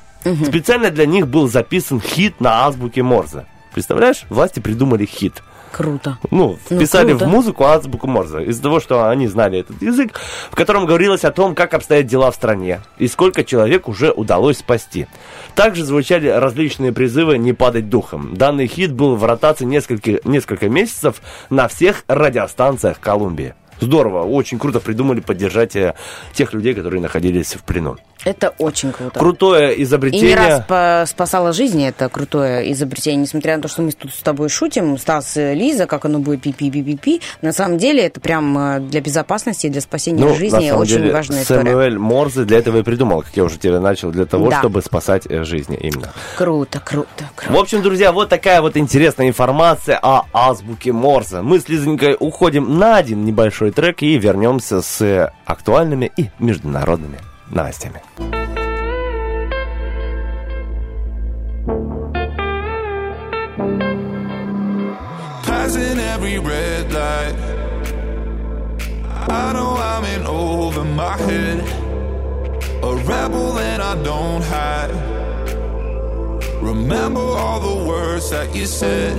[0.46, 3.46] Специально для них был записан хит на азбуке Морзе.
[3.74, 5.42] Представляешь, власти придумали хит.
[5.72, 6.18] Круто.
[6.32, 7.26] Ну, Ну, вписали круто.
[7.26, 8.44] в музыку азбуку Морзе.
[8.46, 10.20] Из-за того, что они знали этот язык,
[10.50, 14.60] в котором говорилось о том, как обстоят дела в стране и сколько человек уже удалось
[14.60, 15.08] спасти.
[15.56, 18.36] Также звучали различные призывы не падать духом.
[18.36, 23.54] Данный хит был в ротации несколько, несколько месяцев на всех радиостанциях Колумбии.
[23.80, 25.94] Здорово, очень круто придумали поддержать э,
[26.34, 27.98] тех людей, которые находились в плену.
[28.26, 29.18] Это очень круто.
[29.18, 30.36] Крутое И не изобретение.
[30.36, 33.22] раз спасало жизни, это крутое изобретение.
[33.22, 36.42] Несмотря на то, что мы тут с тобой шутим, Стас, э, Лиза, как оно будет
[36.42, 41.14] пи-пи-пи-пи-пи, на самом деле это прям э, для безопасности, для спасения Ну, жизни очень деле,
[41.14, 41.62] важная история.
[41.62, 44.60] Сэмюэль Морзе для этого и придумал, как я уже тебе начал, для того, Да.
[44.60, 46.12] чтобы спасать жизни именно.
[46.38, 47.54] Круто, круто, круто.
[47.54, 51.42] В общем, друзья, вот такая вот интересная информация о азбуке Морзе.
[51.42, 57.20] Мы с Лизонькой уходим на один небольшой трек и вернемся с э, актуальными и международными
[57.52, 58.02] новостями.
[65.46, 67.36] Passing every red light.
[69.30, 71.60] I know I'm in over my head.
[72.82, 74.92] A rebel and I don't hide.
[76.62, 79.16] Remember all the words that you said.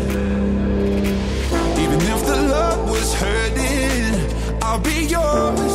[1.78, 3.59] Even if the love was hurting,
[4.70, 5.74] I'll be yours.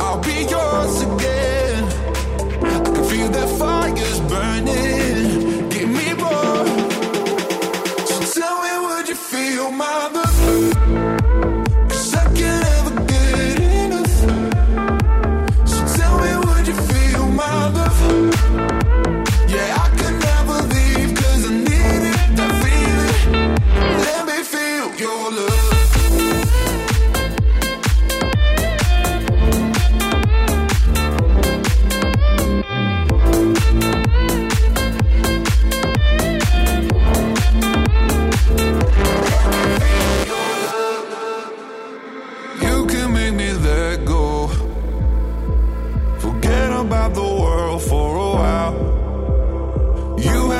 [0.00, 1.84] I'll be yours again.
[2.64, 5.68] I can feel the fires burning.
[5.68, 6.66] Give me more.
[8.08, 10.17] So tell me, would you feel my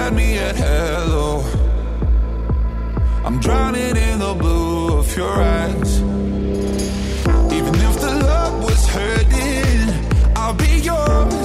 [0.09, 1.44] had me at hello.
[3.24, 6.01] I'm drowning in the blue of your eyes.
[7.52, 11.38] Even if the love was hurting, I'll be yours.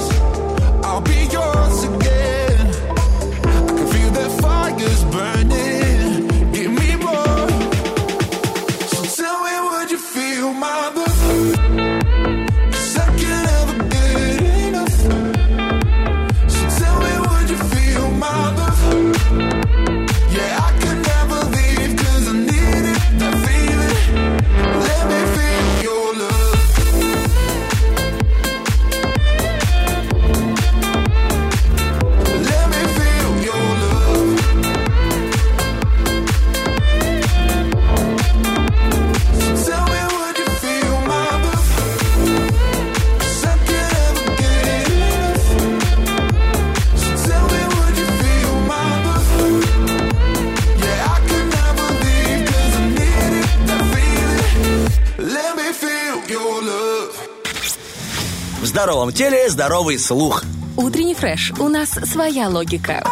[58.84, 60.44] Здоровом теле здоровый слух.
[60.76, 61.52] Утренний фреш.
[61.58, 63.02] У нас своя логика.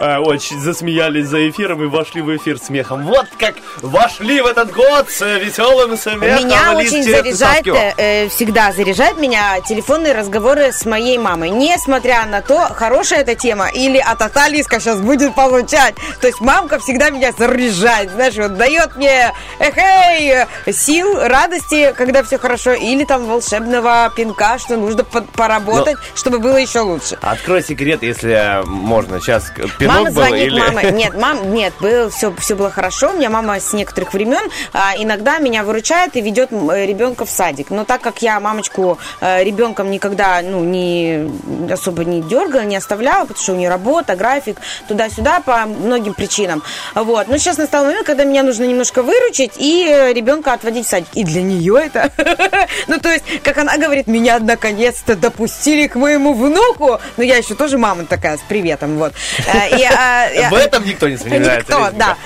[0.00, 3.04] А, Очень засмеялись за эфиром и вошли в эфир смехом.
[3.04, 6.46] Вот как вошли в этот год с э, веселым смехом.
[6.46, 7.74] Меня очень заряжает, Савкио.
[7.96, 11.50] э, всегда заряжает меня телефонные разговоры с моей мамой.
[11.50, 15.96] Несмотря на то, хорошая эта тема или а та Лизка сейчас будет получать.
[16.20, 22.38] То есть мамка всегда меня заряжает, знаешь, вот дает мне эхей, сил, радости, когда все
[22.38, 25.22] хорошо, или там волшебного пинка, что нужно по-
[25.64, 27.18] работать, чтобы было еще лучше.
[27.20, 29.20] Открой секрет, если можно.
[29.20, 30.60] Сейчас пинок мама был звонит, или...
[30.60, 30.82] мама.
[30.90, 33.10] Нет, мам, нет, было, все, все было хорошо.
[33.10, 37.30] У меня мама с некоторых времен а, иногда меня выручает и ведет э, ребенка в
[37.30, 37.70] садик.
[37.70, 41.30] Но так как я мамочку э, ребенком никогда ну, не
[41.70, 44.58] особо не дергала, не оставляла, потому что у нее работа, график,
[44.88, 46.62] туда-сюда по многим причинам.
[46.94, 47.28] Вот.
[47.28, 51.08] Но сейчас настал момент, когда меня нужно немножко выручить и э, ребенка отводить в садик.
[51.14, 52.10] И для нее это...
[52.86, 55.53] Ну, то есть, как она говорит, меня наконец-то допустили
[55.88, 57.00] к моему внуку.
[57.16, 59.12] Но я еще тоже мама такая, с приветом, вот.
[59.46, 61.56] Э, и, а, В этом никто не сомневается.
[61.56, 62.16] Никто, да.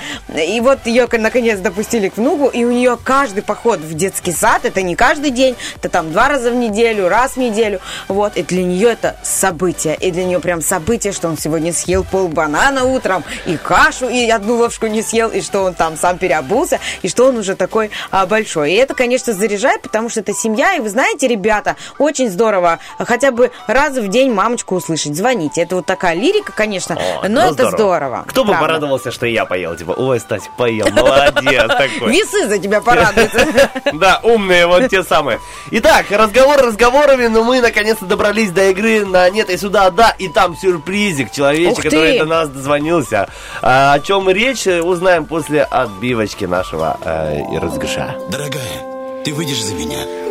[0.41, 4.65] И вот ее наконец допустили к внуку, и у нее каждый поход в детский сад,
[4.65, 7.79] это не каждый день, это там два раза в неделю, раз в неделю.
[8.07, 9.95] Вот, и для нее это событие.
[9.95, 14.29] И для нее прям событие, что он сегодня съел пол банана утром, и кашу, и
[14.29, 17.91] одну ложку не съел, и что он там сам переобулся, и что он уже такой
[18.11, 18.73] а, большой.
[18.73, 22.79] И это, конечно, заряжает, потому что это семья, и вы знаете, ребята, очень здорово
[23.09, 25.61] хотя бы раз в день мамочку услышать, звоните.
[25.61, 28.23] Это вот такая лирика, конечно, О, но ну это здорово.
[28.27, 28.67] Кто бы правда.
[28.67, 29.75] порадовался, что я поел?
[29.75, 32.11] Типа, ой, Стасик поел, молодец такой.
[32.11, 33.39] Весы за тебя порадуются.
[33.93, 35.39] Да, умные вот те самые.
[35.71, 40.27] Итак, разговор разговорами, но мы наконец-то добрались до игры на нет и сюда, да, и
[40.29, 43.29] там сюрпризик, человечек, который до нас дозвонился.
[43.61, 48.15] А, о чем речь, узнаем после отбивочки нашего э, розыгрыша.
[48.29, 50.28] Дорогая, ты выйдешь за меня?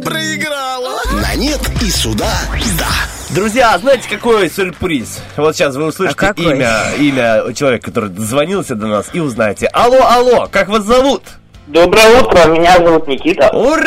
[0.00, 1.00] Проиграла.
[1.20, 2.30] На нет и сюда,
[2.78, 2.86] да.
[3.30, 5.20] Друзья, а знаете, какой сюрприз?
[5.36, 6.54] Вот сейчас вы услышите А какой?
[6.56, 9.66] имя, имя человека, который дозвонился до нас, и узнаете.
[9.68, 11.22] Алло, алло, как вас зовут?
[11.68, 13.48] Доброе утро, меня зовут Никита.
[13.54, 13.78] Ура!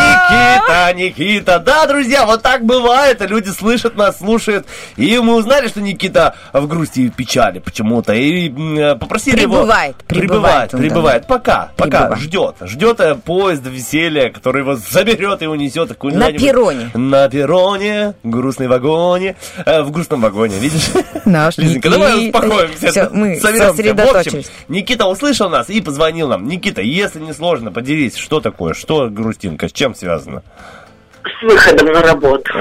[0.00, 1.58] Никита, Никита!
[1.58, 3.20] Да, друзья, вот так бывает.
[3.20, 4.66] Люди слышат нас, слушают.
[4.96, 8.14] И мы узнали, что Никита в грусти и в печали почему-то.
[8.14, 8.48] И
[8.94, 10.20] попросили Прибывает, его...
[10.20, 11.26] прибывает Прибывает, он прибывает.
[11.26, 12.56] Пока, пока ждет.
[12.62, 16.32] Ждет э, поезд веселья, который его заберет и унесет куда-нибудь.
[16.32, 16.90] На перроне.
[16.94, 19.36] На перроне, в грустной вагоне.
[19.66, 20.90] Э, в грустном вагоне, видишь?
[21.26, 22.38] Наш Лизонька, давай Никита.
[22.38, 22.90] успокоимся.
[22.90, 23.66] Всё, мы соберемся.
[23.66, 24.50] В общем, сосредоточились.
[24.68, 26.48] Никита услышал нас и позвонил нам.
[26.48, 30.42] Никита, если не сложно, поделись, что такое, что грустинка, с чем связано?
[31.24, 32.52] С выходом на работу.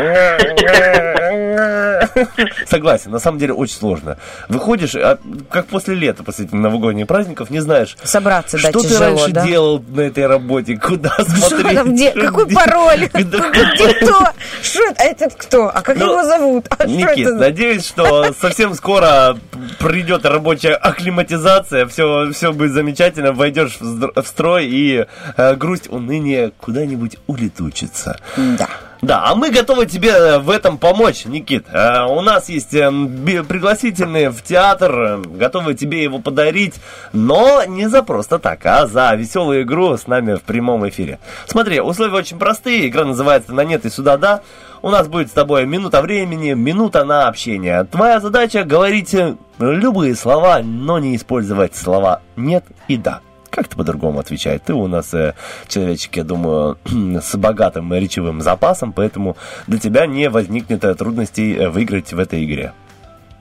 [2.68, 4.18] Согласен, на самом деле очень сложно.
[4.50, 5.18] Выходишь, а,
[5.50, 9.46] как после лета, после новогодних праздников, не знаешь, Собраться, да, что ты тяжело, раньше да?
[9.46, 11.76] делал на этой работе, куда Что смотреть.
[11.76, 13.10] там, где, какой пароль?
[13.14, 14.28] Где кто?
[14.62, 14.84] Что?
[14.98, 15.70] А этот кто?
[15.74, 16.66] А как Ну, его зовут?
[16.78, 19.38] А Никит, надеюсь, что совсем скоро
[19.80, 25.06] придет рабочая акклиматизация, все, все будет замечательно, войдешь в строй и
[25.38, 28.20] э, грусть, уныние куда-нибудь улетучится.
[28.38, 28.68] Да.
[29.02, 31.65] Да, а мы готовы тебе э, в этом помочь, Никит.
[31.73, 36.76] Э, У нас есть э, би- пригласительные в театр, э, готовы тебе его подарить,
[37.11, 41.18] но не за просто так, а за веселую игру с нами в прямом эфире.
[41.48, 44.41] Смотри, условия очень простые, игра называется «На нет и сюда да».
[44.84, 47.84] У нас будет с тобой минута времени, минута на общение.
[47.86, 49.15] Твоя задача говорить
[49.57, 53.22] любые слова, но не использовать слова «нет» и «да».
[53.52, 54.64] Как-то по-другому отвечает.
[54.64, 55.34] Ты у нас э,
[55.68, 56.78] человечек, я думаю,
[57.22, 59.38] с богатым речевым запасом, поэтому
[59.68, 62.73] для тебя не возникнет э, трудностей э, выиграть в этой игре.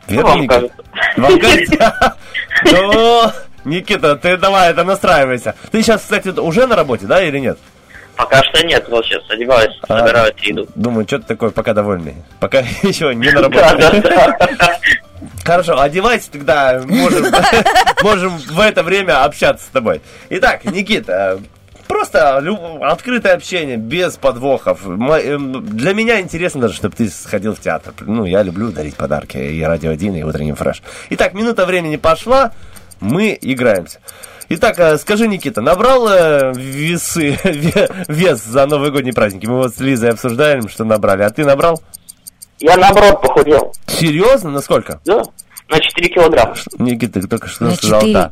[0.09, 0.71] Верно, Вам Никита?
[1.17, 2.17] Вам кажется?
[2.65, 3.31] Ну,
[3.65, 5.55] Никита, ты давай, это настраивайся.
[5.71, 7.59] Ты сейчас, кстати, уже на работе, да, или нет?
[8.17, 10.67] Пока что нет, вот сейчас одеваюсь, А, собираюсь и иду.
[10.75, 12.17] Думаю, что ты такой пока довольный.
[12.39, 14.03] Пока еще не на работе.
[15.45, 17.27] Хорошо, одевайся тогда, можем,
[18.03, 20.03] можем в это время общаться с тобой.
[20.29, 21.41] Итак, Никита,
[21.89, 22.37] просто
[22.83, 24.87] открытое общение, без подвохов.
[24.87, 27.95] Эм, Для меня интересно даже, чтобы ты сходил в театр.
[28.01, 30.83] Ну, я люблю дарить подарки, и Радио 1, и Утренний фреш.
[31.11, 32.53] Итак, минута времени пошла,
[33.01, 33.99] мы играемся.
[34.51, 39.47] Итак, э, скажи, Никита, набрал э, весы, ве- вес за новогодние праздники?
[39.47, 41.23] Мы вот с Лизой обсуждаем, что набрали.
[41.23, 41.81] А ты набрал?
[42.61, 43.73] Я наоборот похудел.
[43.87, 44.51] Серьезно?
[44.51, 45.01] Насколько?
[45.05, 45.23] Да,
[45.69, 46.55] на 4 килограмма.
[46.79, 48.31] Никита, ты только что На сказал да.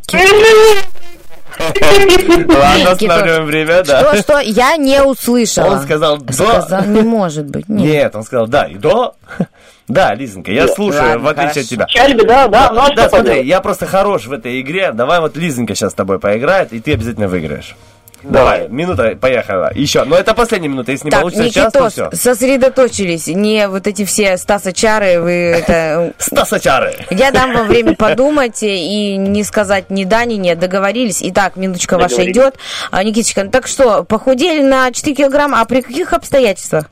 [1.58, 4.14] Ладно, останавливаем время, да.
[4.14, 4.38] Что, что?
[4.38, 5.72] Я не услышала.
[5.72, 6.32] Он сказал да.
[6.32, 7.68] Сказал, не может быть.
[7.68, 7.86] Нет.
[7.86, 8.64] Нет, он сказал да.
[8.66, 9.12] И да.
[9.88, 11.60] Да, Лизонька, я слушаю, ладно, в отличие хорошо.
[11.60, 11.86] от тебя.
[11.86, 14.92] Чальби, да, да, ну а Да, смотри, я просто хорош в этой игре.
[14.92, 17.74] Давай вот Лизонька сейчас с тобой поиграет, и ты обязательно выиграешь.
[18.22, 19.70] Давай, минута, поехала.
[19.74, 20.04] Еще.
[20.04, 20.92] Но это последняя минута.
[20.92, 22.10] Если не Так, получится сейчас, то все.
[22.12, 23.28] сосредоточились.
[23.28, 26.12] Не вот эти все Стаса Чары, вы это...
[26.18, 26.94] Стасачары.
[27.10, 30.58] Я дам вам время подумать и не сказать ни да, ни нет.
[30.58, 31.20] Договорились.
[31.22, 32.56] Итак, минуточка ваша идет.
[32.90, 36.86] А, Никиточка, ну так что, похудели на 4 килограмма, а при каких обстоятельствах?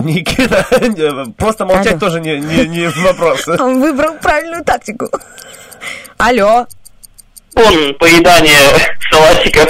[0.00, 0.64] Никита,
[1.36, 2.00] просто молчать Алло.
[2.00, 3.46] тоже не, не, не вопрос.
[3.60, 5.08] Он выбрал правильную тактику.
[6.18, 6.66] Алло.
[7.54, 8.58] Он поедание
[9.10, 9.68] салатиков.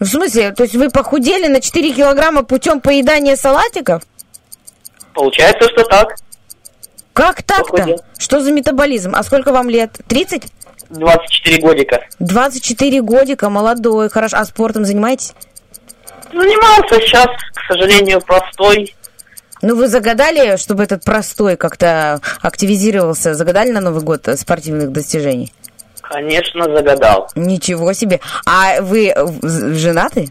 [0.00, 4.02] В смысле, то есть вы похудели на 4 килограмма путем поедания салатиков?
[5.14, 6.16] Получается, что так.
[7.12, 7.96] Как так-то?
[8.18, 9.14] Что за метаболизм?
[9.14, 10.00] А сколько вам лет?
[10.08, 10.44] 30?
[10.90, 12.04] 24 годика.
[12.18, 14.38] 24 годика, молодой, хорошо.
[14.38, 15.34] А спортом занимаетесь?
[16.32, 18.94] Занимался сейчас, к сожалению, простой.
[19.60, 23.34] Ну, вы загадали, чтобы этот простой как-то активизировался?
[23.34, 25.52] Загадали на Новый год э, спортивных достижений?
[26.12, 27.28] Конечно, загадал.
[27.34, 28.20] Ничего себе.
[28.46, 30.28] А вы женаты?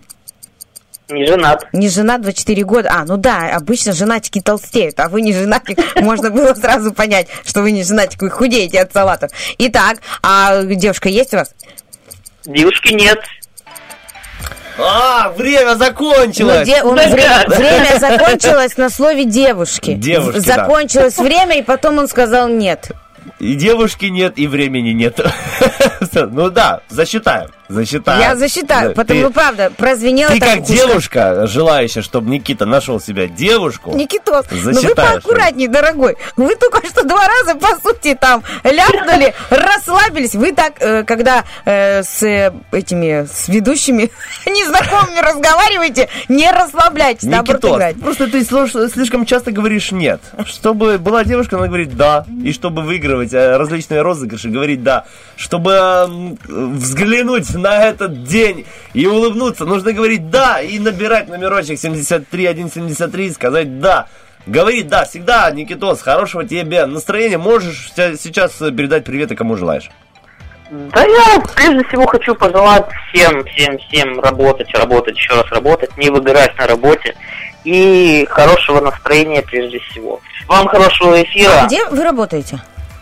[1.09, 1.65] Не женат.
[1.73, 2.89] Не женат 24 года.
[2.93, 5.77] А, ну да, обычно женатики толстеют, а вы не женатик.
[6.01, 9.31] Можно было сразу понять, что вы не женатик, вы худеете от салатов.
[9.57, 11.53] Итак, а девушка есть у вас?
[12.45, 13.19] Девушки нет.
[14.79, 16.59] А, время закончилось!
[16.59, 19.93] Ну, де- он- вре- время закончилось на слове девушки.
[19.93, 20.55] Девушки, да.
[20.55, 22.91] Закончилось время, и потом он сказал нет.
[23.41, 25.19] И девушки нет, и времени нет.
[26.13, 27.49] Ну да, засчитаем.
[27.71, 28.19] Засчитаем.
[28.21, 30.75] Я засчитаю, Да, потому ты- что, правда, прозвенело Ты как вкусно.
[30.75, 36.17] девушка, желающая, чтобы Никита нашел себе девушку, Никитос, ну вы Засчитаешь, поаккуратней, дорогой.
[36.37, 40.35] Вы только что два раза, по сути, там ляпнули, расслабились.
[40.35, 44.11] Вы так, э, когда э, с э, этими, с ведущими
[44.45, 48.43] незнакомыми разговариваете, не расслабляйтесь, наоборот, Никитос, просто ты
[48.89, 50.21] слишком часто говоришь «нет».
[50.45, 52.25] Чтобы была девушка, она говорит «да».
[52.43, 55.05] И чтобы выигрывать различные розыгрыши, говорить «да».
[55.35, 63.31] Чтобы взглянуть на этот день и улыбнуться, нужно говорить «да» и набирать номерочек 73173 и
[63.31, 64.07] сказать «да».
[64.47, 67.37] Говори «да» всегда, Никитос, хорошего тебе настроения.
[67.37, 69.89] Можешь сейчас э, передать приветы, кому желаешь.
[70.71, 76.09] Да я прежде всего хочу пожелать всем, всем, всем работать, работать, еще раз работать, не
[76.09, 77.15] выгорать на работе
[77.65, 80.21] и хорошего настроения прежде всего.
[80.47, 81.63] Вам хорошего эфира.
[81.63, 82.61] А где вы работаете?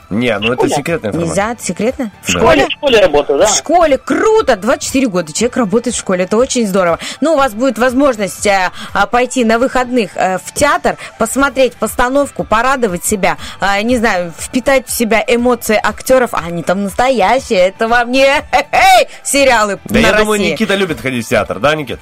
[0.10, 1.27] Не, ну это секретная информация.
[1.30, 2.11] Нельзя, это секретно?
[2.23, 2.40] В Да.
[2.40, 2.65] школе?
[2.68, 3.45] В школе работаю, да.
[3.45, 6.98] В школе, круто, 24 года человек работает в школе, это очень здорово.
[7.22, 12.44] Ну, у вас будет возможность э, а, пойти на выходных э, в театр, посмотреть постановку,
[12.44, 17.88] порадовать себя, э, не знаю, впитать в себя эмоции актеров, а они там настоящие, это
[17.88, 20.53] вам не хе-хей, сериалы Да на я думаю, России.
[20.53, 21.99] Никита любит ходить в театр, да, Никит?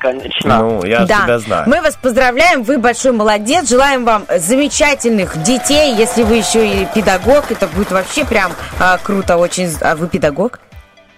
[0.00, 0.58] Конечно.
[0.58, 1.24] Ну, я да.
[1.24, 1.68] тебя знаю.
[1.68, 3.68] Мы вас поздравляем, вы большой молодец.
[3.68, 5.94] Желаем вам замечательных детей.
[5.94, 9.70] Если вы еще и педагог, это будет вообще прям а, круто очень.
[9.82, 10.60] А вы педагог?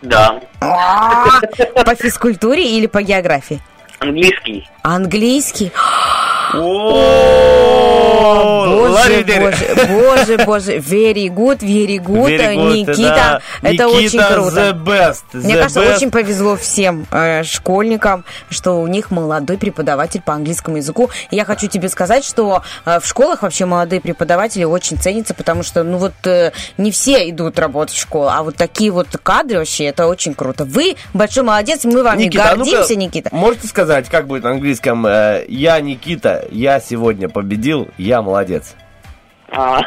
[0.03, 0.41] Да.
[0.61, 1.41] А,
[1.85, 3.61] По физкультуре или по географии?
[4.01, 4.69] Английский.
[4.83, 5.71] Английский.
[6.55, 13.69] О, Боже, боже, боже, боже, very good, very good, Very good, Никита, да.
[13.69, 14.57] это очень Никита круто.
[14.57, 15.97] the best, Мне the кажется, best.
[15.97, 21.11] очень повезло всем э, школьникам, что у них молодой преподаватель по английскому языку.
[21.31, 25.62] И я хочу тебе сказать, что э, в школах вообще молодые преподаватели очень ценятся, потому
[25.62, 29.59] что, ну вот, э, не все идут работать в школу, а вот такие вот кадры
[29.59, 30.65] вообще, это очень круто.
[30.65, 33.31] Вы большой молодец, мы вами Никита, а гордимся, Никита.
[33.32, 35.07] Можете сказать, как будет на английском?
[35.07, 38.75] э, Я Никита, я сегодня победил, я молодец.
[39.55, 39.83] Uh,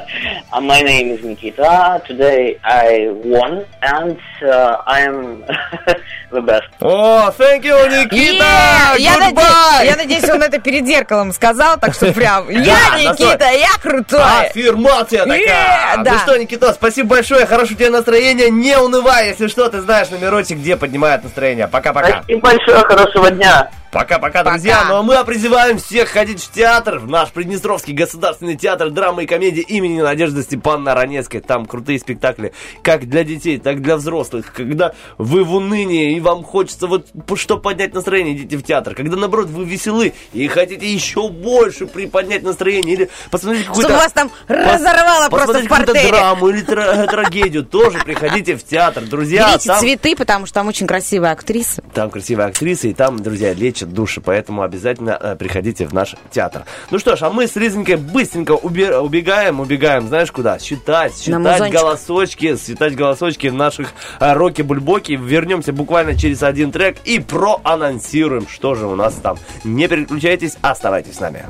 [0.62, 2.00] my name is Nikita.
[2.08, 5.44] Today I won, and uh, I am
[6.32, 6.68] the best.
[6.80, 8.42] О, thank you, Никита!
[8.42, 8.96] Yeah!
[8.96, 9.34] Я, Goodbye!
[9.82, 14.46] наде- я надеюсь, он это перед зеркалом сказал, так что прям я Никита, я крутой.
[14.46, 15.38] Аффирмация такая.
[15.46, 16.18] Yeah, Ну да.
[16.20, 20.78] что, Никита, спасибо большое, хорошего тебе настроения, не унывай, если что, ты знаешь номерочек, где
[20.78, 21.68] поднимает настроение.
[21.68, 22.22] Пока-пока.
[22.22, 23.70] Спасибо большое, хорошего дня.
[23.92, 24.84] Пока-пока, друзья.
[24.88, 29.26] Ну а мы призываем всех ходить в театр, в наш Приднестровский государственный театр драмы и
[29.26, 31.40] комедии имени Надежды Степановны Ранецкой.
[31.40, 32.52] Там крутые спектакли,
[32.82, 34.52] как для детей, так и для взрослых.
[34.52, 38.94] Когда вы в унынии и вам хочется вот что поднять настроение, идите в театр.
[38.94, 43.88] Когда, наоборот, вы веселы и хотите еще больше приподнять настроение или посмотреть какую-то...
[43.88, 46.08] Чтобы вас там разорвало просто посмотреть в портере.
[46.08, 49.04] драму или тра- трагедию, тоже приходите в театр.
[49.04, 49.80] Друзья, Берите там...
[49.80, 51.82] цветы, потому что там очень красивая актриса.
[51.92, 56.64] Там красивая актриса, и там, друзья, лечат души, поэтому обязательно э, приходите в наш театр.
[56.90, 60.58] Ну что ж, а мы с Лизонькой быстренько убе- убегаем, убегаем, знаешь куда?
[60.58, 65.12] Считать, считать голосочки, считать голосочки наших э, роки-бульбоки.
[65.12, 69.38] Вернемся буквально через один трек и проанонсируем, что же у нас там.
[69.64, 71.44] Не переключайтесь, оставайтесь с нами.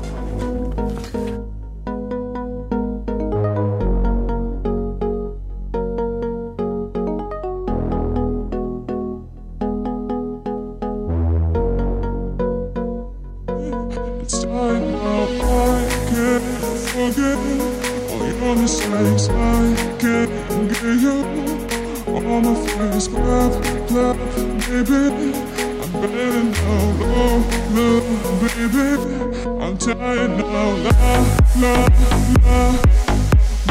[16.91, 17.39] forget
[18.11, 19.29] all your mistakes.
[19.29, 20.31] I can't
[20.67, 21.23] get you
[22.11, 23.07] on my face.
[23.07, 23.53] Clap,
[23.87, 24.17] clap,
[24.67, 25.31] baby.
[25.81, 27.43] I'm better now, love,
[27.75, 28.07] love,
[28.41, 28.87] baby.
[29.63, 31.27] I'm tired now, love,
[31.63, 31.95] love,
[32.45, 32.79] love.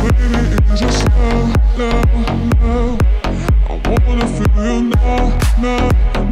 [0.00, 2.10] Baby, it's just love, love,
[2.62, 2.98] love.
[3.68, 5.22] I wanna feel you now,
[5.60, 5.84] now,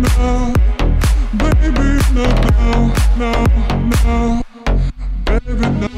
[0.05, 0.52] now.
[1.36, 2.81] Baby, now, now,
[3.19, 3.40] now,
[3.93, 4.43] now.
[5.27, 5.98] Baby, now.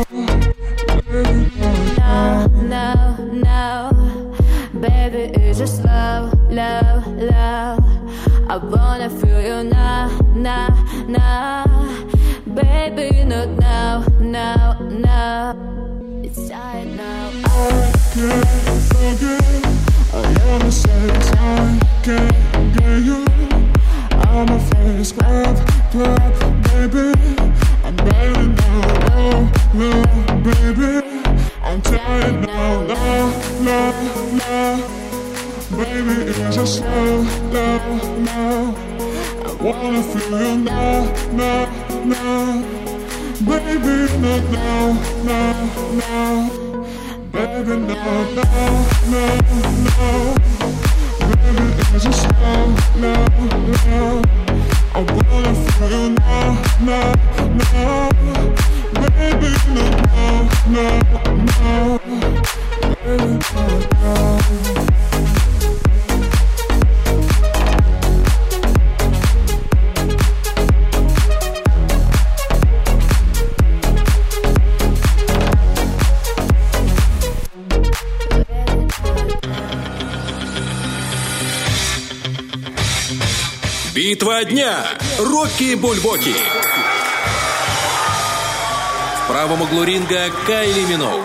[39.81, 41.65] wanna feel you now, now,
[42.05, 42.61] now.
[43.47, 44.93] Baby, not now,
[45.23, 45.57] now,
[46.01, 46.49] now.
[47.31, 47.95] Baby, no,
[48.35, 48.45] no,
[49.11, 49.23] no,
[49.85, 50.60] no.
[90.11, 91.23] Ринга Кайли Миноуг.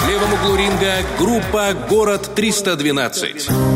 [0.00, 3.72] В левом углу ринга группа «Город 312».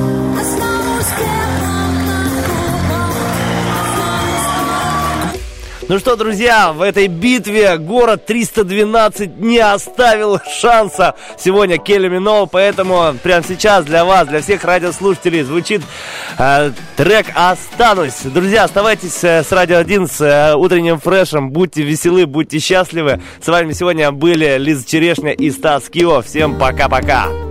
[5.89, 13.15] Ну что, друзья, в этой битве город 312 не оставил шанса сегодня Келли Миноу, поэтому
[13.23, 15.83] прямо сейчас для вас, для всех радиослушателей звучит
[16.97, 18.23] трек «Останусь».
[18.25, 23.23] Друзья, оставайтесь э, с Радио 1, с э, утренним фрешем, будьте веселы, будьте счастливы.
[23.41, 26.23] С вами сегодня были Лиза Черешня и Стас Кио.
[26.23, 27.46] Всем пока-пока.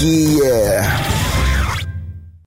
[0.00, 0.27] Утренний фреш.
[0.27, 0.27] Уф, какие